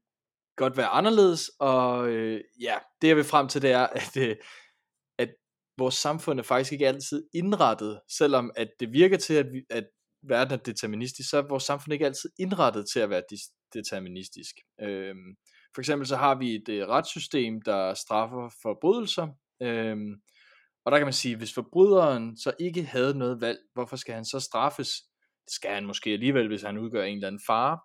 godt 0.57 0.77
være 0.77 0.87
anderledes, 0.87 1.51
og 1.61 2.09
øh, 2.09 2.41
ja, 2.61 2.75
det 3.03 3.09
jeg 3.09 3.17
vil 3.17 3.25
frem 3.25 3.49
til, 3.49 3.63
det 3.63 3.71
er, 3.71 3.87
at, 3.87 4.17
øh, 4.17 4.37
at 5.19 5.29
vores 5.79 5.95
samfund 5.95 6.39
er 6.39 6.43
faktisk 6.43 6.73
ikke 6.73 6.89
altid 6.89 7.29
indrettet, 7.35 8.01
selvom 8.19 8.51
at 8.57 8.69
det 8.81 8.93
virker 8.93 9.17
til, 9.17 9.35
at, 9.35 9.47
vi, 9.53 9.63
at 9.71 9.85
verden 10.29 10.53
er 10.53 10.63
deterministisk, 10.63 11.31
så 11.31 11.39
er 11.39 11.49
vores 11.49 11.65
samfund 11.65 11.93
ikke 11.93 12.07
altid 12.07 12.31
indrettet 12.39 12.85
til 12.93 13.01
at 13.01 13.11
være 13.11 13.23
deterministisk. 13.75 14.55
Øhm, 14.81 15.35
for 15.75 15.81
eksempel 15.81 16.07
så 16.07 16.17
har 16.17 16.35
vi 16.35 16.55
et 16.55 16.69
øh, 16.69 16.89
retssystem, 16.89 17.63
der 17.63 17.95
straffer 17.95 18.51
forbrydelser, 18.63 19.29
øhm, 19.63 20.15
og 20.87 20.93
der 20.93 20.99
kan 20.99 21.07
man 21.07 21.13
sige, 21.13 21.37
hvis 21.37 21.55
forbryderen 21.55 22.37
så 22.37 22.53
ikke 22.61 22.85
havde 22.85 23.19
noget 23.19 23.41
valg, 23.41 23.59
hvorfor 23.75 23.97
skal 23.97 24.15
han 24.15 24.25
så 24.25 24.41
straffes? 24.41 24.89
Det 25.45 25.55
skal 25.55 25.71
han 25.71 25.87
måske 25.87 26.11
alligevel, 26.11 26.49
hvis 26.49 26.63
han 26.63 26.79
udgør 26.79 27.05
en 27.05 27.15
eller 27.15 27.29
anden 27.29 27.41
fare. 27.47 27.79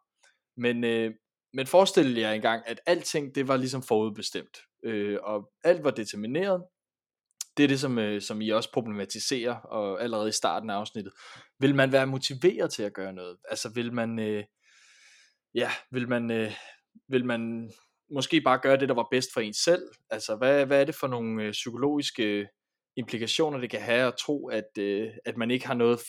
Men, 0.58 0.84
øh, 0.84 1.12
men 1.54 1.68
forestil 1.68 2.16
jer 2.16 2.32
engang, 2.32 2.64
at 2.68 2.82
alting 2.86 3.36
det 3.36 3.48
var 3.48 3.58
ligesom 3.58 3.84
forudbestemt, 3.84 4.58
øh, 4.84 5.18
og 5.24 5.52
alt 5.64 5.84
var 5.84 5.92
determineret, 5.92 6.64
det 7.58 7.64
er 7.64 7.68
det, 7.68 7.80
som, 7.80 7.98
øh, 7.98 8.22
som 8.22 8.42
I 8.42 8.50
også 8.50 8.72
problematiserer 8.74 9.56
og 9.56 10.04
allerede 10.04 10.30
i 10.30 10.32
starten 10.32 10.70
af 10.70 10.76
afsnittet. 10.76 11.14
Vil 11.60 11.76
man 11.76 11.92
være 11.92 12.08
motiveret 12.08 12.72
til 12.72 12.84
at 12.84 12.94
gøre 12.94 13.14
noget? 13.14 13.38
Altså 13.50 13.72
vil 13.76 13.94
man, 13.94 14.20
øh, 14.20 14.44
ja, 15.56 15.70
vil 15.92 16.10
man, 16.10 16.32
øh, 16.32 16.52
vil 17.10 17.26
man 17.26 17.72
måske 18.12 18.42
bare 18.42 18.60
gøre 18.64 18.78
det, 18.78 18.90
der 18.90 18.96
var 18.96 19.08
bedst 19.12 19.30
for 19.34 19.42
en 19.42 19.54
selv? 19.54 19.84
Altså 20.10 20.36
hvad, 20.36 20.66
hvad 20.66 20.82
er 20.82 20.86
det 20.86 20.96
for 20.96 21.08
nogle 21.08 21.44
øh, 21.44 21.52
psykologiske 21.52 22.48
implikationer, 22.98 23.60
det 23.60 23.70
kan 23.70 23.82
have 23.82 24.08
at 24.08 24.16
tro, 24.20 24.48
at, 24.48 24.78
øh, 24.80 25.10
at 25.26 25.38
man 25.38 25.52
ikke 25.52 25.68
har 25.68 25.74
noget 25.74 26.00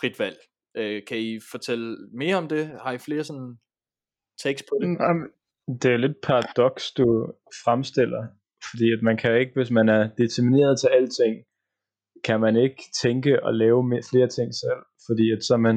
frit 0.00 0.18
valg? 0.18 0.38
Øh, 0.76 1.02
kan 1.06 1.18
I 1.18 1.40
fortælle 1.50 1.96
mere 2.12 2.36
om 2.36 2.48
det? 2.48 2.66
Har 2.82 2.92
I 2.92 2.98
flere 2.98 3.24
sådan 3.24 3.58
takes 4.42 4.62
på 4.62 4.78
det? 4.80 4.98
Det 5.82 5.92
er 5.92 5.96
lidt 5.96 6.20
paradoks, 6.22 6.92
du 6.92 7.32
fremstiller. 7.64 8.39
Fordi 8.68 8.86
at 8.96 9.02
man 9.02 9.16
kan 9.16 9.40
ikke, 9.40 9.52
hvis 9.54 9.70
man 9.70 9.88
er 9.88 10.02
determineret 10.18 10.80
til 10.80 10.88
alting, 10.98 11.34
kan 12.24 12.40
man 12.40 12.56
ikke 12.56 12.82
tænke 13.02 13.42
og 13.46 13.54
lave 13.54 13.80
flere 14.10 14.28
ting 14.28 14.54
selv. 14.54 14.80
Fordi 15.06 15.32
at 15.32 15.42
så, 15.48 15.56
man, 15.56 15.76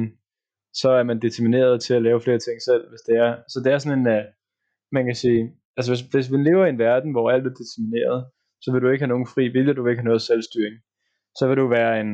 så 0.72 0.90
er 0.90 1.02
man 1.02 1.22
determineret 1.22 1.82
til 1.82 1.94
at 1.94 2.02
lave 2.02 2.20
flere 2.20 2.38
ting 2.38 2.62
selv, 2.68 2.88
hvis 2.90 3.00
det 3.08 3.16
er. 3.16 3.32
Så 3.52 3.60
det 3.64 3.72
er 3.72 3.78
sådan 3.78 3.98
en, 3.98 4.06
øh, 4.08 4.24
man 4.92 5.04
kan 5.06 5.14
sige, 5.14 5.40
altså 5.76 5.90
hvis, 5.92 6.00
hvis 6.00 6.32
vi 6.32 6.36
lever 6.36 6.66
i 6.66 6.68
en 6.68 6.78
verden, 6.78 7.10
hvor 7.12 7.30
alt 7.30 7.46
er 7.46 7.54
determineret, 7.62 8.20
så 8.62 8.72
vil 8.72 8.82
du 8.82 8.88
ikke 8.88 9.02
have 9.04 9.14
nogen 9.14 9.32
fri 9.34 9.44
vilje, 9.48 9.74
du 9.74 9.82
vil 9.82 9.90
ikke 9.90 10.02
have 10.02 10.12
noget 10.12 10.28
selvstyring. 10.30 10.76
Så 11.38 11.42
vil 11.48 11.56
du 11.56 11.66
være 11.68 12.00
en 12.00 12.12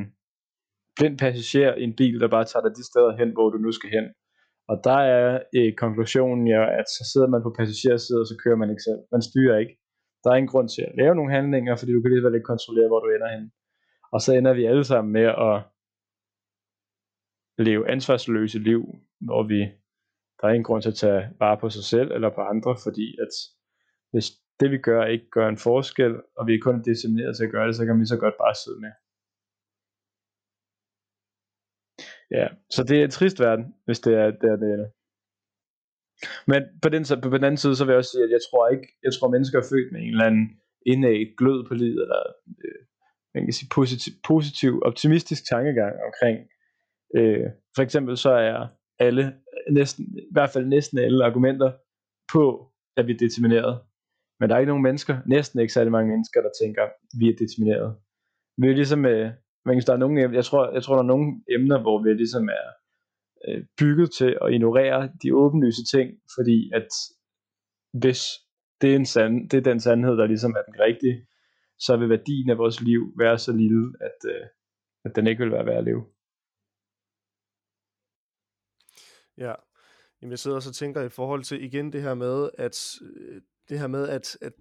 blind 0.96 1.18
passager 1.18 1.74
i 1.74 1.84
en 1.90 1.96
bil, 1.96 2.20
der 2.20 2.28
bare 2.36 2.44
tager 2.44 2.64
dig 2.66 2.76
de 2.78 2.84
steder 2.90 3.12
hen, 3.20 3.30
hvor 3.36 3.48
du 3.50 3.58
nu 3.58 3.72
skal 3.72 3.90
hen. 3.90 4.06
Og 4.70 4.76
der 4.84 4.98
er 5.16 5.40
øh, 5.56 5.72
konklusionen 5.82 6.46
jo, 6.54 6.62
at 6.80 6.86
så 6.96 7.02
sidder 7.12 7.28
man 7.34 7.42
på 7.42 7.50
passagersiden, 7.58 8.20
og 8.20 8.26
så 8.30 8.36
kører 8.42 8.58
man 8.62 8.70
ikke 8.70 8.86
selv. 8.88 9.00
Man 9.14 9.22
styrer 9.30 9.56
ikke. 9.62 9.74
Der 10.24 10.30
er 10.30 10.36
ingen 10.36 10.52
grund 10.54 10.68
til 10.68 10.82
at 10.82 10.96
lave 11.00 11.14
nogle 11.14 11.34
handlinger, 11.36 11.76
fordi 11.76 11.92
du 11.92 12.00
kan 12.00 12.10
lige 12.10 12.34
ikke 12.34 12.52
kontrollere, 12.52 12.88
hvor 12.88 13.00
du 13.00 13.08
ender 13.08 13.30
hen. 13.36 13.52
Og 14.12 14.20
så 14.20 14.30
ender 14.32 14.54
vi 14.54 14.64
alle 14.64 14.84
sammen 14.84 15.12
med 15.12 15.26
at 15.48 15.56
leve 17.66 17.90
ansvarsløse 17.94 18.58
liv, 18.58 18.82
hvor 19.20 19.42
vi, 19.42 19.60
der 20.38 20.44
er 20.48 20.52
ingen 20.52 20.68
grund 20.68 20.82
til 20.82 20.94
at 20.94 21.00
tage 21.04 21.22
vare 21.38 21.58
på 21.60 21.70
sig 21.70 21.84
selv 21.84 22.12
eller 22.12 22.30
på 22.34 22.40
andre, 22.40 22.76
fordi 22.84 23.06
at 23.24 23.32
hvis 24.12 24.26
det 24.60 24.70
vi 24.70 24.78
gør 24.78 25.04
ikke 25.04 25.30
gør 25.30 25.48
en 25.48 25.62
forskel, 25.68 26.12
og 26.36 26.46
vi 26.46 26.54
er 26.54 26.62
kun 26.62 26.82
determineret 26.82 27.36
til 27.36 27.44
at 27.44 27.50
gøre 27.50 27.66
det, 27.66 27.76
så 27.76 27.84
kan 27.86 28.00
vi 28.00 28.06
så 28.06 28.18
godt 28.24 28.34
bare 28.44 28.54
sidde 28.54 28.80
med. 28.80 28.92
Ja, 32.38 32.46
så 32.70 32.80
det 32.88 32.96
er 33.00 33.04
en 33.04 33.10
trist 33.10 33.40
verden, 33.40 33.74
hvis 33.84 34.00
det 34.00 34.14
er 34.14 34.30
der 34.42 34.56
det 34.56 34.68
ender. 34.74 34.90
Men 36.46 36.62
på 36.82 36.88
den, 36.88 37.04
på 37.22 37.36
den 37.36 37.44
anden 37.44 37.56
side, 37.56 37.76
så 37.76 37.84
vil 37.84 37.92
jeg 37.92 37.98
også 37.98 38.10
sige, 38.10 38.24
at 38.24 38.30
jeg 38.30 38.42
tror 38.50 38.68
ikke, 38.68 38.88
jeg 39.02 39.12
tror 39.12 39.30
mennesker 39.30 39.58
er 39.58 39.70
født 39.72 39.92
med 39.92 40.00
en 40.00 40.08
eller 40.08 40.24
anden 40.24 40.48
indad 40.86 41.36
glød 41.36 41.66
på 41.68 41.74
livet, 41.74 42.02
eller 42.02 42.22
øh, 42.64 42.80
man 43.34 43.44
kan 43.44 43.52
sige 43.52 43.68
positiv, 43.74 44.12
positiv, 44.26 44.82
optimistisk 44.84 45.42
tankegang 45.48 45.94
omkring. 46.08 46.38
Øh, 47.16 47.46
for 47.76 47.82
eksempel 47.82 48.16
så 48.16 48.30
er 48.30 48.66
alle, 48.98 49.34
næsten, 49.70 50.04
i 50.18 50.32
hvert 50.32 50.50
fald 50.50 50.66
næsten 50.66 50.98
alle 50.98 51.24
argumenter 51.24 51.72
på, 52.32 52.72
at 52.96 53.06
vi 53.06 53.12
er 53.12 53.18
determineret. 53.18 53.80
Men 54.40 54.48
der 54.48 54.54
er 54.54 54.60
ikke 54.60 54.70
nogen 54.70 54.82
mennesker, 54.82 55.18
næsten 55.26 55.60
ikke 55.60 55.72
særlig 55.72 55.92
mange 55.92 56.10
mennesker, 56.10 56.40
der 56.42 56.50
tænker, 56.62 56.82
at 56.82 56.92
vi 57.18 57.28
er 57.28 57.36
determineret. 57.36 57.96
Vi 58.56 58.68
er 58.68 58.74
ligesom, 58.74 59.06
øh, 59.06 59.30
man 59.64 59.76
kan, 59.76 59.82
der 59.86 59.92
er 59.92 59.96
nogle, 59.96 60.32
jeg 60.32 60.44
tror, 60.44 60.72
jeg 60.72 60.82
tror, 60.82 60.94
der 60.94 61.02
er 61.02 61.06
nogle 61.06 61.42
emner, 61.48 61.78
hvor 61.80 62.02
vi 62.02 62.14
ligesom 62.14 62.48
er 62.48 62.66
øh, 63.48 63.64
bygget 63.78 64.10
til 64.18 64.38
at 64.42 64.52
ignorere 64.52 65.10
de 65.22 65.34
åbenlyse 65.34 65.84
ting, 65.84 66.10
fordi 66.36 66.70
at 66.74 66.88
hvis 67.92 68.22
det 68.80 68.92
er, 68.92 68.96
en 68.96 69.06
sand, 69.06 69.50
det 69.50 69.56
er 69.56 69.70
den 69.70 69.80
sandhed, 69.80 70.16
der 70.16 70.26
ligesom 70.26 70.50
er 70.50 70.62
den 70.62 70.80
rigtige, 70.80 71.26
så 71.78 71.96
vil 71.96 72.08
værdien 72.08 72.50
af 72.50 72.58
vores 72.58 72.80
liv 72.80 73.14
være 73.18 73.38
så 73.38 73.52
lille, 73.52 73.94
at, 74.00 74.30
øh, 74.30 74.46
at 75.04 75.16
den 75.16 75.26
ikke 75.26 75.42
vil 75.42 75.52
være 75.52 75.66
værd 75.66 75.78
at 75.78 75.84
leve. 75.84 76.06
Ja, 79.38 79.54
Jamen, 80.22 80.30
jeg 80.30 80.38
sidder 80.38 80.56
og 80.56 80.62
så 80.62 80.72
tænker 80.72 81.02
i 81.02 81.08
forhold 81.08 81.44
til 81.44 81.64
igen 81.64 81.92
det 81.92 82.02
her 82.02 82.14
med, 82.14 82.50
at 82.58 82.94
øh, 83.02 83.42
det 83.68 83.78
her 83.78 83.86
med, 83.86 84.08
at, 84.08 84.38
at 84.40 84.52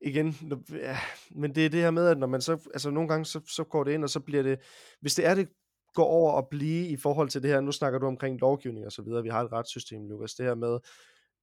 igen, 0.00 0.34
ja, 0.70 0.96
men 1.30 1.54
det 1.54 1.66
er 1.66 1.70
det 1.70 1.80
her 1.80 1.90
med, 1.90 2.08
at 2.08 2.18
når 2.18 2.26
man 2.26 2.40
så, 2.40 2.52
altså 2.52 2.90
nogle 2.90 3.08
gange, 3.08 3.24
så, 3.24 3.40
så 3.46 3.64
går 3.64 3.84
det 3.84 3.92
ind, 3.92 4.04
og 4.04 4.10
så 4.10 4.20
bliver 4.20 4.42
det, 4.42 4.60
hvis 5.00 5.14
det 5.14 5.26
er, 5.26 5.34
det 5.34 5.48
går 5.96 6.04
over 6.04 6.32
og 6.32 6.48
blive 6.50 6.88
i 6.88 6.96
forhold 6.96 7.28
til 7.28 7.42
det 7.42 7.50
her, 7.50 7.60
nu 7.60 7.72
snakker 7.72 7.98
du 7.98 8.06
omkring 8.06 8.40
lovgivning 8.40 8.86
og 8.86 8.92
så 8.92 9.02
videre, 9.02 9.22
vi 9.22 9.28
har 9.28 9.42
et 9.42 9.52
retssystem, 9.52 10.08
Lukas, 10.08 10.34
det 10.34 10.46
her 10.46 10.54
med, 10.54 10.78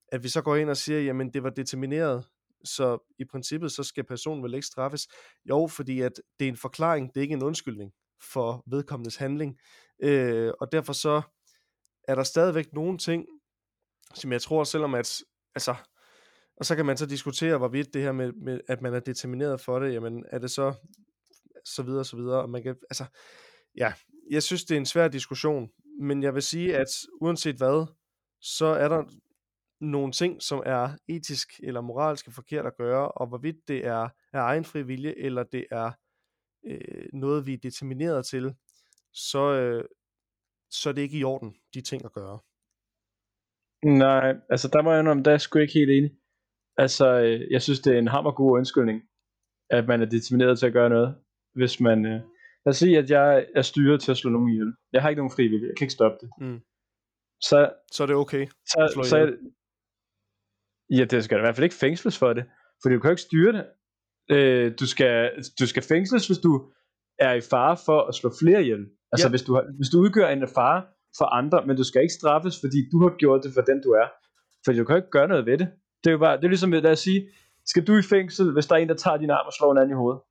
at 0.07 0.23
vi 0.23 0.29
så 0.29 0.41
går 0.41 0.55
ind 0.55 0.69
og 0.69 0.77
siger, 0.77 0.99
jamen 0.99 1.33
det 1.33 1.43
var 1.43 1.49
determineret, 1.49 2.25
så 2.63 3.13
i 3.19 3.25
princippet, 3.25 3.71
så 3.71 3.83
skal 3.83 4.03
personen 4.03 4.43
vel 4.43 4.53
ikke 4.53 4.67
straffes. 4.67 5.07
Jo, 5.49 5.67
fordi 5.67 6.01
at 6.01 6.11
det 6.39 6.45
er 6.45 6.49
en 6.49 6.57
forklaring, 6.57 7.07
det 7.07 7.17
er 7.17 7.21
ikke 7.21 7.33
en 7.33 7.43
undskyldning 7.43 7.91
for 8.31 8.63
vedkommendes 8.67 9.15
handling. 9.15 9.59
Øh, 10.03 10.51
og 10.59 10.71
derfor 10.71 10.93
så 10.93 11.21
er 12.07 12.15
der 12.15 12.23
stadigvæk 12.23 12.73
nogle 12.73 12.97
ting, 12.97 13.25
som 14.13 14.31
jeg 14.31 14.41
tror, 14.41 14.63
selvom 14.63 14.93
at, 14.93 15.21
altså, 15.55 15.75
og 16.57 16.65
så 16.65 16.75
kan 16.75 16.85
man 16.85 16.97
så 16.97 17.05
diskutere, 17.05 17.57
hvorvidt 17.57 17.93
det 17.93 18.01
her 18.01 18.11
med, 18.11 18.31
med 18.31 18.59
at 18.67 18.81
man 18.81 18.93
er 18.93 18.99
determineret 18.99 19.61
for 19.61 19.79
det, 19.79 19.93
jamen 19.93 20.25
er 20.31 20.39
det 20.39 20.51
så, 20.51 20.73
så 21.65 21.83
videre, 21.83 22.05
så 22.05 22.15
videre, 22.15 22.41
og 22.41 22.49
man 22.49 22.63
kan, 22.63 22.75
altså, 22.89 23.05
ja, 23.75 23.93
jeg 24.31 24.43
synes, 24.43 24.63
det 24.63 24.75
er 24.75 24.79
en 24.79 24.85
svær 24.85 25.07
diskussion, 25.07 25.69
men 25.99 26.23
jeg 26.23 26.33
vil 26.33 26.41
sige, 26.41 26.77
at 26.77 26.87
uanset 27.21 27.55
hvad, 27.55 27.87
så 28.41 28.65
er 28.65 28.87
der 28.87 29.03
nogle 29.81 30.11
ting, 30.11 30.41
som 30.41 30.63
er 30.65 30.89
etisk 31.07 31.59
eller 31.63 31.81
moralsk 31.81 32.31
forkert 32.31 32.65
at 32.65 32.77
gøre, 32.77 33.11
og 33.11 33.27
hvorvidt 33.27 33.67
det 33.67 33.85
er 33.85 34.09
af 34.33 34.39
egen 34.39 34.65
fri 34.65 34.81
vilje, 34.81 35.13
eller 35.17 35.43
det 35.43 35.65
er 35.71 35.91
øh, 36.65 37.05
noget, 37.13 37.47
vi 37.47 37.53
er 37.53 37.57
determineret 37.57 38.25
til, 38.25 38.55
så, 39.13 39.53
øh, 39.53 39.83
så 40.69 40.89
er 40.89 40.93
det 40.93 41.01
ikke 41.01 41.17
i 41.17 41.23
orden, 41.23 41.55
de 41.73 41.81
ting 41.81 42.05
at 42.05 42.13
gøre. 42.13 42.39
Nej, 43.85 44.35
altså 44.49 44.67
der 44.73 44.81
må 44.81 44.91
jeg 44.91 45.07
om, 45.07 45.23
der 45.23 45.31
er 45.31 45.37
sgu 45.37 45.59
ikke 45.59 45.73
helt 45.73 45.91
enig. 45.91 46.11
Altså, 46.77 47.19
øh, 47.21 47.51
jeg 47.51 47.61
synes, 47.61 47.79
det 47.79 47.93
er 47.93 47.99
en 47.99 48.07
hammergod 48.07 48.57
undskyldning, 48.57 49.01
at 49.69 49.87
man 49.87 50.01
er 50.01 50.05
determineret 50.05 50.59
til 50.59 50.65
at 50.65 50.73
gøre 50.73 50.89
noget. 50.89 51.15
Hvis 51.55 51.79
man, 51.79 52.05
øh, 52.05 52.21
lad 52.65 52.71
os 52.71 52.77
sige, 52.77 52.97
at 52.97 53.09
jeg 53.09 53.45
er 53.55 53.61
styret 53.61 54.01
til 54.01 54.11
at 54.11 54.17
slå 54.17 54.29
nogen 54.29 54.49
ihjel. 54.49 54.73
Jeg 54.93 55.01
har 55.01 55.09
ikke 55.09 55.19
nogen 55.19 55.35
frivillig, 55.37 55.67
jeg 55.67 55.77
kan 55.77 55.85
ikke 55.85 55.93
stoppe 55.93 56.17
det. 56.21 56.29
Mm. 56.41 56.59
Så, 57.41 57.57
så 57.91 58.03
er 58.03 58.07
det 58.07 58.15
okay. 58.15 58.47
Så, 58.47 58.91
så, 58.93 59.09
så, 59.09 59.17
ja, 60.89 61.03
det 61.03 61.23
skal 61.23 61.37
i 61.37 61.41
hvert 61.41 61.55
fald 61.55 61.63
ikke 61.63 61.75
fængsles 61.75 62.17
for 62.17 62.33
det, 62.33 62.45
for 62.81 62.89
du 62.89 62.99
kan 62.99 63.09
jo 63.09 63.13
ikke 63.15 63.21
styre 63.21 63.53
det. 63.57 63.65
Øh, 64.35 64.71
du, 64.79 64.87
skal, 64.87 65.31
du 65.59 65.67
skal 65.67 65.83
fængsles, 65.83 66.27
hvis 66.27 66.37
du 66.37 66.71
er 67.19 67.33
i 67.33 67.41
fare 67.41 67.77
for 67.85 68.01
at 68.01 68.15
slå 68.15 68.31
flere 68.41 68.61
ihjel. 68.61 68.85
Altså 69.11 69.27
ja. 69.27 69.29
hvis, 69.29 69.43
du 69.43 69.53
har, 69.53 69.63
hvis 69.77 69.89
du 69.89 69.97
udgør 69.99 70.27
en 70.29 70.47
fare 70.47 70.83
for 71.17 71.25
andre, 71.25 71.65
men 71.65 71.77
du 71.77 71.83
skal 71.83 72.01
ikke 72.01 72.13
straffes, 72.13 72.55
fordi 72.63 72.79
du 72.91 72.97
har 73.03 73.17
gjort 73.17 73.43
det 73.43 73.51
for 73.53 73.61
den 73.61 73.81
du 73.85 73.89
er. 73.89 74.07
For 74.65 74.73
du 74.73 74.83
kan 74.85 74.95
ikke 74.95 75.15
gøre 75.17 75.27
noget 75.27 75.45
ved 75.45 75.57
det. 75.57 75.67
Det 76.03 76.09
er 76.09 76.11
jo 76.11 76.17
bare, 76.17 76.37
det 76.37 76.43
er 76.43 76.53
ligesom, 76.55 76.71
lad 76.71 76.91
os 76.91 76.99
sige, 76.99 77.29
skal 77.65 77.87
du 77.87 77.97
i 77.97 78.01
fængsel, 78.01 78.53
hvis 78.53 78.65
der 78.67 78.75
er 78.75 78.79
en, 78.79 78.89
der 78.89 78.95
tager 79.03 79.17
din 79.17 79.29
arm 79.29 79.45
og 79.45 79.53
slår 79.53 79.71
en 79.71 79.77
anden 79.77 79.95
i 79.95 80.01
hovedet? 80.01 80.21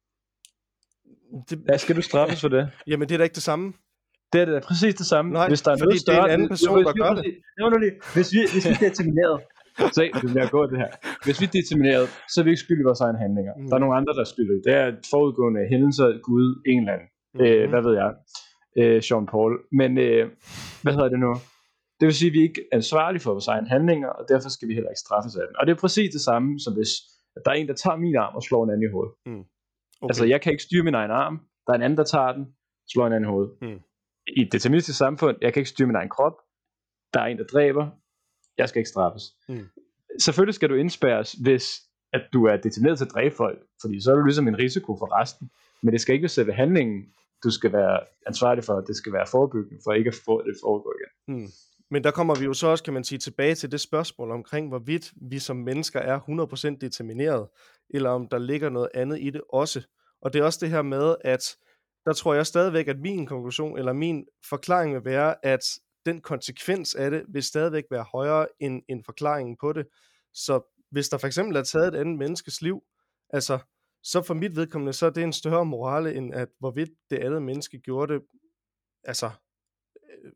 Det... 1.50 1.56
Ja, 1.68 1.76
skal 1.76 1.96
du 1.96 2.02
straffes 2.02 2.40
for 2.40 2.48
det? 2.48 2.70
Jamen 2.90 3.08
det 3.08 3.14
er 3.14 3.18
da 3.18 3.24
ikke 3.24 3.34
det 3.34 3.42
samme. 3.42 3.72
Det 4.32 4.40
er 4.40 4.44
da 4.44 4.60
præcis 4.60 4.94
det 4.94 5.06
samme. 5.06 5.32
Nej, 5.32 5.48
hvis 5.48 5.62
der 5.62 5.70
er 5.72 5.76
noget 5.76 6.00
større, 6.00 6.16
det 6.16 6.22
er 6.22 6.24
en 6.24 6.30
anden 6.30 6.48
person, 6.48 6.84
der 6.84 6.92
gør 7.02 7.12
det. 7.14 7.24
Hvis 8.14 8.32
vi, 8.34 8.38
hvis 8.52 8.64
vi 8.68 8.74
er 8.74 8.88
determineret, 8.88 9.40
Se, 9.98 10.04
det 10.22 10.28
bliver 10.34 10.50
godt 10.58 10.70
det 10.72 10.78
her. 10.84 10.90
Hvis 11.24 11.36
vi 11.40 11.46
er 11.50 11.54
determineret, 11.60 12.06
så 12.32 12.36
er 12.40 12.44
vi 12.44 12.50
ikke 12.50 12.64
skyldige 12.64 12.84
i 12.86 12.90
vores 12.90 13.00
egne 13.06 13.18
handlinger. 13.24 13.52
Mm. 13.56 13.68
Der 13.68 13.74
er 13.76 13.82
nogle 13.84 13.96
andre, 13.98 14.12
der 14.16 14.22
er 14.26 14.30
skyldige. 14.34 14.60
Det 14.66 14.74
er 14.82 14.86
forudgående 15.12 15.60
hændelser, 15.72 16.08
Gud, 16.28 16.46
en 16.72 16.78
eller 16.82 16.92
anden. 16.96 17.08
Mm. 17.34 17.40
Øh, 17.44 17.64
hvad 17.72 17.82
ved 17.86 17.94
jeg? 18.02 18.10
Øh, 18.80 18.98
Sean 19.06 19.26
Paul. 19.32 19.52
Men 19.80 19.90
øh, 20.06 20.24
hvad 20.82 20.92
hedder 20.96 21.10
det 21.14 21.20
nu? 21.26 21.32
Det 21.98 22.04
vil 22.08 22.14
sige, 22.20 22.30
at 22.30 22.34
vi 22.36 22.40
er 22.42 22.48
ikke 22.50 22.62
er 22.72 22.76
ansvarlige 22.80 23.22
for 23.24 23.32
vores 23.36 23.48
egne 23.54 23.68
handlinger, 23.74 24.10
og 24.18 24.24
derfor 24.30 24.48
skal 24.56 24.68
vi 24.68 24.74
heller 24.74 24.90
ikke 24.94 25.04
straffes 25.06 25.34
af 25.40 25.44
den. 25.48 25.54
Og 25.58 25.62
det 25.66 25.72
er 25.72 25.80
præcis 25.84 26.08
det 26.16 26.22
samme, 26.30 26.48
som 26.64 26.72
hvis 26.78 26.92
der 27.44 27.50
er 27.52 27.56
en, 27.60 27.68
der 27.70 27.76
tager 27.82 27.96
min 28.04 28.16
arm 28.24 28.34
og 28.38 28.42
slår 28.48 28.60
en 28.64 28.70
anden 28.72 28.88
i 28.88 28.92
hovedet. 28.94 29.12
Mm. 29.30 29.44
Okay. 30.02 30.10
Altså, 30.10 30.24
jeg 30.24 30.40
kan 30.40 30.52
ikke 30.52 30.62
styre 30.62 30.84
min 30.84 30.94
egen 30.94 31.10
arm. 31.10 31.40
Der 31.66 31.72
er 31.72 31.76
en 31.76 31.82
anden, 31.82 31.96
der 31.96 32.04
tager 32.04 32.32
den, 32.32 32.46
slår 32.92 33.06
en 33.06 33.12
anden 33.12 33.28
i 33.28 33.32
hovedet. 33.32 33.52
Mm. 33.62 33.80
I 34.36 34.40
et 34.42 34.52
deterministisk 34.52 34.98
samfund, 34.98 35.36
jeg 35.40 35.52
kan 35.52 35.60
ikke 35.60 35.70
styre 35.70 35.86
min 35.86 35.96
egen 35.96 36.08
krop. 36.08 36.36
Der 37.14 37.20
er 37.20 37.26
en, 37.26 37.38
der 37.38 37.44
dræber, 37.44 37.90
jeg 38.58 38.68
skal 38.68 38.78
ikke 38.80 38.88
straffes. 38.88 39.24
Mm. 39.48 39.66
Selvfølgelig 40.18 40.54
skal 40.54 40.70
du 40.70 40.74
indspærres, 40.74 41.32
hvis 41.32 41.64
at 42.12 42.22
du 42.32 42.44
er 42.44 42.56
determineret 42.56 42.98
til 42.98 43.04
at 43.04 43.10
dræbe 43.10 43.34
folk, 43.34 43.58
fordi 43.80 44.00
så 44.00 44.10
er 44.10 44.16
du 44.16 44.24
ligesom 44.24 44.48
en 44.48 44.58
risiko 44.58 44.96
for 44.98 45.20
resten. 45.20 45.50
Men 45.82 45.92
det 45.92 46.00
skal 46.00 46.12
ikke 46.12 46.22
være 46.22 46.28
selve 46.28 46.52
handlingen, 46.52 47.12
du 47.44 47.50
skal 47.50 47.72
være 47.72 48.00
ansvarlig 48.26 48.64
for, 48.64 48.80
det 48.80 48.96
skal 48.96 49.12
være 49.12 49.26
forebyggende, 49.26 49.80
for 49.84 49.92
ikke 49.92 50.08
at 50.08 50.20
få 50.24 50.46
det 50.46 50.54
foregå 50.62 50.92
igen. 50.98 51.10
Mm. 51.36 51.48
Men 51.92 52.04
der 52.04 52.10
kommer 52.10 52.34
vi 52.34 52.44
jo 52.44 52.54
så 52.54 52.66
også, 52.66 52.84
kan 52.84 52.94
man 52.94 53.04
sige, 53.04 53.18
tilbage 53.18 53.54
til 53.54 53.72
det 53.72 53.80
spørgsmål 53.80 54.30
omkring, 54.30 54.68
hvorvidt 54.68 55.12
vi 55.16 55.38
som 55.38 55.56
mennesker 55.56 56.00
er 56.00 56.20
100% 56.74 56.78
determineret, 56.80 57.48
eller 57.90 58.10
om 58.10 58.28
der 58.28 58.38
ligger 58.38 58.68
noget 58.68 58.88
andet 58.94 59.20
i 59.20 59.30
det 59.30 59.40
også. 59.48 59.82
Og 60.20 60.32
det 60.32 60.40
er 60.40 60.44
også 60.44 60.58
det 60.62 60.70
her 60.70 60.82
med, 60.82 61.16
at 61.20 61.56
der 62.06 62.12
tror 62.12 62.34
jeg 62.34 62.46
stadigvæk, 62.46 62.88
at 62.88 62.98
min 62.98 63.26
konklusion, 63.26 63.78
eller 63.78 63.92
min 63.92 64.26
forklaring 64.48 64.94
vil 64.94 65.04
være, 65.04 65.44
at 65.44 65.60
den 66.06 66.20
konsekvens 66.20 66.94
af 66.94 67.10
det 67.10 67.24
vil 67.28 67.42
stadigvæk 67.42 67.84
være 67.90 68.04
højere 68.12 68.46
end, 68.60 68.82
end 68.88 69.04
forklaringen 69.04 69.56
på 69.60 69.72
det. 69.72 69.86
Så 70.34 70.60
hvis 70.90 71.08
der 71.08 71.18
for 71.18 71.26
eksempel 71.26 71.56
er 71.56 71.62
taget 71.62 71.88
et 71.88 72.00
andet 72.00 72.18
menneskes 72.18 72.62
liv, 72.62 72.82
altså, 73.30 73.58
så 74.02 74.22
for 74.22 74.34
mit 74.34 74.56
vedkommende, 74.56 74.92
så 74.92 75.06
er 75.06 75.10
det 75.10 75.22
en 75.22 75.32
større 75.32 75.64
morale, 75.64 76.14
end 76.14 76.34
at 76.34 76.48
hvorvidt 76.58 76.90
det 77.10 77.18
andet 77.18 77.42
menneske 77.42 77.78
gjorde 77.78 78.14
det, 78.14 78.22
altså, 79.04 79.30
øh, 80.10 80.32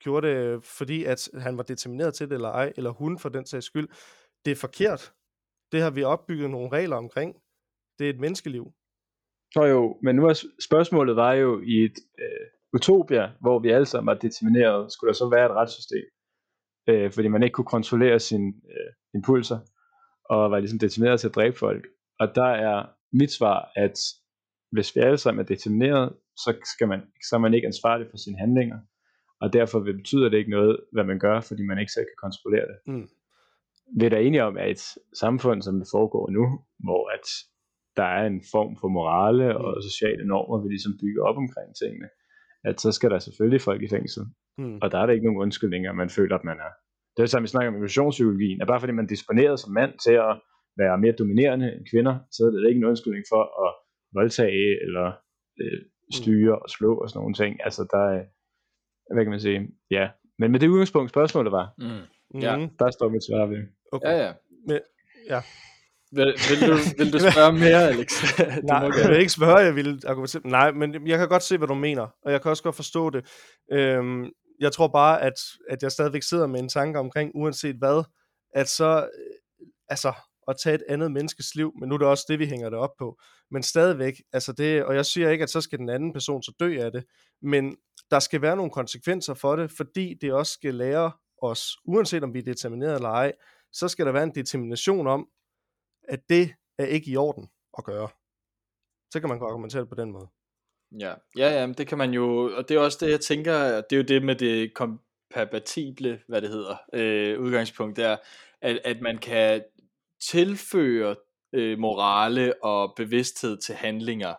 gjorde 0.00 0.28
det, 0.28 0.36
øh, 0.36 0.62
fordi 0.62 1.04
at 1.04 1.30
han 1.34 1.56
var 1.56 1.62
determineret 1.62 2.14
til 2.14 2.28
det 2.28 2.34
eller 2.34 2.48
ej, 2.48 2.72
eller 2.76 2.90
hun 2.90 3.18
for 3.18 3.28
den 3.28 3.46
sags 3.46 3.66
skyld. 3.66 3.88
Det 4.44 4.50
er 4.50 4.56
forkert. 4.56 5.12
Det 5.72 5.82
har 5.82 5.90
vi 5.90 6.02
opbygget 6.02 6.50
nogle 6.50 6.72
regler 6.72 6.96
omkring. 6.96 7.36
Det 7.98 8.06
er 8.06 8.10
et 8.10 8.20
menneskeliv. 8.20 8.72
Så 9.54 9.64
jo, 9.64 9.98
men 10.02 10.16
nu 10.16 10.26
er 10.26 10.44
spørgsmålet 10.64 11.16
var 11.16 11.32
jo 11.32 11.60
i 11.60 11.84
et 11.84 11.98
øh, 12.18 12.46
utopia, 12.72 13.30
hvor 13.40 13.58
vi 13.58 13.70
alle 13.70 13.86
sammen 13.86 14.06
var 14.06 14.14
determineret, 14.14 14.92
skulle 14.92 15.08
der 15.08 15.14
så 15.14 15.28
være 15.30 15.46
et 15.46 15.52
retssystem, 15.52 16.04
øh, 16.88 17.12
fordi 17.12 17.28
man 17.28 17.42
ikke 17.42 17.54
kunne 17.54 17.74
kontrollere 17.76 18.18
sine 18.20 18.46
øh, 18.46 18.92
impulser, 19.14 19.58
og 20.24 20.50
var 20.50 20.58
ligesom 20.58 20.78
determineret 20.78 21.20
til 21.20 21.28
at 21.28 21.34
dræbe 21.34 21.58
folk. 21.58 21.86
Og 22.20 22.34
der 22.34 22.50
er 22.68 22.86
mit 23.12 23.32
svar, 23.32 23.72
at 23.76 23.98
hvis 24.72 24.96
vi 24.96 25.00
alle 25.00 25.18
sammen 25.18 25.40
er 25.42 25.46
determineret, 25.46 26.16
så, 26.36 26.50
skal 26.74 26.88
man, 26.88 27.00
så 27.28 27.36
er 27.36 27.40
man 27.40 27.54
ikke 27.54 27.66
ansvarlig 27.66 28.06
for 28.10 28.16
sine 28.16 28.38
handlinger, 28.38 28.78
og 29.40 29.52
derfor 29.52 29.80
betyder 29.80 30.28
det 30.28 30.38
ikke 30.38 30.50
noget, 30.50 30.80
hvad 30.92 31.04
man 31.04 31.18
gør, 31.18 31.40
fordi 31.40 31.62
man 31.62 31.78
ikke 31.78 31.92
selv 31.92 32.06
kan 32.10 32.20
kontrollere 32.26 32.66
det. 32.70 32.78
Mm. 32.86 33.08
Vi 33.98 34.04
er 34.04 34.10
da 34.10 34.20
enige 34.20 34.44
om, 34.44 34.56
at 34.56 34.70
et 34.70 34.82
samfund, 35.14 35.62
som 35.62 35.78
det 35.78 35.88
foregår 35.92 36.30
nu, 36.30 36.44
hvor 36.78 37.08
at 37.16 37.26
der 37.96 38.08
er 38.18 38.26
en 38.26 38.42
form 38.52 38.76
for 38.80 38.88
morale 38.88 39.52
mm. 39.52 39.64
og 39.64 39.82
sociale 39.82 40.24
normer, 40.26 40.62
vi 40.62 40.68
ligesom 40.68 40.92
bygger 41.02 41.22
op 41.28 41.36
omkring 41.36 41.76
tingene, 41.82 42.08
at 42.64 42.80
så 42.80 42.92
skal 42.92 43.10
der 43.10 43.18
selvfølgelig 43.18 43.60
folk 43.60 43.82
i 43.82 43.88
fængsel. 43.88 44.22
Mm. 44.58 44.78
Og 44.82 44.92
der 44.92 44.98
er 44.98 45.06
der 45.06 45.12
ikke 45.12 45.26
nogen 45.26 45.42
undskyldninger, 45.42 45.92
man 45.92 46.10
føler, 46.10 46.36
at 46.38 46.44
man 46.44 46.58
er. 46.58 46.72
Det 47.12 47.18
er 47.18 47.26
det 47.26 47.30
samme, 47.30 47.46
vi 47.46 47.54
snakker 47.54 47.68
om 47.70 47.74
evolutionspsykologien, 47.74 48.60
at 48.60 48.68
bare 48.68 48.80
fordi 48.80 48.92
man 48.92 49.04
er 49.04 49.08
disponeret 49.08 49.60
som 49.60 49.72
mand 49.72 49.92
til 50.06 50.16
at 50.28 50.32
være 50.76 50.98
mere 50.98 51.12
dominerende 51.12 51.68
end 51.74 51.86
kvinder, 51.92 52.14
så 52.30 52.40
er 52.44 52.50
det 52.50 52.68
ikke 52.68 52.78
en 52.78 52.90
undskyldning 52.92 53.24
for 53.32 53.42
at 53.64 53.70
voldtage 54.18 54.82
eller 54.84 55.06
øh, 55.60 55.80
styre 56.18 56.58
og 56.58 56.70
slå 56.70 56.94
og 57.02 57.08
sådan 57.08 57.20
nogle 57.20 57.34
ting. 57.34 57.52
Altså 57.66 57.82
der 57.94 58.04
er, 58.14 58.22
hvad 59.12 59.24
kan 59.24 59.30
man 59.30 59.40
sige, 59.40 59.68
ja. 59.90 60.08
Men 60.38 60.52
med 60.52 60.60
det 60.60 60.68
udgangspunkt 60.68 61.10
spørgsmålet 61.10 61.52
var, 61.52 61.74
mm. 61.78 62.40
ja. 62.40 62.68
der 62.78 62.90
står 62.90 63.08
mit 63.08 63.24
svar 63.24 63.46
ved. 63.46 63.62
Okay. 63.92 64.08
Ja, 64.08 64.26
ja. 64.26 64.32
Men, 64.66 64.78
ja. 65.28 65.40
Vil, 66.12 66.26
vil, 66.26 66.68
du, 66.68 66.74
vil 66.98 67.12
du 67.12 67.18
spørge 67.18 67.52
mere, 67.52 67.88
Alex? 67.88 68.08
du 68.38 68.66
Nej, 68.66 68.90
jeg 69.02 69.10
vil 69.10 69.18
ikke 69.18 69.32
spørge, 69.32 69.58
jeg 69.58 69.76
vil 69.76 70.02
argumentere. 70.06 70.42
Nej, 70.44 70.70
men 70.72 71.06
jeg 71.06 71.18
kan 71.18 71.28
godt 71.28 71.42
se, 71.42 71.58
hvad 71.58 71.68
du 71.68 71.74
mener, 71.74 72.06
og 72.22 72.32
jeg 72.32 72.42
kan 72.42 72.50
også 72.50 72.62
godt 72.62 72.76
forstå 72.76 73.10
det. 73.10 73.26
Øhm, 73.72 74.30
jeg 74.60 74.72
tror 74.72 74.88
bare, 74.88 75.22
at, 75.22 75.34
at 75.68 75.82
jeg 75.82 75.92
stadigvæk 75.92 76.22
sidder 76.22 76.46
med 76.46 76.60
en 76.60 76.68
tanke 76.68 76.98
omkring, 76.98 77.30
uanset 77.34 77.76
hvad, 77.76 78.04
at 78.54 78.68
så, 78.68 79.08
øh, 79.18 79.66
altså, 79.88 80.12
at 80.48 80.56
tage 80.62 80.74
et 80.74 80.82
andet 80.88 81.12
menneskes 81.12 81.54
liv, 81.54 81.72
men 81.80 81.88
nu 81.88 81.94
er 81.94 81.98
det 81.98 82.06
også 82.06 82.24
det, 82.28 82.38
vi 82.38 82.46
hænger 82.46 82.70
det 82.70 82.78
op 82.78 82.96
på. 82.98 83.20
Men 83.50 83.62
stadigvæk, 83.62 84.14
altså 84.32 84.52
det, 84.52 84.84
og 84.84 84.94
jeg 84.94 85.06
siger 85.06 85.30
ikke, 85.30 85.42
at 85.42 85.50
så 85.50 85.60
skal 85.60 85.78
den 85.78 85.88
anden 85.88 86.12
person 86.12 86.42
så 86.42 86.52
dø 86.60 86.78
af 86.80 86.92
det, 86.92 87.04
men 87.42 87.76
der 88.10 88.18
skal 88.18 88.42
være 88.42 88.56
nogle 88.56 88.70
konsekvenser 88.70 89.34
for 89.34 89.56
det, 89.56 89.70
fordi 89.70 90.14
det 90.14 90.32
også 90.32 90.52
skal 90.52 90.74
lære 90.74 91.12
os, 91.42 91.76
uanset 91.84 92.24
om 92.24 92.34
vi 92.34 92.38
er 92.38 92.42
determineret 92.42 92.94
eller 92.94 93.08
ej, 93.08 93.32
så 93.72 93.88
skal 93.88 94.06
der 94.06 94.12
være 94.12 94.22
en 94.22 94.34
determination 94.34 95.06
om, 95.06 95.28
at 96.08 96.20
det 96.28 96.54
er 96.78 96.84
ikke 96.86 97.10
i 97.10 97.16
orden 97.16 97.50
at 97.78 97.84
gøre. 97.84 98.08
Så 99.10 99.20
kan 99.20 99.28
man 99.28 99.38
godt 99.38 99.50
argumentere 99.50 99.86
på 99.86 99.94
den 99.94 100.12
måde. 100.12 100.28
Ja, 101.00 101.14
ja, 101.36 101.60
ja, 101.60 101.66
det 101.66 101.86
kan 101.86 101.98
man 101.98 102.10
jo, 102.10 102.56
og 102.56 102.68
det 102.68 102.76
er 102.76 102.80
også 102.80 102.98
det, 103.00 103.10
jeg 103.10 103.20
tænker, 103.20 103.80
det 103.80 103.92
er 103.92 103.96
jo 103.96 104.02
det 104.02 104.22
med 104.22 104.34
det 104.34 104.74
kompatible, 104.74 106.20
hvad 106.28 106.42
det 106.42 106.50
hedder, 106.50 106.76
øh, 106.92 107.40
udgangspunkt, 107.40 107.96
der, 107.96 108.16
at, 108.60 108.80
at 108.84 109.00
man 109.00 109.18
kan 109.18 109.64
tilføre 110.20 111.16
øh, 111.52 111.78
morale 111.78 112.64
og 112.64 112.92
bevidsthed 112.96 113.58
til 113.58 113.74
handlinger, 113.74 114.34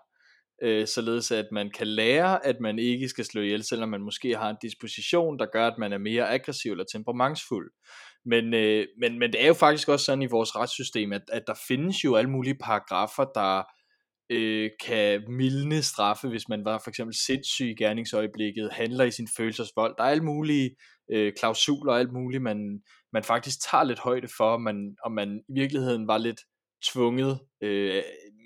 øh, 0.61 0.87
således 0.87 1.31
at 1.31 1.45
man 1.51 1.71
kan 1.77 1.87
lære, 1.87 2.45
at 2.45 2.55
man 2.59 2.79
ikke 2.79 3.09
skal 3.09 3.25
slå 3.25 3.41
ihjel, 3.41 3.63
selvom 3.63 3.89
man 3.89 4.01
måske 4.01 4.37
har 4.37 4.49
en 4.49 4.57
disposition, 4.61 5.39
der 5.39 5.45
gør, 5.53 5.67
at 5.67 5.77
man 5.77 5.93
er 5.93 5.97
mere 5.97 6.29
aggressiv 6.29 6.71
eller 6.71 6.85
temperamentsfuld. 6.93 7.71
Men, 8.25 8.53
øh, 8.53 8.87
men, 8.99 9.19
men 9.19 9.33
det 9.33 9.43
er 9.43 9.47
jo 9.47 9.53
faktisk 9.53 9.89
også 9.89 10.05
sådan 10.05 10.21
i 10.21 10.25
vores 10.31 10.55
retssystem, 10.55 11.13
at, 11.13 11.21
at 11.31 11.43
der 11.47 11.53
findes 11.67 12.03
jo 12.03 12.15
alle 12.15 12.29
mulige 12.29 12.57
paragrafer, 12.63 13.25
der 13.35 13.63
øh, 14.29 14.69
kan 14.83 15.23
mildne 15.27 15.81
straffe, 15.81 16.27
hvis 16.27 16.49
man 16.49 16.65
var 16.65 16.81
for 16.83 16.89
eksempel 16.89 17.15
sindssyg 17.25 17.65
i 17.65 17.83
gerningsøjeblikket, 17.83 18.71
handler 18.71 19.03
i 19.03 19.11
sin 19.11 19.27
følelsesvold. 19.37 19.95
Der 19.97 20.03
er 20.03 20.07
alle 20.07 20.23
mulige 20.23 20.75
øh, 21.11 21.33
klausuler 21.39 21.93
og 21.93 21.99
alt 21.99 22.13
muligt, 22.13 22.43
man, 22.43 22.81
man 23.13 23.23
faktisk 23.23 23.57
tager 23.71 23.83
lidt 23.83 23.99
højde 23.99 24.27
for, 24.37 24.53
om 24.53 24.61
man, 24.61 24.95
om 25.05 25.11
man 25.11 25.41
i 25.49 25.53
virkeligheden 25.59 26.07
var 26.07 26.17
lidt 26.17 26.41
tvunget, 26.83 27.39
øh, 27.63 28.03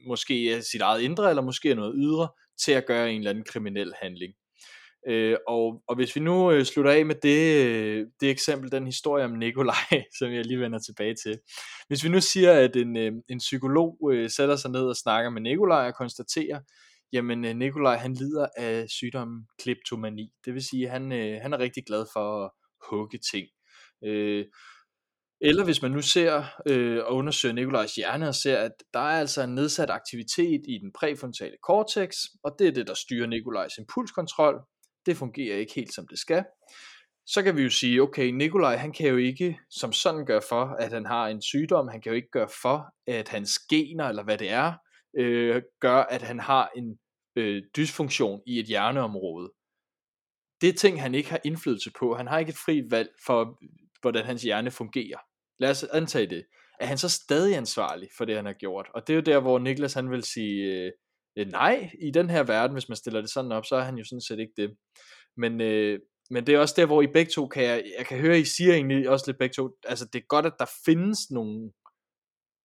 måske 0.07 0.53
af 0.55 0.63
sit 0.63 0.81
eget 0.81 1.01
indre, 1.01 1.29
eller 1.29 1.41
måske 1.41 1.75
noget 1.75 1.95
ydre, 1.97 2.29
til 2.63 2.71
at 2.71 2.85
gøre 2.85 3.11
en 3.11 3.17
eller 3.17 3.29
anden 3.29 3.43
kriminel 3.43 3.93
handling. 4.01 4.33
Øh, 5.07 5.37
og, 5.47 5.83
og 5.87 5.95
hvis 5.95 6.15
vi 6.15 6.21
nu 6.21 6.51
øh, 6.51 6.65
slutter 6.65 6.91
af 6.91 7.05
med 7.05 7.15
det, 7.15 7.65
øh, 7.65 8.07
det 8.21 8.29
eksempel, 8.29 8.71
den 8.71 8.85
historie 8.85 9.25
om 9.25 9.31
Nikolaj, 9.31 10.03
som 10.19 10.31
jeg 10.31 10.45
lige 10.45 10.59
vender 10.59 10.79
tilbage 10.79 11.15
til. 11.23 11.39
Hvis 11.87 12.03
vi 12.03 12.09
nu 12.09 12.21
siger, 12.21 12.53
at 12.53 12.75
en, 12.75 12.97
øh, 12.97 13.11
en 13.29 13.37
psykolog 13.37 14.11
øh, 14.13 14.29
sætter 14.29 14.55
sig 14.55 14.71
ned 14.71 14.81
og 14.81 14.95
snakker 14.95 15.29
med 15.29 15.41
Nikolaj 15.41 15.87
og 15.87 15.95
konstaterer, 15.95 16.59
jamen 17.13 17.45
øh, 17.45 17.55
Nikolaj 17.55 17.97
han 17.97 18.13
lider 18.13 18.47
af 18.57 18.89
sygdommen 18.89 19.47
kleptomani. 19.59 20.29
Det 20.45 20.53
vil 20.53 20.63
sige, 20.63 20.85
at 20.85 20.91
han, 20.91 21.11
øh, 21.11 21.41
han 21.41 21.53
er 21.53 21.59
rigtig 21.59 21.83
glad 21.85 22.05
for 22.13 22.45
at 22.45 22.51
hugge 22.89 23.19
ting. 23.31 23.47
Øh, 24.05 24.45
eller 25.41 25.63
hvis 25.63 25.81
man 25.81 25.91
nu 25.91 26.01
ser 26.01 26.43
øh, 26.67 26.97
og 27.05 27.15
undersøger 27.15 27.55
Nikolajs 27.55 27.95
hjerne 27.95 28.27
og 28.27 28.35
ser, 28.35 28.57
at 28.57 28.71
der 28.93 28.99
er 28.99 29.19
altså 29.19 29.41
en 29.41 29.55
nedsat 29.55 29.89
aktivitet 29.89 30.61
i 30.67 30.77
den 30.81 30.91
præfrontale 30.99 31.55
cortex, 31.63 32.15
og 32.43 32.55
det 32.59 32.67
er 32.67 32.71
det, 32.71 32.87
der 32.87 32.93
styrer 32.93 33.27
Nikolajs 33.27 33.77
impulskontrol, 33.77 34.61
det 35.05 35.17
fungerer 35.17 35.57
ikke 35.57 35.73
helt 35.75 35.93
som 35.93 36.07
det 36.07 36.19
skal, 36.19 36.43
så 37.27 37.43
kan 37.43 37.57
vi 37.57 37.63
jo 37.63 37.69
sige, 37.69 38.01
okay, 38.01 38.27
Nikolaj 38.27 38.75
han 38.75 38.93
kan 38.93 39.07
jo 39.09 39.17
ikke 39.17 39.59
som 39.69 39.93
sådan 39.93 40.25
gøre 40.25 40.41
for, 40.49 40.65
at 40.65 40.93
han 40.93 41.05
har 41.05 41.27
en 41.27 41.41
sygdom, 41.41 41.87
han 41.87 42.01
kan 42.01 42.09
jo 42.09 42.15
ikke 42.15 42.31
gøre 42.31 42.49
for, 42.61 42.85
at 43.07 43.29
hans 43.29 43.59
gener, 43.59 44.05
eller 44.05 44.23
hvad 44.23 44.37
det 44.37 44.49
er, 44.49 44.73
øh, 45.17 45.61
gør, 45.81 45.97
at 45.97 46.21
han 46.21 46.39
har 46.39 46.69
en 46.75 46.97
øh, 47.35 47.63
dysfunktion 47.77 48.41
i 48.47 48.59
et 48.59 48.65
hjerneområde. 48.65 49.51
Det 50.61 50.69
er 50.69 50.73
ting, 50.73 51.01
han 51.01 51.15
ikke 51.15 51.29
har 51.29 51.39
indflydelse 51.45 51.91
på. 51.99 52.15
Han 52.15 52.27
har 52.27 52.39
ikke 52.39 52.49
et 52.49 52.63
fri 52.65 52.81
valg 52.89 53.09
for, 53.25 53.59
hvordan 54.01 54.25
hans 54.25 54.41
hjerne 54.43 54.71
fungerer. 54.71 55.17
Lad 55.59 55.69
os 55.69 55.83
antage 55.83 56.27
det. 56.27 56.45
Er 56.79 56.85
han 56.85 56.97
så 56.97 57.09
stadig 57.09 57.57
ansvarlig 57.57 58.09
for 58.17 58.25
det, 58.25 58.35
han 58.35 58.45
har 58.45 58.53
gjort? 58.53 58.87
Og 58.93 59.07
det 59.07 59.13
er 59.13 59.15
jo 59.15 59.21
der, 59.21 59.39
hvor 59.39 59.59
Niklas 59.59 59.93
han 59.93 60.11
vil 60.11 60.23
sige, 60.23 60.73
øh, 60.73 60.91
øh, 61.37 61.47
nej, 61.47 61.91
i 62.01 62.11
den 62.11 62.29
her 62.29 62.43
verden, 62.43 62.73
hvis 62.73 62.89
man 62.89 62.95
stiller 62.95 63.21
det 63.21 63.29
sådan 63.29 63.51
op, 63.51 63.65
så 63.65 63.75
er 63.75 63.81
han 63.81 63.97
jo 63.97 64.03
sådan 64.03 64.21
set 64.21 64.39
ikke 64.39 64.53
det. 64.57 64.77
Men, 65.37 65.61
øh, 65.61 65.99
men 66.29 66.47
det 66.47 66.55
er 66.55 66.59
også 66.59 66.73
der, 66.77 66.85
hvor 66.85 67.01
I 67.01 67.07
begge 67.07 67.31
to 67.31 67.47
kan 67.47 67.63
jeg, 67.63 67.83
jeg 67.97 68.05
kan 68.05 68.19
høre, 68.19 68.39
I 68.39 68.45
siger 68.45 68.73
egentlig 68.73 69.09
også 69.09 69.25
lidt 69.27 69.37
begge 69.37 69.53
to, 69.53 69.69
altså 69.83 70.05
det 70.13 70.19
er 70.19 70.25
godt, 70.27 70.45
at 70.45 70.55
der 70.59 70.65
findes 70.85 71.19
nogle, 71.31 71.71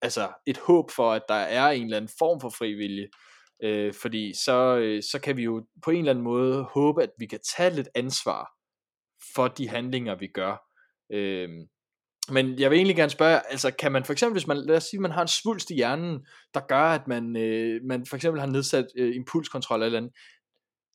altså 0.01 0.29
et 0.47 0.57
håb 0.57 0.91
for, 0.91 1.11
at 1.11 1.23
der 1.27 1.33
er 1.35 1.69
en 1.69 1.83
eller 1.83 1.97
anden 1.97 2.11
form 2.19 2.41
for 2.41 2.49
frivillige, 2.49 3.09
øh, 3.63 3.93
fordi 3.93 4.33
så, 4.45 4.77
øh, 4.77 5.03
så 5.03 5.19
kan 5.23 5.37
vi 5.37 5.43
jo 5.43 5.65
på 5.83 5.91
en 5.91 5.97
eller 5.97 6.11
anden 6.11 6.23
måde 6.23 6.63
håbe, 6.63 7.03
at 7.03 7.11
vi 7.17 7.25
kan 7.25 7.39
tage 7.57 7.75
lidt 7.75 7.89
ansvar 7.95 8.51
for 9.35 9.47
de 9.47 9.69
handlinger, 9.69 10.15
vi 10.15 10.27
gør. 10.27 10.70
Øh, 11.13 11.49
men 12.29 12.59
jeg 12.59 12.69
vil 12.69 12.77
egentlig 12.77 12.95
gerne 12.95 13.09
spørge, 13.09 13.51
altså 13.51 13.71
kan 13.71 13.91
man 13.91 14.05
for 14.05 14.13
eksempel, 14.13 14.33
hvis 14.33 14.47
man, 14.47 14.57
lad 14.57 14.77
os 14.77 14.83
sige, 14.83 14.99
man 14.99 15.11
har 15.11 15.21
en 15.21 15.27
svulst 15.27 15.71
i 15.71 15.75
hjernen, 15.75 16.25
der 16.53 16.59
gør, 16.59 16.83
at 16.83 17.07
man, 17.07 17.37
øh, 17.37 17.81
man 17.83 18.05
for 18.05 18.15
eksempel 18.15 18.39
har 18.39 18.47
nedsat 18.47 18.85
øh, 18.97 19.15
impulskontrol 19.15 19.83
eller 19.83 19.97
andet, 19.97 20.11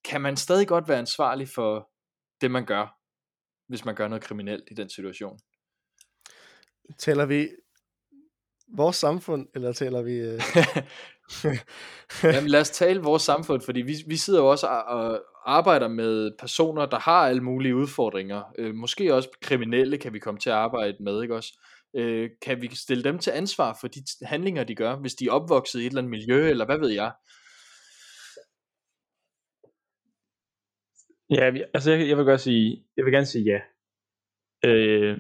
kan 0.05 0.21
man 0.21 0.37
stadig 0.37 0.69
godt 0.69 0.89
være 0.89 0.99
ansvarlig 0.99 1.49
for 1.49 1.91
det, 2.41 2.51
man 2.51 2.67
gør, 2.67 2.99
hvis 3.69 3.85
man 3.85 3.95
gør 3.95 4.09
noget 4.09 4.25
kriminelt 4.25 4.65
i 4.71 4.75
den 4.75 4.91
situation? 4.91 5.39
Taler 6.99 7.27
vi 7.27 7.49
vores 8.77 8.97
samfund, 8.97 9.49
eller 9.55 9.73
taler 9.73 10.03
vi... 10.03 10.13
Øh... 10.13 10.41
Jamen 12.35 12.51
lad 12.51 12.61
os 12.61 12.71
tale 12.71 13.03
vores 13.03 13.23
samfund, 13.23 13.63
fordi 13.63 13.81
vi, 13.81 13.97
vi 14.07 14.17
sidder 14.17 14.41
jo 14.41 14.51
også 14.51 14.67
og 14.67 15.25
arbejder 15.47 15.89
med 15.89 16.31
personer, 16.39 16.87
der 16.87 16.99
har 16.99 17.29
alle 17.29 17.43
mulige 17.43 17.77
udfordringer. 17.77 18.43
Øh, 18.59 18.75
måske 18.75 19.15
også 19.15 19.29
kriminelle 19.43 19.99
kan 19.99 20.13
vi 20.13 20.19
komme 20.19 20.41
til 20.41 20.51
at 20.51 20.57
arbejde 20.57 20.97
med, 21.01 21.23
ikke 21.23 21.35
også? 21.35 21.61
Øh, 21.97 22.31
kan 22.43 22.63
vi 22.63 22.75
stille 22.75 23.05
dem 23.05 23.19
til 23.19 23.31
ansvar 23.31 23.79
for 23.81 23.89
de 23.89 24.01
handlinger, 24.23 24.65
de 24.65 24.75
gør, 24.75 24.97
hvis 24.97 25.15
de 25.15 25.27
er 25.27 25.33
opvokset 25.33 25.81
i 25.81 25.83
et 25.83 25.87
eller 25.87 26.01
andet 26.01 26.11
miljø, 26.11 26.49
eller 26.51 26.65
hvad 26.67 26.79
ved 26.79 26.91
jeg? 26.91 27.13
Ja, 31.31 31.51
altså 31.75 31.93
jeg, 31.93 32.09
jeg 32.09 32.17
vil 32.17 32.25
godt 32.25 32.41
sige, 32.41 32.85
jeg 32.97 33.05
vil 33.05 33.13
gerne 33.13 33.27
sige 33.27 33.45
ja. 33.45 33.61
Øh, 34.65 35.19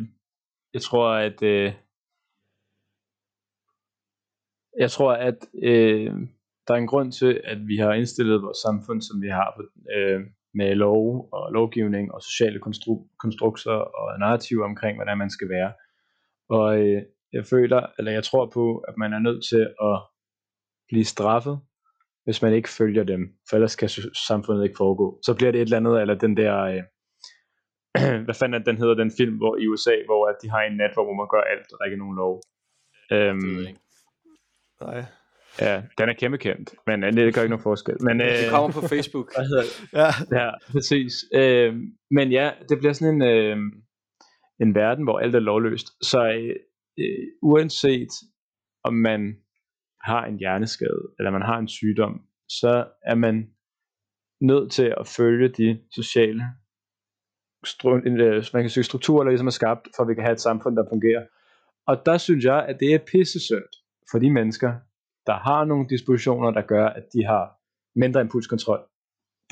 jeg 0.74 0.83
tror, 0.83 1.09
at 1.09 1.43
øh, 1.43 1.72
jeg 4.79 4.91
tror, 4.91 5.12
at 5.12 5.39
øh, 5.62 6.12
der 6.68 6.74
er 6.74 6.78
en 6.78 6.86
grund 6.86 7.12
til, 7.12 7.40
at 7.44 7.58
vi 7.66 7.76
har 7.76 7.92
indstillet 7.92 8.42
vores 8.42 8.58
samfund, 8.58 9.02
som 9.02 9.22
vi 9.22 9.28
har 9.28 9.62
øh, 9.96 10.20
med 10.54 10.74
lov 10.74 11.28
og 11.32 11.52
lovgivning 11.52 12.14
og 12.14 12.22
sociale 12.22 12.60
konstru- 12.66 13.16
konstrukser 13.18 13.72
og 13.72 14.18
narrativer 14.18 14.64
omkring, 14.64 14.96
hvordan 14.96 15.18
man 15.18 15.30
skal 15.30 15.48
være. 15.48 15.72
Og 16.48 16.78
øh, 16.78 17.02
jeg 17.32 17.44
føler, 17.46 17.86
eller 17.98 18.12
jeg 18.12 18.24
tror 18.24 18.50
på, 18.54 18.78
at 18.78 18.94
man 18.96 19.12
er 19.12 19.18
nødt 19.18 19.44
til 19.50 19.62
at 19.82 19.96
blive 20.88 21.04
straffet, 21.04 21.60
hvis 22.24 22.42
man 22.42 22.52
ikke 22.52 22.68
følger 22.68 23.04
dem, 23.04 23.20
for 23.48 23.56
ellers 23.56 23.76
kan 23.76 23.88
samfundet 24.28 24.64
ikke 24.64 24.76
foregå. 24.76 25.20
Så 25.22 25.34
bliver 25.34 25.52
det 25.52 25.60
et 25.60 25.64
eller 25.64 25.76
andet, 25.76 26.00
eller 26.00 26.14
den 26.14 26.36
der, 26.36 26.54
øh, 26.62 26.82
hvad 28.26 28.34
fanden 28.34 28.66
den 28.66 28.78
hedder, 28.78 28.94
den 28.94 29.12
film 29.18 29.36
hvor 29.36 29.56
i 29.56 29.66
USA, 29.66 29.94
hvor 30.04 30.26
at 30.28 30.36
de 30.42 30.50
har 30.50 30.62
en 30.62 30.76
nat, 30.76 30.94
hvor 30.94 31.14
man 31.20 31.28
gør 31.34 31.40
alt, 31.52 31.66
og 31.72 31.78
der 31.78 31.82
er 31.82 31.90
ikke 31.90 32.04
nogen 32.04 32.16
lov. 32.16 32.34
Øhm, 33.12 33.66
Nej. 34.80 35.04
Ja, 35.61 35.82
den 35.98 36.09
er 36.09 36.12
kæmpe 36.12 36.38
kendt, 36.38 36.74
men 36.86 37.04
øh, 37.04 37.12
det 37.12 37.34
gør 37.34 37.42
ikke 37.42 37.50
nogen 37.50 37.62
forskel. 37.62 37.96
Men, 38.00 38.20
øh, 38.20 38.26
det 38.26 38.50
kommer 38.50 38.72
på 38.72 38.88
Facebook. 38.88 39.32
Hvad 39.36 39.46
hedder 39.46 39.62
det? 39.62 39.92
Ja. 39.92 40.38
ja, 40.40 40.50
præcis. 40.72 41.12
Øh, 41.34 41.74
men 42.11 42.32
ja, 42.32 42.50
det 42.68 42.78
bliver 42.78 42.92
sådan 42.92 43.14
en, 43.14 43.22
øh, 43.22 43.57
en 44.61 44.74
verden, 44.74 45.04
hvor 45.04 45.18
alt 45.18 45.34
er 45.34 45.40
lovløst. 45.40 45.86
Så 46.02 46.28
øh, 46.28 46.57
øh, 46.98 47.26
uanset 47.42 48.09
om 48.84 48.94
man 48.94 49.36
har 50.02 50.24
en 50.26 50.38
hjerneskade, 50.38 51.02
eller 51.18 51.30
man 51.30 51.42
har 51.42 51.59
en 51.59 51.68
sygdom, 51.68 52.20
så 52.48 52.86
er 53.04 53.14
man 53.14 53.50
nødt 54.40 54.72
til 54.72 54.94
at 55.00 55.07
følge 55.07 55.48
de 55.48 55.80
sociale 55.94 56.44
øh, 57.84 58.44
man 58.54 58.62
kan 58.62 58.70
sige, 58.70 58.84
strukturer, 58.84 59.24
der 59.24 59.30
ligesom 59.30 59.46
er 59.46 59.50
skabt, 59.50 59.88
for 59.96 60.02
at 60.02 60.09
vi 60.09 60.14
kan 60.14 60.24
have 60.24 60.32
et 60.32 60.40
samfund, 60.40 60.76
der 60.76 60.84
fungerer. 60.92 61.24
Og 61.86 62.07
der 62.07 62.18
synes 62.18 62.44
jeg, 62.44 62.66
at 62.68 62.80
det 62.80 62.94
er 62.94 62.98
pissesynd 62.98 63.68
for 64.11 64.18
de 64.18 64.30
mennesker, 64.30 64.72
der 65.27 65.35
har 65.35 65.64
nogle 65.64 65.89
dispositioner, 65.89 66.51
der 66.51 66.62
gør, 66.62 66.87
at 66.87 67.05
de 67.12 67.24
har 67.24 67.45
mindre 67.99 68.20
impulskontrol. 68.20 68.81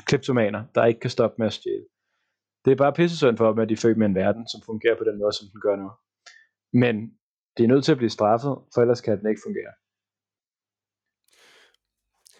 Kleptomaner, 0.05 0.63
der 0.75 0.85
ikke 0.85 0.99
kan 0.99 1.09
stoppe 1.09 1.35
med 1.39 1.47
at 1.47 1.53
stjæle. 1.53 1.85
Det 2.65 2.71
er 2.71 2.75
bare 2.75 2.93
pissesynd 2.93 3.37
for 3.37 3.49
dem, 3.49 3.59
at 3.59 3.69
de 3.69 3.73
er 3.73 3.77
født 3.77 3.97
med 3.97 4.07
en 4.07 4.15
verden, 4.15 4.47
som 4.47 4.61
fungerer 4.65 4.97
på 4.97 5.03
den 5.03 5.17
måde, 5.19 5.33
som 5.33 5.47
den 5.51 5.61
gør 5.61 5.75
nu. 5.75 5.91
Men 6.73 6.95
det 7.57 7.63
er 7.63 7.67
nødt 7.67 7.85
til 7.85 7.91
at 7.91 7.97
blive 7.97 8.09
straffet, 8.09 8.55
for 8.73 8.81
ellers 8.81 9.01
kan 9.01 9.19
den 9.19 9.29
ikke 9.29 9.41
fungere. 9.45 9.73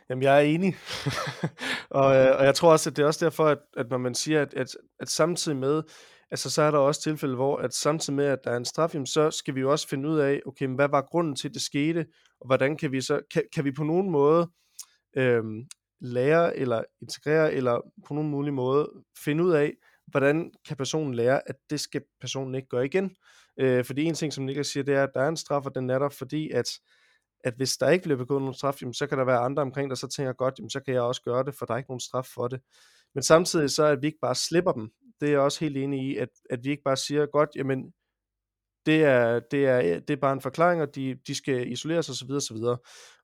Jamen, 0.10 0.24
jeg 0.24 0.36
er 0.38 0.42
enig. 0.42 0.76
og, 2.02 2.16
øh, 2.16 2.38
og 2.40 2.46
jeg 2.46 2.56
tror 2.56 2.72
også, 2.72 2.90
at 2.90 2.96
det 2.96 3.04
er 3.04 3.08
også 3.08 3.26
derfor, 3.26 3.46
at, 3.46 3.60
at 3.78 3.90
når 3.90 3.98
man 3.98 4.16
siger, 4.16 4.42
at, 4.42 4.54
at, 4.54 4.78
at 5.00 5.10
samtidig 5.10 5.58
med, 5.58 5.84
altså 6.36 6.50
så 6.50 6.62
er 6.62 6.72
der 6.72 6.78
også 6.78 7.02
tilfælde, 7.02 7.36
hvor 7.36 7.58
at 7.58 7.74
samtidig 7.74 8.16
med, 8.16 8.26
at 8.26 8.40
der 8.44 8.52
er 8.52 8.58
en 8.58 8.66
straf, 8.66 8.94
jamen, 8.94 9.06
så 9.06 9.32
skal 9.32 9.56
vi 9.56 9.60
jo 9.60 9.72
også 9.72 9.88
finde 9.88 10.10
ud 10.10 10.20
af, 10.20 10.42
okay, 10.46 10.66
men 10.66 10.76
hvad 10.76 10.90
var 10.90 11.02
grunden 11.02 11.36
til, 11.36 11.48
at 11.48 11.54
det 11.54 11.62
skete, 11.62 12.06
og 12.40 12.48
hvordan 12.48 12.78
kan 12.78 12.92
vi 12.92 13.02
så, 13.02 13.22
kan, 13.34 13.44
kan 13.54 13.66
vi 13.66 13.72
på 13.72 13.84
nogen 13.84 14.10
måde 14.10 14.50
øhm, 15.18 15.68
lære 16.02 16.58
eller 16.58 16.84
integrere, 17.02 17.54
eller 17.54 17.82
på 18.08 18.14
nogen 18.14 18.30
mulig 18.30 18.54
måde 18.54 18.90
finde 19.24 19.44
ud 19.44 19.52
af, 19.52 19.74
hvordan 20.08 20.52
kan 20.68 20.78
personen 20.78 21.14
lære, 21.14 21.50
at 21.50 21.56
det 21.70 21.80
skal 21.80 22.02
personen 22.22 22.56
ikke 22.56 22.68
gøre 22.68 22.86
igen? 22.86 23.16
Øh, 23.60 23.86
fordi 23.86 24.04
en 24.04 24.14
ting, 24.14 24.34
som 24.34 24.44
Niklas 24.44 24.68
siger, 24.68 24.84
det 24.84 24.96
er, 24.96 25.04
at 25.04 25.12
der 25.14 25.22
er 25.22 25.28
en 25.28 25.38
straf, 25.38 25.66
og 25.66 25.76
den 25.76 25.90
er 25.90 26.00
der, 26.00 26.10
fordi 26.10 26.52
at, 26.52 26.70
at 27.44 27.54
hvis 27.58 27.78
der 27.78 27.90
ikke 27.90 28.04
bliver 28.04 28.18
begået 28.18 28.42
nogen 28.42 28.54
straf, 28.54 28.82
jamen, 28.82 28.94
så 28.94 29.08
kan 29.08 29.18
der 29.18 29.26
være 29.26 29.40
andre 29.40 29.62
omkring, 29.62 29.90
der 29.90 29.96
så 29.96 30.08
tænker 30.08 30.34
godt, 30.34 30.54
jamen, 30.58 30.70
så 30.70 30.80
kan 30.80 30.94
jeg 30.94 31.02
også 31.02 31.22
gøre 31.22 31.44
det, 31.44 31.56
for 31.56 31.66
der 31.66 31.74
er 31.74 31.78
ikke 31.78 31.90
nogen 31.90 32.00
straf 32.00 32.28
for 32.36 32.48
det. 32.48 32.62
Men 33.14 33.24
samtidig 33.24 33.70
så, 33.70 33.86
at 33.86 34.02
vi 34.02 34.08
ikke 34.08 34.20
bare 34.22 34.36
slipper 34.36 34.72
dem, 34.72 34.90
det 35.20 35.28
er 35.28 35.32
jeg 35.32 35.40
også 35.40 35.60
helt 35.60 35.78
enig 35.78 36.10
i, 36.10 36.18
at, 36.18 36.30
at 36.50 36.64
vi 36.64 36.70
ikke 36.70 36.84
bare 36.84 36.98
siger, 36.98 37.26
godt, 37.26 37.50
jamen, 37.56 37.94
det 38.86 39.04
er, 39.04 39.40
det 39.40 39.66
er, 39.66 40.00
det 40.00 40.10
er 40.10 40.22
bare 40.22 40.34
en 40.34 40.42
forklaring, 40.42 40.82
og 40.82 40.96
de, 40.96 41.16
de 41.28 41.36
skal 41.36 41.72
isoleres 41.72 42.10
osv. 42.10 42.32
osv. 42.32 42.58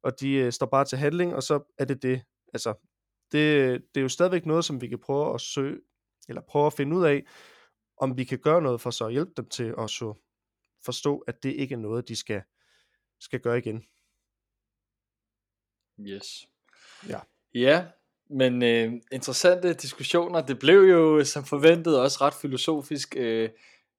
Og 0.03 0.19
de 0.19 0.33
øh, 0.33 0.51
står 0.51 0.65
bare 0.65 0.85
til 0.85 0.97
handling, 0.97 1.35
og 1.35 1.43
så 1.43 1.73
er 1.77 1.85
det 1.85 2.03
det. 2.03 2.23
Altså, 2.53 2.87
det, 3.31 3.81
det 3.95 3.99
er 3.99 4.01
jo 4.01 4.09
stadigvæk 4.09 4.45
noget, 4.45 4.65
som 4.65 4.81
vi 4.81 4.87
kan 4.87 4.99
prøve 4.99 5.33
at 5.33 5.41
søge, 5.41 5.81
eller 6.29 6.41
prøve 6.41 6.67
at 6.67 6.73
finde 6.73 6.97
ud 6.97 7.05
af, 7.05 7.23
om 7.97 8.17
vi 8.17 8.23
kan 8.23 8.39
gøre 8.39 8.61
noget 8.61 8.81
for 8.81 8.91
så 8.91 9.05
at 9.05 9.11
hjælpe 9.11 9.31
dem 9.37 9.49
til 9.49 9.73
at 9.77 9.89
så 9.89 10.13
forstå, 10.85 11.17
at 11.17 11.43
det 11.43 11.53
ikke 11.53 11.73
er 11.73 11.79
noget, 11.79 12.07
de 12.07 12.15
skal, 12.15 12.41
skal 13.19 13.39
gøre 13.39 13.57
igen. 13.57 13.83
Yes. 15.99 16.47
Ja. 17.07 17.19
Ja, 17.53 17.87
men 18.37 18.63
øh, 18.63 18.93
interessante 19.11 19.73
diskussioner. 19.73 20.41
Det 20.41 20.59
blev 20.59 20.81
jo 20.81 21.23
som 21.23 21.43
forventet 21.43 21.99
også 21.99 22.17
ret 22.21 22.33
filosofisk. 22.33 23.15
Øh, 23.17 23.49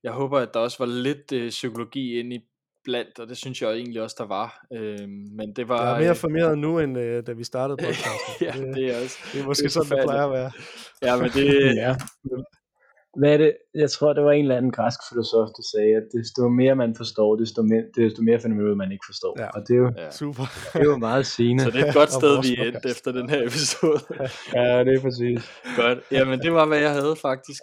jeg 0.02 0.12
håber, 0.12 0.38
at 0.38 0.54
der 0.54 0.60
også 0.60 0.78
var 0.78 0.86
lidt 0.86 1.32
øh, 1.32 1.50
psykologi 1.50 2.18
ind 2.18 2.32
i 2.32 2.40
blandt, 2.84 3.18
og 3.18 3.28
det 3.28 3.36
synes 3.36 3.62
jeg 3.62 3.72
egentlig 3.72 4.02
også, 4.02 4.16
der 4.18 4.26
var. 4.26 4.66
Øh, 4.72 5.08
men 5.08 5.52
det 5.56 5.68
var... 5.68 5.86
Jeg 5.86 5.94
er 5.94 6.00
mere 6.00 6.14
formeret 6.14 6.58
nu, 6.58 6.78
end 6.78 6.98
øh, 6.98 7.26
da 7.26 7.32
vi 7.32 7.44
startede 7.44 7.76
podcasten. 7.86 8.34
ja, 8.40 8.52
det, 8.52 8.76
det 8.76 8.90
er 8.90 9.02
også... 9.02 9.18
Det 9.32 9.40
er 9.40 9.46
måske 9.46 9.62
det 9.62 9.68
er 9.68 9.70
sådan, 9.70 9.98
det 9.98 10.04
plejer 10.04 10.26
at 10.26 10.32
være. 10.32 10.52
Ja, 11.02 11.16
men 11.16 11.30
det... 11.30 11.76
ja. 11.84 11.96
Hvad 13.18 13.32
er 13.32 13.36
det? 13.36 13.56
Jeg 13.74 13.90
tror, 13.90 14.12
det 14.12 14.24
var 14.24 14.32
en 14.32 14.42
eller 14.44 14.56
anden 14.56 14.70
græsk 14.72 14.98
filosof, 15.08 15.48
der 15.56 15.62
sagde, 15.74 15.96
at 15.96 16.02
desto 16.18 16.48
mere 16.48 16.74
man 16.76 16.94
forstår, 16.96 17.36
desto 17.36 17.62
mere, 17.62 17.84
desto 17.96 18.22
mere 18.22 18.40
finder 18.40 18.56
man 18.56 18.66
ud 18.66 18.74
man 18.74 18.92
ikke 18.92 19.04
forstår. 19.08 19.40
Ja. 19.40 19.48
Og 19.48 19.60
det 19.68 19.74
er 19.74 19.78
jo, 19.78 19.92
Ja. 19.96 20.10
Super. 20.10 20.42
det 20.72 20.80
er 20.80 20.84
jo 20.84 20.96
meget 20.96 21.26
sigende. 21.26 21.64
Så 21.64 21.70
det 21.70 21.80
er 21.80 21.86
et 21.88 21.94
godt 21.94 22.12
sted, 22.12 22.42
vi 22.42 22.66
endte 22.66 22.88
efter 22.90 23.12
den 23.12 23.30
her 23.30 23.42
episode. 23.42 24.00
Ja, 24.58 24.84
det 24.84 24.94
er 24.94 25.00
præcis. 25.00 25.40
godt. 25.76 25.98
Jamen, 26.10 26.38
det 26.42 26.52
var, 26.52 26.66
hvad 26.66 26.78
jeg 26.78 26.90
havde 26.92 27.16
faktisk. 27.16 27.62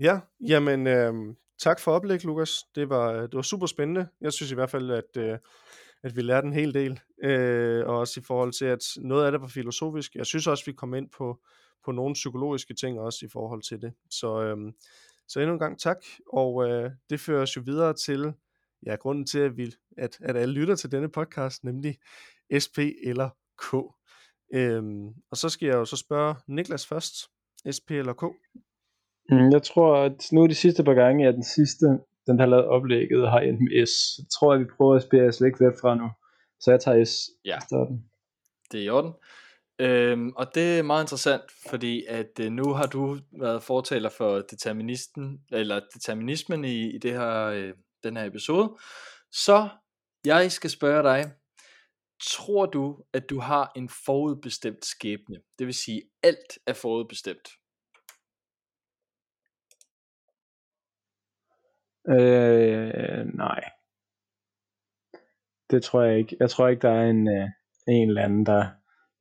Ja, 0.00 0.18
jamen 0.48 0.86
øh, 0.86 1.12
tak 1.62 1.80
for 1.80 1.92
oplæg, 1.92 2.24
Lukas. 2.24 2.50
Det 2.74 2.88
var, 2.88 3.12
det 3.12 3.34
var 3.34 3.42
super 3.42 3.66
spændende. 3.66 4.06
Jeg 4.20 4.32
synes 4.32 4.52
i 4.52 4.54
hvert 4.54 4.70
fald, 4.70 4.90
at, 4.90 5.16
øh, 5.16 5.38
at 6.04 6.16
vi 6.16 6.22
lærte 6.22 6.46
en 6.46 6.52
hel 6.52 6.74
del. 6.74 7.00
Øh, 7.24 7.86
og 7.86 7.98
også 7.98 8.20
i 8.20 8.22
forhold 8.26 8.52
til, 8.52 8.64
at 8.64 8.80
noget 8.96 9.24
af 9.26 9.32
det 9.32 9.40
var 9.40 9.46
filosofisk. 9.46 10.14
Jeg 10.14 10.26
synes 10.26 10.46
også, 10.46 10.64
vi 10.66 10.72
kom 10.72 10.94
ind 10.94 11.08
på, 11.18 11.38
på 11.84 11.92
nogle 11.92 12.14
psykologiske 12.14 12.74
ting 12.74 13.00
også 13.00 13.26
i 13.26 13.28
forhold 13.32 13.62
til 13.62 13.82
det. 13.82 13.92
Så, 14.10 14.40
øh, 14.42 14.72
så 15.28 15.40
endnu 15.40 15.52
en 15.52 15.58
gang 15.58 15.80
tak. 15.80 15.96
Og 16.32 16.68
øh, 16.70 16.90
det 17.10 17.20
fører 17.20 17.42
os 17.42 17.56
jo 17.56 17.62
videre 17.64 17.94
til, 17.94 18.32
ja, 18.86 18.94
grunden 18.94 19.26
til, 19.26 19.38
at, 19.38 19.56
vi, 19.56 19.72
at, 19.98 20.18
at 20.20 20.36
alle 20.36 20.54
lytter 20.54 20.74
til 20.76 20.92
denne 20.92 21.08
podcast, 21.08 21.64
nemlig 21.64 21.98
SP 22.64 22.78
eller 23.04 23.28
K. 23.58 23.74
Øhm, 24.54 25.06
og 25.30 25.36
så 25.36 25.48
skal 25.48 25.66
jeg 25.66 25.74
jo 25.74 25.84
så 25.84 25.96
spørge 25.96 26.34
Niklas 26.48 26.86
først. 26.86 27.14
SP 27.76 27.90
eller 27.90 28.12
K? 28.12 28.22
Mm, 29.30 29.50
Jeg 29.52 29.62
tror, 29.62 29.96
at 29.96 30.28
nu 30.32 30.46
de 30.46 30.54
sidste 30.54 30.84
par 30.84 30.94
gange, 30.94 31.28
at 31.28 31.34
den 31.34 31.44
sidste, 31.44 31.86
den 32.26 32.36
der 32.38 32.40
har 32.40 32.46
lavet 32.46 32.64
oplægget, 32.64 33.30
har 33.30 33.40
endt 33.40 33.60
med 33.60 33.86
S. 33.86 34.18
Jeg 34.18 34.26
tror, 34.38 34.54
at 34.54 34.60
vi 34.60 34.64
prøver 34.76 34.94
at 34.94 35.28
os 35.28 35.40
lidt 35.40 35.60
væk 35.60 35.72
fra 35.80 35.94
nu. 35.94 36.10
Så 36.60 36.70
jeg 36.70 36.80
tager 36.80 37.04
S 37.04 37.30
Ja. 37.44 37.56
efter 37.56 37.76
den. 37.76 38.04
Det 38.72 38.80
er 38.80 38.84
i 38.84 38.88
orden. 38.88 39.12
Øhm, 39.78 40.32
og 40.36 40.54
det 40.54 40.78
er 40.78 40.82
meget 40.82 41.02
interessant, 41.02 41.42
fordi 41.68 42.04
at 42.08 42.40
øh, 42.40 42.50
nu 42.50 42.72
har 42.72 42.86
du 42.86 43.18
været 43.40 43.62
fortaler 43.62 44.08
for 44.08 44.36
deterministen, 44.36 45.40
eller 45.52 45.80
determinismen 45.94 46.64
i, 46.64 46.94
i 46.94 46.98
det 46.98 47.12
her, 47.12 47.44
øh, 47.44 47.74
den 48.02 48.16
her 48.16 48.24
episode. 48.24 48.76
Så 49.32 49.68
jeg 50.24 50.52
skal 50.52 50.70
spørge 50.70 51.02
dig, 51.02 51.32
tror 52.22 52.66
du, 52.66 53.04
at 53.12 53.30
du 53.30 53.38
har 53.38 53.72
en 53.76 53.88
forudbestemt 53.88 54.84
skæbne? 54.84 55.36
Det 55.58 55.66
vil 55.66 55.74
sige, 55.74 56.02
alt 56.22 56.58
er 56.66 56.72
forudbestemt. 56.72 57.48
Øh, 62.08 63.26
nej. 63.34 63.70
Det 65.70 65.82
tror 65.82 66.02
jeg 66.02 66.18
ikke. 66.18 66.36
Jeg 66.40 66.50
tror 66.50 66.68
ikke, 66.68 66.82
der 66.82 66.90
er 66.90 67.10
en, 67.10 67.28
øh, 67.28 67.48
en 67.88 68.08
eller 68.08 68.22
anden, 68.22 68.46
der 68.46 68.70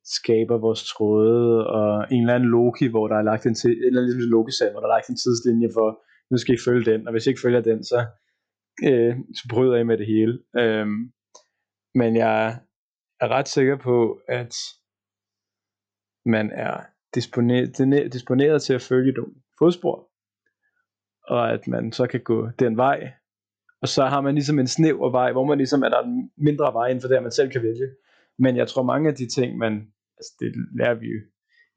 skaber 0.04 0.58
vores 0.58 0.84
tråde, 0.84 1.68
og 1.68 2.06
en 2.12 2.22
eller 2.22 2.36
anden 2.36 2.50
Loki, 2.50 2.88
hvor 2.88 3.08
der 3.08 3.16
er 3.16 3.22
lagt 3.22 3.46
en, 3.46 3.56
til, 3.56 3.72
eller 3.86 4.02
ligesom 4.02 4.30
loki 4.30 4.52
hvor 4.72 4.80
der 4.80 4.88
er 4.88 4.96
lagt 4.96 5.10
en 5.10 5.18
tidslinje 5.18 5.70
for, 5.74 6.04
nu 6.32 6.38
skal 6.38 6.56
I 6.56 6.66
følge 6.66 6.92
den, 6.92 7.08
og 7.08 7.12
hvis 7.12 7.26
I 7.26 7.30
ikke 7.30 7.42
følger 7.42 7.62
den, 7.62 7.84
så, 7.84 8.06
øh, 8.88 9.16
så 9.36 9.44
bryder 9.50 9.76
I 9.76 9.84
med 9.84 9.98
det 9.98 10.08
hele. 10.08 10.40
Øhm, 10.58 11.12
men 11.96 12.16
jeg 12.16 12.60
er 13.22 13.28
ret 13.28 13.48
sikker 13.48 13.78
på, 13.78 14.20
at 14.28 14.56
man 16.26 16.52
er 16.52 16.76
disponeret, 17.16 18.14
disponeret 18.14 18.62
til 18.62 18.74
at 18.74 18.82
følge 18.82 19.12
nogle 19.12 19.34
fodspor, 19.60 20.10
og 21.28 21.52
at 21.52 21.68
man 21.68 21.92
så 21.92 22.08
kan 22.08 22.24
gå 22.24 22.50
den 22.60 22.78
vej, 22.78 23.14
og 23.82 23.88
så 23.88 24.06
har 24.06 24.22
man 24.22 24.36
ligesom 24.36 24.60
en 24.60 24.68
snæver 24.68 25.10
vej, 25.12 25.32
hvor 25.32 25.46
man 25.46 25.58
ligesom 25.58 25.84
er 25.84 25.90
der 25.90 26.00
en 26.00 26.32
mindre 26.38 26.74
vej 26.74 26.88
inden 26.88 27.02
for 27.02 27.08
det, 27.08 27.24
man 27.24 27.32
selv 27.32 27.52
kan 27.52 27.64
vælge. 27.64 27.88
Men 28.40 28.58
jeg 28.58 28.68
tror 28.68 28.84
mange 28.84 29.10
af 29.10 29.16
de 29.16 29.28
ting, 29.28 29.58
man, 29.58 29.74
altså 30.18 30.32
det 30.40 30.50
lærer 30.80 30.94
vi 30.94 31.08
jo 31.08 31.20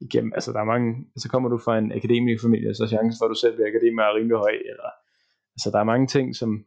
igennem, 0.01 0.31
altså 0.33 0.51
der 0.53 0.59
er 0.59 0.71
mange, 0.73 0.89
altså 1.15 1.29
kommer 1.29 1.49
du 1.49 1.57
fra 1.57 1.77
en 1.77 1.91
akademisk 1.91 2.43
familie, 2.43 2.75
så 2.75 2.83
er 2.83 2.87
chancen 2.87 3.19
for, 3.19 3.25
at 3.25 3.33
du 3.33 3.39
selv 3.39 3.55
bliver 3.55 3.67
akademiker 3.67 4.03
er 4.03 4.15
rimelig 4.15 4.37
høj, 4.37 4.55
eller, 4.71 4.89
altså 5.55 5.67
der 5.73 5.79
er 5.79 5.91
mange 5.93 6.07
ting, 6.07 6.35
som 6.35 6.65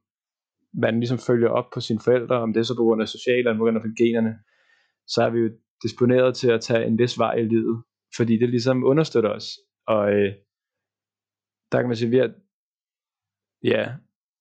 man 0.74 1.00
ligesom 1.00 1.18
følger 1.18 1.48
op 1.48 1.68
på 1.74 1.80
sine 1.80 2.00
forældre, 2.04 2.36
om 2.36 2.52
det 2.52 2.60
er 2.60 2.68
så 2.68 2.76
på 2.76 2.82
grund 2.82 3.02
af 3.02 3.08
sociale, 3.08 3.38
eller 3.38 3.58
på 3.58 3.64
grund 3.64 3.76
af 3.76 3.82
generne, 3.98 4.32
så 5.06 5.22
er 5.26 5.30
vi 5.30 5.38
jo 5.38 5.50
disponeret 5.82 6.36
til 6.36 6.50
at 6.50 6.60
tage 6.60 6.86
en 6.86 6.98
vis 6.98 7.18
vej 7.18 7.34
i 7.34 7.44
livet, 7.44 7.82
fordi 8.16 8.38
det 8.38 8.50
ligesom 8.50 8.84
understøtter 8.84 9.30
os, 9.30 9.46
og 9.86 10.12
øh, 10.12 10.32
der 11.72 11.78
kan 11.80 11.88
man 11.88 11.96
sige, 11.96 12.10
vi 12.10 12.18
er, 12.18 12.28
ja, 13.64 13.92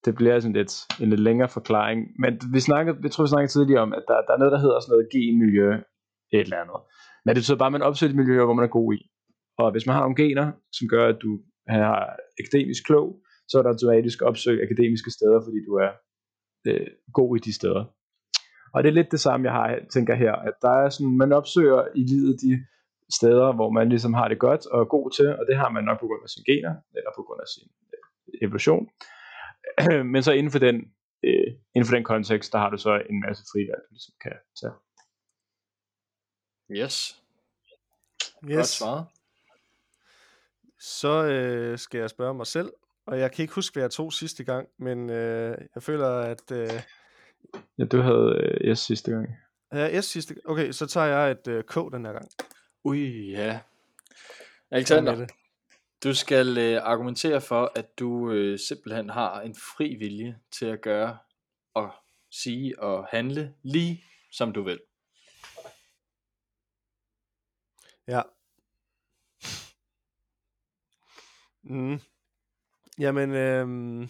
det 0.06 0.16
bliver 0.16 0.39
sådan 0.39 0.58
lidt 0.60 0.74
en 1.02 1.10
lidt 1.10 1.20
længere 1.20 1.50
forklaring, 1.50 2.00
men 2.20 2.32
vi 2.54 2.60
snakkede, 2.60 2.97
jeg 3.04 3.12
tror 3.12 3.24
vi 3.24 3.30
snakkede 3.30 3.52
tidligere 3.52 3.82
om, 3.82 3.93
at 3.93 4.04
der, 4.08 4.18
der 4.28 4.34
er 4.34 4.38
noget, 4.38 4.52
der 4.52 4.60
hedder 4.66 4.80
sådan 4.80 4.93
noget 4.93 5.12
genmiljø, 5.14 5.70
et 6.34 6.45
eller 6.47 6.62
andet. 6.64 6.80
Men 7.24 7.30
det 7.30 7.39
betyder 7.41 7.58
bare, 7.58 7.72
at 7.74 7.78
man 7.78 7.88
opsøger 7.89 8.10
et 8.10 8.20
miljøer, 8.22 8.45
hvor 8.45 8.58
man 8.60 8.66
er 8.66 8.78
god 8.80 8.93
i. 8.93 9.00
Og 9.58 9.72
hvis 9.72 9.86
man 9.86 9.95
har 9.95 10.02
nogle 10.02 10.22
gener, 10.24 10.47
som 10.78 10.88
gør, 10.88 11.06
at 11.08 11.18
du 11.22 11.32
har 11.68 12.18
akademisk 12.41 12.86
klog, 12.86 13.08
så 13.50 13.58
er 13.58 13.62
der 13.64 13.70
automatisk 13.70 14.22
opsøge 14.22 14.64
akademiske 14.68 15.12
steder, 15.12 15.39
fordi 15.45 15.60
du 15.68 15.74
er 15.86 15.91
øh, 16.68 16.88
god 17.14 17.38
i 17.38 17.39
de 17.39 17.54
steder. 17.54 17.84
Og 18.74 18.84
det 18.84 18.89
er 18.89 18.93
lidt 18.93 19.12
det 19.12 19.20
samme, 19.20 19.45
jeg 19.47 19.54
har, 19.54 19.80
tænker 19.93 20.16
her, 20.16 20.34
at 20.34 20.54
der 20.62 20.74
er 20.84 20.89
sådan, 20.89 21.18
man 21.18 21.32
opsøger 21.34 21.82
i 21.95 22.04
livet 22.14 22.36
de 22.41 22.52
steder, 23.20 23.56
hvor 23.56 23.70
man 23.70 23.89
ligesom 23.89 24.14
har 24.14 24.28
det 24.28 24.39
godt 24.39 24.66
og 24.66 24.82
er 24.82 24.86
god 24.86 25.12
til, 25.12 25.30
og 25.39 25.43
det 25.50 25.56
har 25.58 25.70
man 25.70 25.84
nok 25.84 26.00
på 26.00 26.08
grund 26.08 26.24
af 26.24 26.30
sine 26.30 26.45
gener, 26.50 26.74
eller 26.97 27.12
på 27.16 27.22
grund 27.28 27.41
af 27.41 27.50
sin 27.56 27.68
øh, 27.93 28.45
evolution. 28.45 28.84
Men 30.13 30.24
så 30.24 30.32
inden 30.32 30.51
for 30.51 30.59
den, 30.59 30.76
øh, 31.24 31.47
inden 31.76 31.88
for 31.89 31.95
den 31.95 32.03
kontekst, 32.03 32.53
der 32.53 32.59
har 32.59 32.70
du 32.70 32.78
så 32.78 33.01
en 33.09 33.22
masse 33.28 33.43
frivalg, 33.51 33.82
du 33.89 33.93
ligesom 33.93 34.13
kan 34.22 34.34
tage. 34.61 34.74
Yes, 36.72 37.22
Yes. 38.45 38.55
godt 38.55 38.67
svaret. 38.67 39.05
Så 40.80 41.24
øh, 41.26 41.78
skal 41.80 41.99
jeg 41.99 42.09
spørge 42.09 42.34
mig 42.34 42.47
selv, 42.47 42.72
og 43.05 43.20
jeg 43.20 43.32
kan 43.32 43.43
ikke 43.43 43.53
huske, 43.55 43.74
hvad 43.74 43.84
jeg 43.84 43.91
tog 43.91 44.13
sidste 44.13 44.43
gang, 44.43 44.67
men 44.78 45.09
øh, 45.09 45.57
jeg 45.76 45.84
føler, 45.84 46.09
at... 46.09 46.51
Øh, 46.51 46.70
Ja, 47.78 47.86
du 47.86 48.01
havde 48.01 48.57
øh, 48.61 48.76
S 48.76 48.80
sidste 48.80 49.11
gang. 49.11 49.28
ja, 49.74 50.01
S 50.01 50.05
sidste 50.05 50.34
gang. 50.34 50.49
Okay, 50.49 50.72
så 50.72 50.86
tager 50.88 51.07
jeg 51.07 51.32
et 51.32 51.47
øh, 51.47 51.63
K 51.63 51.76
den 51.76 52.05
her 52.05 52.11
gang. 52.13 52.30
Ui, 52.84 53.32
ja. 53.32 53.59
Alexander. 54.72 55.28
Du 56.04 56.14
skal 56.14 56.58
øh, 56.58 56.82
argumentere 56.84 57.41
for, 57.41 57.72
at 57.76 58.00
du 58.00 58.32
øh, 58.32 58.60
simpelthen 58.60 59.10
har 59.10 59.41
en 59.41 59.56
fri 59.56 59.95
vilje 59.95 60.39
til 60.52 60.66
at 60.66 60.82
gøre 60.82 61.18
og 61.74 61.91
sige 62.32 62.80
og 62.80 63.08
handle 63.12 63.54
lige 63.64 64.04
som 64.32 64.52
du 64.52 64.64
vil. 64.64 64.80
Ja. 68.08 68.22
Mm. 71.64 72.00
Jamen, 73.00 73.32
øhm... 73.32 74.10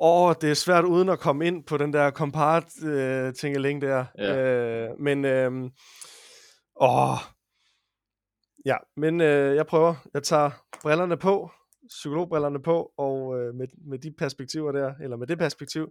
Åh, 0.00 0.34
det 0.40 0.50
er 0.50 0.54
svært 0.54 0.84
uden 0.84 1.08
at 1.08 1.18
komme 1.18 1.46
ind 1.46 1.64
på 1.64 1.76
den 1.76 1.92
der 1.92 2.10
compart 2.10 2.82
øh, 2.84 3.34
tingeling 3.34 3.82
der. 3.82 4.04
Ja. 4.18 4.36
Øh, 4.36 5.00
men, 5.00 5.24
øhm 5.24 5.72
åh. 6.80 7.18
Ja, 8.64 8.76
men 8.96 9.20
øh, 9.20 9.56
jeg 9.56 9.66
prøver. 9.66 9.94
Jeg 10.14 10.22
tager 10.22 10.50
brillerne 10.82 11.16
på, 11.16 11.50
psykologbrillerne 11.88 12.62
på, 12.62 12.92
og 12.96 13.38
øh, 13.38 13.54
med, 13.54 13.68
med 13.86 13.98
de 13.98 14.12
perspektiver 14.18 14.72
der, 14.72 14.94
eller 15.00 15.16
med 15.16 15.26
det 15.26 15.38
perspektiv, 15.38 15.82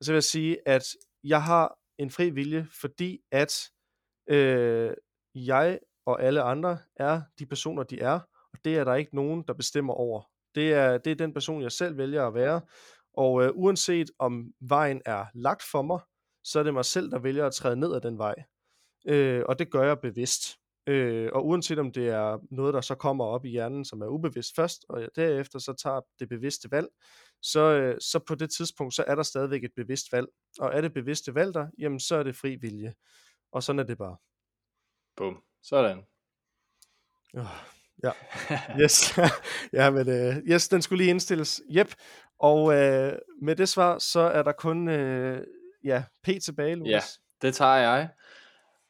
og 0.00 0.04
så 0.04 0.12
vil 0.12 0.16
jeg 0.16 0.24
sige, 0.24 0.58
at 0.66 0.84
jeg 1.24 1.42
har 1.42 1.78
en 1.98 2.10
fri 2.10 2.30
vilje, 2.30 2.66
fordi 2.80 3.18
at 3.32 3.70
øh, 4.30 4.90
jeg 5.34 5.78
og 6.06 6.22
alle 6.22 6.42
andre 6.42 6.78
er 6.96 7.22
de 7.38 7.46
personer, 7.46 7.82
de 7.82 8.00
er, 8.00 8.20
og 8.52 8.58
det 8.64 8.76
er 8.76 8.84
der 8.84 8.94
ikke 8.94 9.16
nogen, 9.16 9.44
der 9.48 9.54
bestemmer 9.54 9.94
over. 9.94 10.22
Det 10.54 10.72
er, 10.72 10.98
det 10.98 11.10
er 11.10 11.14
den 11.16 11.32
person, 11.32 11.62
jeg 11.62 11.72
selv 11.72 11.96
vælger 11.96 12.26
at 12.26 12.34
være, 12.34 12.60
og 13.14 13.44
øh, 13.44 13.50
uanset 13.54 14.10
om 14.18 14.52
vejen 14.60 15.02
er 15.04 15.26
lagt 15.34 15.62
for 15.70 15.82
mig, 15.82 16.00
så 16.44 16.58
er 16.58 16.62
det 16.62 16.74
mig 16.74 16.84
selv, 16.84 17.10
der 17.10 17.18
vælger 17.18 17.46
at 17.46 17.54
træde 17.54 17.76
ned 17.76 17.94
ad 17.94 18.00
den 18.00 18.18
vej. 18.18 18.34
Øh, 19.08 19.42
og 19.48 19.58
det 19.58 19.70
gør 19.70 19.82
jeg 19.82 20.00
bevidst. 20.00 20.58
Øh, 20.86 21.30
og 21.32 21.46
uanset 21.46 21.78
om 21.78 21.92
det 21.92 22.08
er 22.08 22.38
noget, 22.50 22.74
der 22.74 22.80
så 22.80 22.94
kommer 22.94 23.24
op 23.24 23.44
i 23.44 23.50
hjernen, 23.50 23.84
som 23.84 24.00
er 24.02 24.06
ubevidst 24.06 24.54
først, 24.56 24.84
og 24.88 25.08
derefter 25.16 25.58
så 25.58 25.74
tager 25.82 26.00
det 26.18 26.28
bevidste 26.28 26.70
valg, 26.70 26.88
så, 27.42 27.60
øh, 27.60 27.96
så 28.00 28.18
på 28.18 28.34
det 28.34 28.50
tidspunkt, 28.50 28.94
så 28.94 29.04
er 29.06 29.14
der 29.14 29.22
stadigvæk 29.22 29.64
et 29.64 29.72
bevidst 29.76 30.12
valg. 30.12 30.26
Og 30.58 30.74
er 30.74 30.80
det 30.80 30.94
bevidste 30.94 31.34
valg 31.34 31.54
der, 31.54 31.66
jamen 31.78 32.00
så 32.00 32.16
er 32.16 32.22
det 32.22 32.36
fri 32.36 32.56
vilje. 32.56 32.94
Og 33.52 33.62
sådan 33.62 33.78
er 33.78 33.84
det 33.84 33.98
bare. 33.98 34.16
Bum. 35.16 35.42
Sådan. 35.62 36.04
Oh, 37.34 37.44
ja, 38.04 38.12
yes. 38.80 39.18
ja, 39.78 39.90
men 39.90 40.08
uh, 40.08 40.36
yes, 40.36 40.68
den 40.68 40.82
skulle 40.82 41.04
lige 41.04 41.10
indstilles. 41.10 41.62
Yep. 41.76 41.94
Og 42.38 42.64
uh, 42.64 43.12
med 43.42 43.56
det 43.56 43.68
svar, 43.68 43.98
så 43.98 44.20
er 44.20 44.42
der 44.42 44.52
kun 44.52 44.88
uh, 44.88 45.38
ja, 45.84 46.04
P 46.22 46.28
tilbage, 46.44 46.74
Lukas. 46.74 46.92
Ja, 46.92 47.00
det 47.46 47.54
tager 47.54 47.76
jeg. 47.76 48.08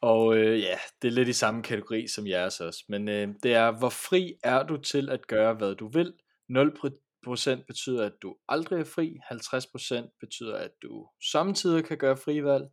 Og 0.01 0.37
øh, 0.37 0.59
ja, 0.61 0.77
det 1.01 1.07
er 1.07 1.11
lidt 1.11 1.27
i 1.27 1.33
samme 1.33 1.63
kategori 1.63 2.07
som 2.07 2.27
jeres 2.27 2.59
også. 2.59 2.85
Men 2.89 3.09
øh, 3.09 3.27
det 3.43 3.53
er, 3.53 3.71
hvor 3.71 3.89
fri 3.89 4.33
er 4.43 4.63
du 4.63 4.77
til 4.77 5.09
at 5.09 5.27
gøre, 5.27 5.53
hvad 5.53 5.75
du 5.75 5.87
vil? 5.87 6.13
0% 6.51 7.63
betyder, 7.67 8.05
at 8.05 8.13
du 8.21 8.37
aldrig 8.49 8.79
er 8.79 8.83
fri. 8.83 9.17
50% 9.31 10.17
betyder, 10.19 10.55
at 10.57 10.71
du 10.81 11.07
samtidig 11.31 11.85
kan 11.85 11.97
gøre 11.97 12.17
frivalg. 12.17 12.63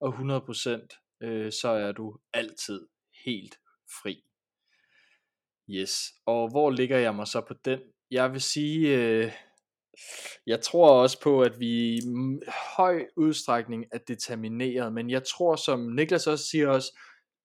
Og 0.00 0.14
100% 0.14 1.26
øh, 1.26 1.52
så 1.52 1.68
er 1.68 1.92
du 1.92 2.18
altid 2.32 2.86
helt 3.24 3.58
fri. 4.02 4.22
Yes, 5.70 6.12
og 6.26 6.50
hvor 6.50 6.70
ligger 6.70 6.98
jeg 6.98 7.14
mig 7.14 7.26
så 7.26 7.40
på 7.40 7.54
den? 7.64 7.80
Jeg 8.10 8.32
vil 8.32 8.40
sige, 8.40 8.96
øh, 8.98 9.32
jeg 10.46 10.60
tror 10.60 10.90
også 10.90 11.20
på, 11.20 11.42
at 11.42 11.60
vi 11.60 11.66
i 11.66 12.00
høj 12.76 13.04
udstrækning 13.16 13.84
er 13.92 13.98
determineret, 13.98 14.92
men 14.92 15.10
jeg 15.10 15.22
tror, 15.24 15.56
som 15.56 15.80
Niklas 15.80 16.26
også 16.26 16.46
siger 16.46 16.68
også, 16.68 16.98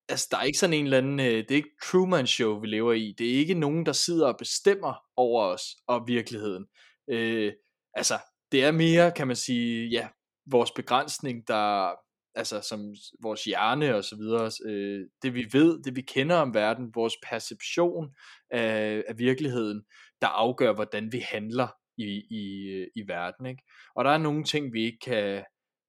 altså 0.09 0.27
der 0.31 0.37
er 0.37 0.43
ikke 0.43 0.59
sådan 0.59 0.73
en 0.73 0.83
eller 0.83 0.97
anden, 0.97 1.19
øh, 1.19 1.25
det 1.25 1.51
er 1.51 1.55
ikke 1.55 1.77
Truman 1.83 2.27
Show, 2.27 2.59
vi 2.59 2.67
lever 2.67 2.93
i. 2.93 3.15
Det 3.17 3.29
er 3.33 3.37
ikke 3.37 3.53
nogen, 3.53 3.85
der 3.85 3.91
sidder 3.91 4.27
og 4.27 4.37
bestemmer 4.37 4.93
over 5.15 5.43
os 5.43 5.63
og 5.87 6.07
virkeligheden. 6.07 6.65
Øh, 7.09 7.53
altså, 7.93 8.19
det 8.51 8.63
er 8.63 8.71
mere, 8.71 9.11
kan 9.11 9.27
man 9.27 9.35
sige, 9.35 9.89
ja, 9.89 10.07
vores 10.45 10.71
begrænsning, 10.71 11.47
der, 11.47 11.91
altså 12.35 12.61
som 12.61 12.95
vores 13.23 13.43
hjerne 13.43 13.95
og 13.95 14.03
så 14.03 14.15
videre, 14.15 14.51
øh, 14.65 15.07
det 15.21 15.33
vi 15.33 15.47
ved, 15.51 15.83
det 15.83 15.95
vi 15.95 16.01
kender 16.01 16.35
om 16.35 16.53
verden, 16.53 16.91
vores 16.95 17.13
perception 17.29 18.09
af, 18.51 19.03
af 19.07 19.17
virkeligheden, 19.17 19.81
der 20.21 20.27
afgør, 20.27 20.73
hvordan 20.73 21.11
vi 21.11 21.19
handler 21.19 21.67
i, 22.07 22.25
i, 22.29 22.43
i 22.95 23.07
verden. 23.07 23.45
Ikke? 23.45 23.63
Og 23.95 24.05
der 24.05 24.11
er 24.11 24.17
nogle 24.17 24.43
ting, 24.43 24.73
vi 24.73 24.85
ikke 24.85 24.99
kan, 25.05 25.43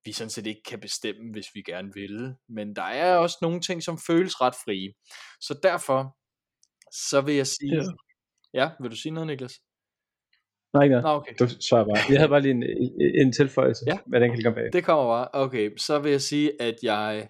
vi 0.04 0.12
sådan 0.12 0.30
set 0.30 0.46
ikke 0.46 0.62
kan 0.62 0.80
bestemme, 0.80 1.32
hvis 1.32 1.46
vi 1.54 1.62
gerne 1.62 1.90
vil. 1.94 2.34
Men 2.48 2.76
der 2.76 2.82
er 2.82 3.16
også 3.16 3.38
nogle 3.42 3.60
ting, 3.60 3.82
som 3.82 3.98
føles 4.06 4.40
ret 4.40 4.54
frie. 4.64 4.92
Så 5.40 5.58
derfor, 5.62 6.16
så 6.92 7.20
vil 7.20 7.34
jeg 7.34 7.46
sige... 7.46 7.76
Ja, 7.76 7.82
ja 8.54 8.70
vil 8.80 8.90
du 8.90 8.96
sige 8.96 9.12
noget, 9.12 9.26
Niklas? 9.26 9.52
Nej, 10.74 10.82
ikke 10.82 10.92
noget. 10.92 11.04
Nå, 11.04 11.10
okay. 11.10 11.34
Du 11.38 11.48
svarer 11.48 11.84
bare. 11.84 11.98
Jeg 12.10 12.18
havde 12.18 12.28
bare 12.28 12.40
lige 12.40 12.54
en, 12.54 12.62
en 13.26 13.32
tilføjelse, 13.32 13.84
ja. 13.86 13.98
men 14.06 14.22
den 14.22 14.30
kan 14.30 14.36
lige 14.36 14.44
komme 14.44 14.60
bag. 14.62 14.72
Det 14.72 14.84
kommer 14.84 15.04
bare. 15.04 15.28
Okay, 15.32 15.76
så 15.76 15.98
vil 15.98 16.10
jeg 16.10 16.20
sige, 16.20 16.62
at 16.62 16.74
jeg 16.82 17.28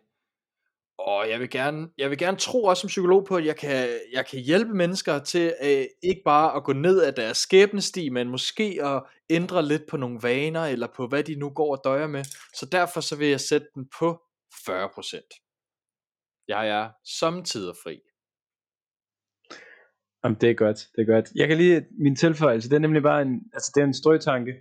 og 1.07 1.31
jeg 1.31 1.41
vil 1.41 1.51
gerne, 1.51 1.89
jeg 1.99 2.11
vil 2.11 2.19
gerne 2.19 2.37
tro 2.37 2.65
også 2.65 2.81
som 2.81 2.89
psykolog 2.89 3.25
på, 3.27 3.37
at 3.37 3.47
jeg 3.47 3.57
kan, 3.57 3.89
jeg 4.13 4.27
kan 4.27 4.41
hjælpe 4.41 4.75
mennesker 4.75 5.19
til 5.19 5.55
øh, 5.63 5.85
ikke 6.03 6.23
bare 6.25 6.57
at 6.57 6.65
gå 6.65 6.73
ned 6.73 7.03
af 7.03 7.15
deres 7.15 7.37
skæbnesti, 7.37 8.09
men 8.09 8.29
måske 8.29 8.79
at 8.83 9.03
ændre 9.31 9.67
lidt 9.67 9.83
på 9.91 9.97
nogle 9.97 10.19
vaner, 10.23 10.65
eller 10.65 10.87
på 10.97 11.07
hvad 11.07 11.23
de 11.25 11.35
nu 11.35 11.51
går 11.51 11.77
og 11.77 11.81
døjer 11.85 12.07
med. 12.07 12.25
Så 12.55 12.67
derfor 12.73 13.01
så 13.01 13.17
vil 13.17 13.29
jeg 13.29 13.41
sætte 13.41 13.67
den 13.75 13.89
på 13.99 14.23
40%. 14.55 16.45
Jeg 16.49 16.69
er 16.69 16.91
samtidig 17.21 17.75
fri. 17.85 18.01
Jamen, 20.25 20.39
det 20.41 20.51
er 20.51 20.55
godt, 20.55 20.79
det 20.97 21.03
er 21.03 21.15
godt. 21.15 21.29
Jeg 21.35 21.49
kan 21.49 21.57
lige, 21.57 21.87
min 21.99 22.17
tilføjelse, 22.17 22.69
det 22.71 22.77
er 22.77 22.81
nemlig 22.81 23.03
bare 23.03 23.23
en, 23.23 23.41
altså 23.53 23.73
det 23.75 23.81
er 23.81 23.85
en 23.85 23.95
strøtanke, 23.95 24.53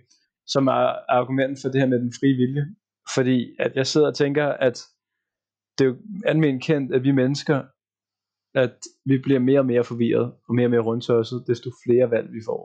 som 0.46 0.66
er 0.66 1.12
argument 1.18 1.58
for 1.62 1.68
det 1.68 1.80
her 1.80 1.88
med 1.88 1.98
den 1.98 2.12
frie 2.20 2.36
vilje. 2.36 2.66
Fordi 3.14 3.56
at 3.58 3.76
jeg 3.76 3.86
sidder 3.86 4.06
og 4.06 4.16
tænker, 4.16 4.46
at 4.46 4.78
det 5.78 5.84
er 5.84 5.88
jo 5.88 5.96
almindeligt 6.26 6.64
kendt, 6.64 6.94
at 6.94 7.02
vi 7.02 7.12
mennesker, 7.12 7.58
at 8.54 8.76
vi 9.04 9.18
bliver 9.18 9.40
mere 9.40 9.58
og 9.58 9.66
mere 9.66 9.84
forvirret, 9.84 10.34
og 10.48 10.54
mere 10.54 10.66
og 10.66 10.70
mere 10.70 10.86
rundtørset, 10.88 11.44
desto 11.46 11.70
flere 11.84 12.10
valg 12.10 12.28
vi 12.32 12.42
får. 12.48 12.62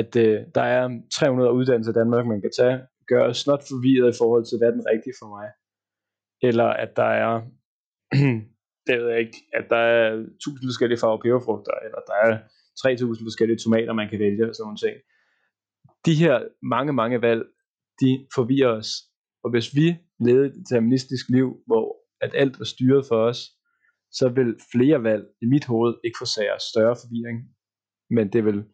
At 0.00 0.16
øh, 0.16 0.38
der 0.54 0.62
er 0.62 0.84
300 1.14 1.52
uddannelser 1.52 1.92
i 1.92 1.98
Danmark, 2.00 2.26
man 2.26 2.40
kan 2.40 2.52
tage, 2.58 2.78
gør 3.10 3.22
os 3.30 3.38
snot 3.38 3.62
forvirret 3.72 4.14
i 4.14 4.18
forhold 4.20 4.44
til, 4.46 4.58
hvad 4.58 4.68
er 4.68 4.76
den 4.78 4.88
rigtige 4.92 5.18
for 5.20 5.28
mig. 5.36 5.48
Eller 6.48 6.68
at 6.84 6.90
der 7.00 7.10
er, 7.24 7.32
det 8.86 8.94
ved 8.98 9.08
jeg 9.10 9.20
ikke, 9.26 9.38
at 9.58 9.66
der 9.74 9.82
er 9.96 10.06
1000 10.12 10.68
forskellige 10.70 11.00
farver 11.02 11.22
peberfrugter, 11.24 11.74
eller 11.84 12.00
der 12.10 12.16
er 12.26 12.32
3000 12.82 13.26
forskellige 13.28 13.62
tomater, 13.64 13.92
man 13.92 14.08
kan 14.10 14.18
vælge, 14.26 14.48
og 14.48 14.54
sådan 14.54 14.66
nogle 14.68 14.82
ting. 14.84 14.96
De 16.06 16.14
her 16.22 16.36
mange, 16.74 16.92
mange 16.92 17.18
valg, 17.28 17.42
de 18.00 18.10
forvirrer 18.36 18.72
os. 18.80 18.90
Og 19.44 19.48
hvis 19.50 19.68
vi 19.78 19.86
levede 20.26 20.46
et 20.46 20.54
deterministisk 20.54 21.28
liv, 21.28 21.48
hvor 21.66 21.86
at 22.20 22.32
alt 22.34 22.58
var 22.58 22.64
styret 22.64 23.04
for 23.10 23.16
os, 23.30 23.40
så 24.18 24.28
vil 24.28 24.50
flere 24.72 25.02
valg 25.02 25.24
i 25.42 25.46
mit 25.46 25.64
hoved 25.64 25.94
ikke 26.04 26.18
forsage 26.20 26.58
større 26.72 26.96
forvirring. 27.02 27.38
Men 28.10 28.32
det 28.32 28.44
vil 28.44 28.64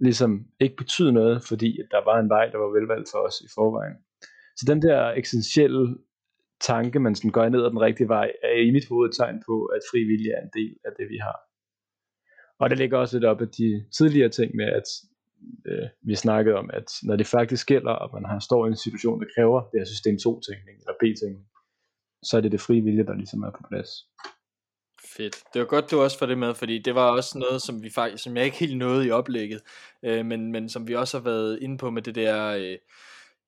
ligesom 0.00 0.46
ikke 0.60 0.76
betyde 0.76 1.12
noget, 1.12 1.36
fordi 1.48 1.70
at 1.82 1.88
der 1.90 2.04
var 2.04 2.18
en 2.20 2.28
vej, 2.28 2.44
der 2.52 2.58
var 2.58 2.70
velvalgt 2.78 3.08
for 3.12 3.20
os 3.28 3.36
i 3.46 3.48
forvejen. 3.54 3.96
Så 4.58 4.64
den 4.70 4.82
der 4.82 5.00
eksistentielle 5.20 5.96
tanke, 6.60 7.00
man 7.00 7.14
sådan 7.14 7.30
går 7.30 7.48
ned 7.48 7.64
ad 7.64 7.70
den 7.70 7.80
rigtige 7.80 8.08
vej, 8.08 8.28
er 8.42 8.60
i 8.68 8.70
mit 8.70 8.88
hoved 8.88 9.08
et 9.08 9.16
tegn 9.16 9.42
på, 9.48 9.56
at 9.64 9.82
fri 9.90 10.00
vilje 10.10 10.30
er 10.36 10.42
en 10.42 10.54
del 10.58 10.74
af 10.84 10.92
det, 10.98 11.06
vi 11.14 11.18
har. 11.26 11.38
Og 12.60 12.70
det 12.70 12.78
ligger 12.78 12.98
også 12.98 13.16
lidt 13.16 13.30
op 13.32 13.40
af 13.40 13.48
de 13.48 13.68
tidligere 13.96 14.28
ting 14.38 14.56
med, 14.56 14.68
at 14.78 14.88
øh, 15.66 15.88
vi 16.02 16.14
snakkede 16.14 16.56
om, 16.56 16.70
at 16.72 16.92
når 17.02 17.16
det 17.16 17.26
faktisk 17.26 17.66
gælder, 17.66 17.92
og 17.92 18.20
man 18.20 18.30
har 18.30 18.38
står 18.38 18.66
i 18.66 18.68
en 18.68 18.76
situation, 18.76 19.20
der 19.20 19.26
kræver 19.34 19.60
det 19.60 19.80
her 19.80 19.86
system 19.86 20.14
2-tænkning, 20.14 20.78
eller 20.78 20.94
B-tænkning, 21.00 21.46
så 22.22 22.36
er 22.36 22.40
det 22.40 22.52
det 22.52 22.60
frie 22.60 22.82
vilje, 22.82 23.06
der 23.06 23.14
ligesom 23.14 23.42
er 23.42 23.50
på 23.50 23.62
plads. 23.68 23.90
Fedt. 25.16 25.36
Det 25.54 25.60
var 25.60 25.66
godt, 25.66 25.90
du 25.90 26.00
også 26.00 26.18
får 26.18 26.26
det 26.26 26.38
med, 26.38 26.54
fordi 26.54 26.78
det 26.78 26.94
var 26.94 27.10
også 27.10 27.38
noget, 27.38 27.62
som 27.62 27.82
vi 27.82 27.90
faktisk, 27.90 28.24
som 28.24 28.36
jeg 28.36 28.44
ikke 28.44 28.56
helt 28.56 28.76
nåede 28.76 29.06
i 29.06 29.10
oplægget, 29.10 29.60
øh, 30.02 30.26
men, 30.26 30.52
men 30.52 30.68
som 30.68 30.88
vi 30.88 30.94
også 30.94 31.18
har 31.18 31.24
været 31.24 31.58
inde 31.62 31.78
på 31.78 31.90
med 31.90 32.02
det 32.02 32.14
der, 32.14 32.46
øh, 32.48 32.78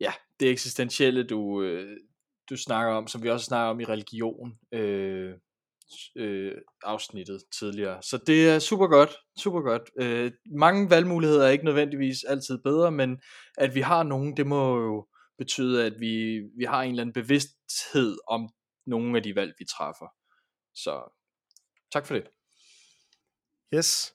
ja, 0.01 0.12
det 0.41 0.51
eksistentielle, 0.51 1.24
du, 1.24 1.62
øh, 1.62 1.97
du 2.51 2.57
snakker 2.57 2.95
om, 2.95 3.07
som 3.07 3.22
vi 3.22 3.30
også 3.30 3.47
snakker 3.47 3.70
om 3.70 3.80
i 3.80 3.84
religion. 3.84 4.59
Øh, 4.72 5.34
øh, 6.16 6.53
afsnittet 6.82 7.43
tidligere. 7.59 8.03
Så 8.03 8.18
det 8.26 8.51
er 8.51 8.59
super 8.59 8.86
godt, 8.86 9.16
super 9.38 9.61
godt. 9.61 9.82
Øh, 10.01 10.32
mange 10.59 10.91
valgmuligheder 10.91 11.47
er 11.47 11.51
ikke 11.51 11.64
nødvendigvis 11.64 12.24
altid 12.24 12.59
bedre, 12.62 12.91
men 12.91 13.18
at 13.59 13.74
vi 13.74 13.80
har 13.80 14.03
nogen, 14.03 14.36
det 14.36 14.47
må 14.47 14.80
jo 14.80 15.07
betyde, 15.38 15.86
at 15.86 15.93
vi, 16.01 16.43
vi 16.59 16.64
har 16.64 16.82
en 16.82 16.91
eller 16.91 17.03
anden 17.03 17.22
bevidsthed 17.22 18.16
om 18.28 18.49
nogle 18.86 19.16
af 19.16 19.22
de 19.22 19.34
valg, 19.34 19.55
vi 19.59 19.64
træffer. 19.64 20.07
Så 20.74 21.16
tak 21.93 22.07
for 22.07 22.14
det. 22.14 22.24
Yes. 23.74 24.14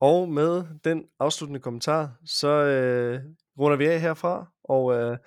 Og 0.00 0.28
med 0.28 0.64
den 0.84 1.04
afsluttende 1.20 1.60
kommentar, 1.60 2.16
så 2.26 2.48
øh, 2.48 3.20
runder 3.58 3.76
vi 3.76 3.86
af 3.86 4.00
herfra, 4.00 4.46
og 4.64 4.94
øh, 4.94 5.18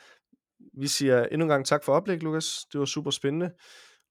vi 0.80 0.88
siger 0.88 1.26
endnu 1.26 1.46
en 1.46 1.50
gang 1.50 1.66
tak 1.66 1.84
for 1.84 1.94
oplæg, 1.94 2.24
Lukas. 2.24 2.66
Det 2.72 2.80
var 2.80 2.86
super 2.86 3.12
spændende. 3.12 3.52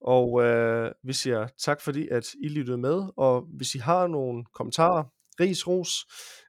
Og 0.05 0.43
øh, 0.43 0.93
vi 1.03 1.13
siger 1.13 1.47
tak 1.59 1.81
fordi, 1.81 2.09
at 2.09 2.27
I 2.43 2.49
lyttede 2.49 2.79
med, 2.79 3.03
og 3.17 3.47
hvis 3.57 3.75
I 3.75 3.79
har 3.79 4.07
nogle 4.07 4.45
kommentarer, 4.55 5.05
ris, 5.41 5.67
ros 5.67 5.91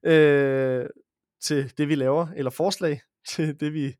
øh, 0.05 0.85
til 1.43 1.73
det, 1.77 1.87
vi 1.87 1.95
laver, 1.95 2.27
eller 2.35 2.51
forslag 2.51 3.01
til 3.31 3.59
det, 3.59 3.73
vi, 3.73 3.93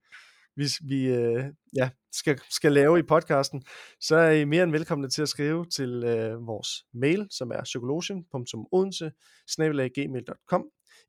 vi, 0.55 0.65
vi 0.87 1.05
øh, 1.05 1.43
ja, 1.75 1.89
skal, 2.11 2.39
skal 2.49 2.71
lave 2.71 2.99
i 2.99 3.03
podcasten, 3.03 3.63
så 4.01 4.15
er 4.15 4.31
I 4.31 4.45
mere 4.45 4.63
end 4.63 4.71
velkomne 4.71 5.09
til 5.09 5.21
at 5.21 5.29
skrive 5.29 5.65
til 5.65 6.03
øh, 6.03 6.47
vores 6.47 6.69
mail, 6.93 7.27
som 7.31 7.51
er 7.51 7.63
psykologien.odense 7.63 9.11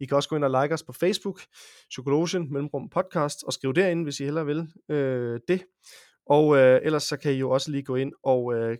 I 0.00 0.06
kan 0.06 0.16
også 0.16 0.28
gå 0.28 0.36
ind 0.36 0.44
og 0.44 0.62
like 0.62 0.74
os 0.74 0.82
på 0.82 0.92
Facebook, 0.92 1.40
Psykologien 1.90 2.52
Mellemrum 2.52 2.88
Podcast, 2.88 3.44
og 3.46 3.52
skrive 3.52 3.72
derinde, 3.72 4.04
hvis 4.04 4.20
I 4.20 4.24
hellere 4.24 4.46
vil 4.46 4.68
øh, 4.88 5.40
det. 5.48 5.64
Og 6.26 6.56
øh, 6.56 6.80
ellers 6.82 7.02
så 7.02 7.16
kan 7.16 7.32
I 7.32 7.36
jo 7.36 7.50
også 7.50 7.70
lige 7.70 7.82
gå 7.82 7.96
ind 7.96 8.12
og 8.22 8.54
øh, 8.54 8.78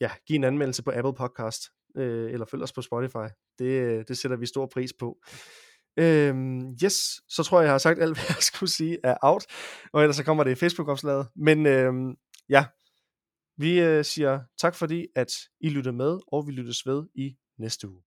ja, 0.00 0.10
give 0.26 0.36
en 0.36 0.44
anmeldelse 0.44 0.82
på 0.82 0.90
Apple 0.94 1.14
Podcast, 1.14 1.62
øh, 1.96 2.32
eller 2.32 2.46
følg 2.46 2.62
os 2.62 2.72
på 2.72 2.82
Spotify. 2.82 3.28
Det, 3.58 3.64
øh, 3.64 4.04
det 4.08 4.18
sætter 4.18 4.36
vi 4.36 4.46
stor 4.46 4.66
pris 4.66 4.92
på. 4.98 5.18
Øhm, 5.96 6.76
yes, 6.84 6.94
så 7.28 7.42
tror 7.42 7.60
jeg, 7.60 7.64
jeg 7.64 7.72
har 7.72 7.78
sagt 7.78 8.00
alt, 8.00 8.14
hvad 8.16 8.24
jeg 8.28 8.42
skulle 8.42 8.70
sige 8.70 8.98
er 9.04 9.16
out, 9.22 9.44
og 9.92 10.02
ellers 10.02 10.16
så 10.16 10.24
kommer 10.24 10.44
det 10.44 10.50
i 10.50 10.54
Facebook-opslaget. 10.54 11.28
Men 11.36 11.66
øhm, 11.66 12.14
ja, 12.48 12.66
Vi 13.56 13.80
øh, 13.80 14.04
siger 14.04 14.40
tak 14.58 14.74
fordi, 14.74 15.06
at 15.16 15.32
I 15.60 15.68
lytter 15.68 15.92
med, 15.92 16.18
og 16.32 16.46
vi 16.46 16.52
lyttes 16.52 16.86
ved 16.86 17.06
i 17.14 17.36
næste 17.58 17.88
uge. 17.88 18.07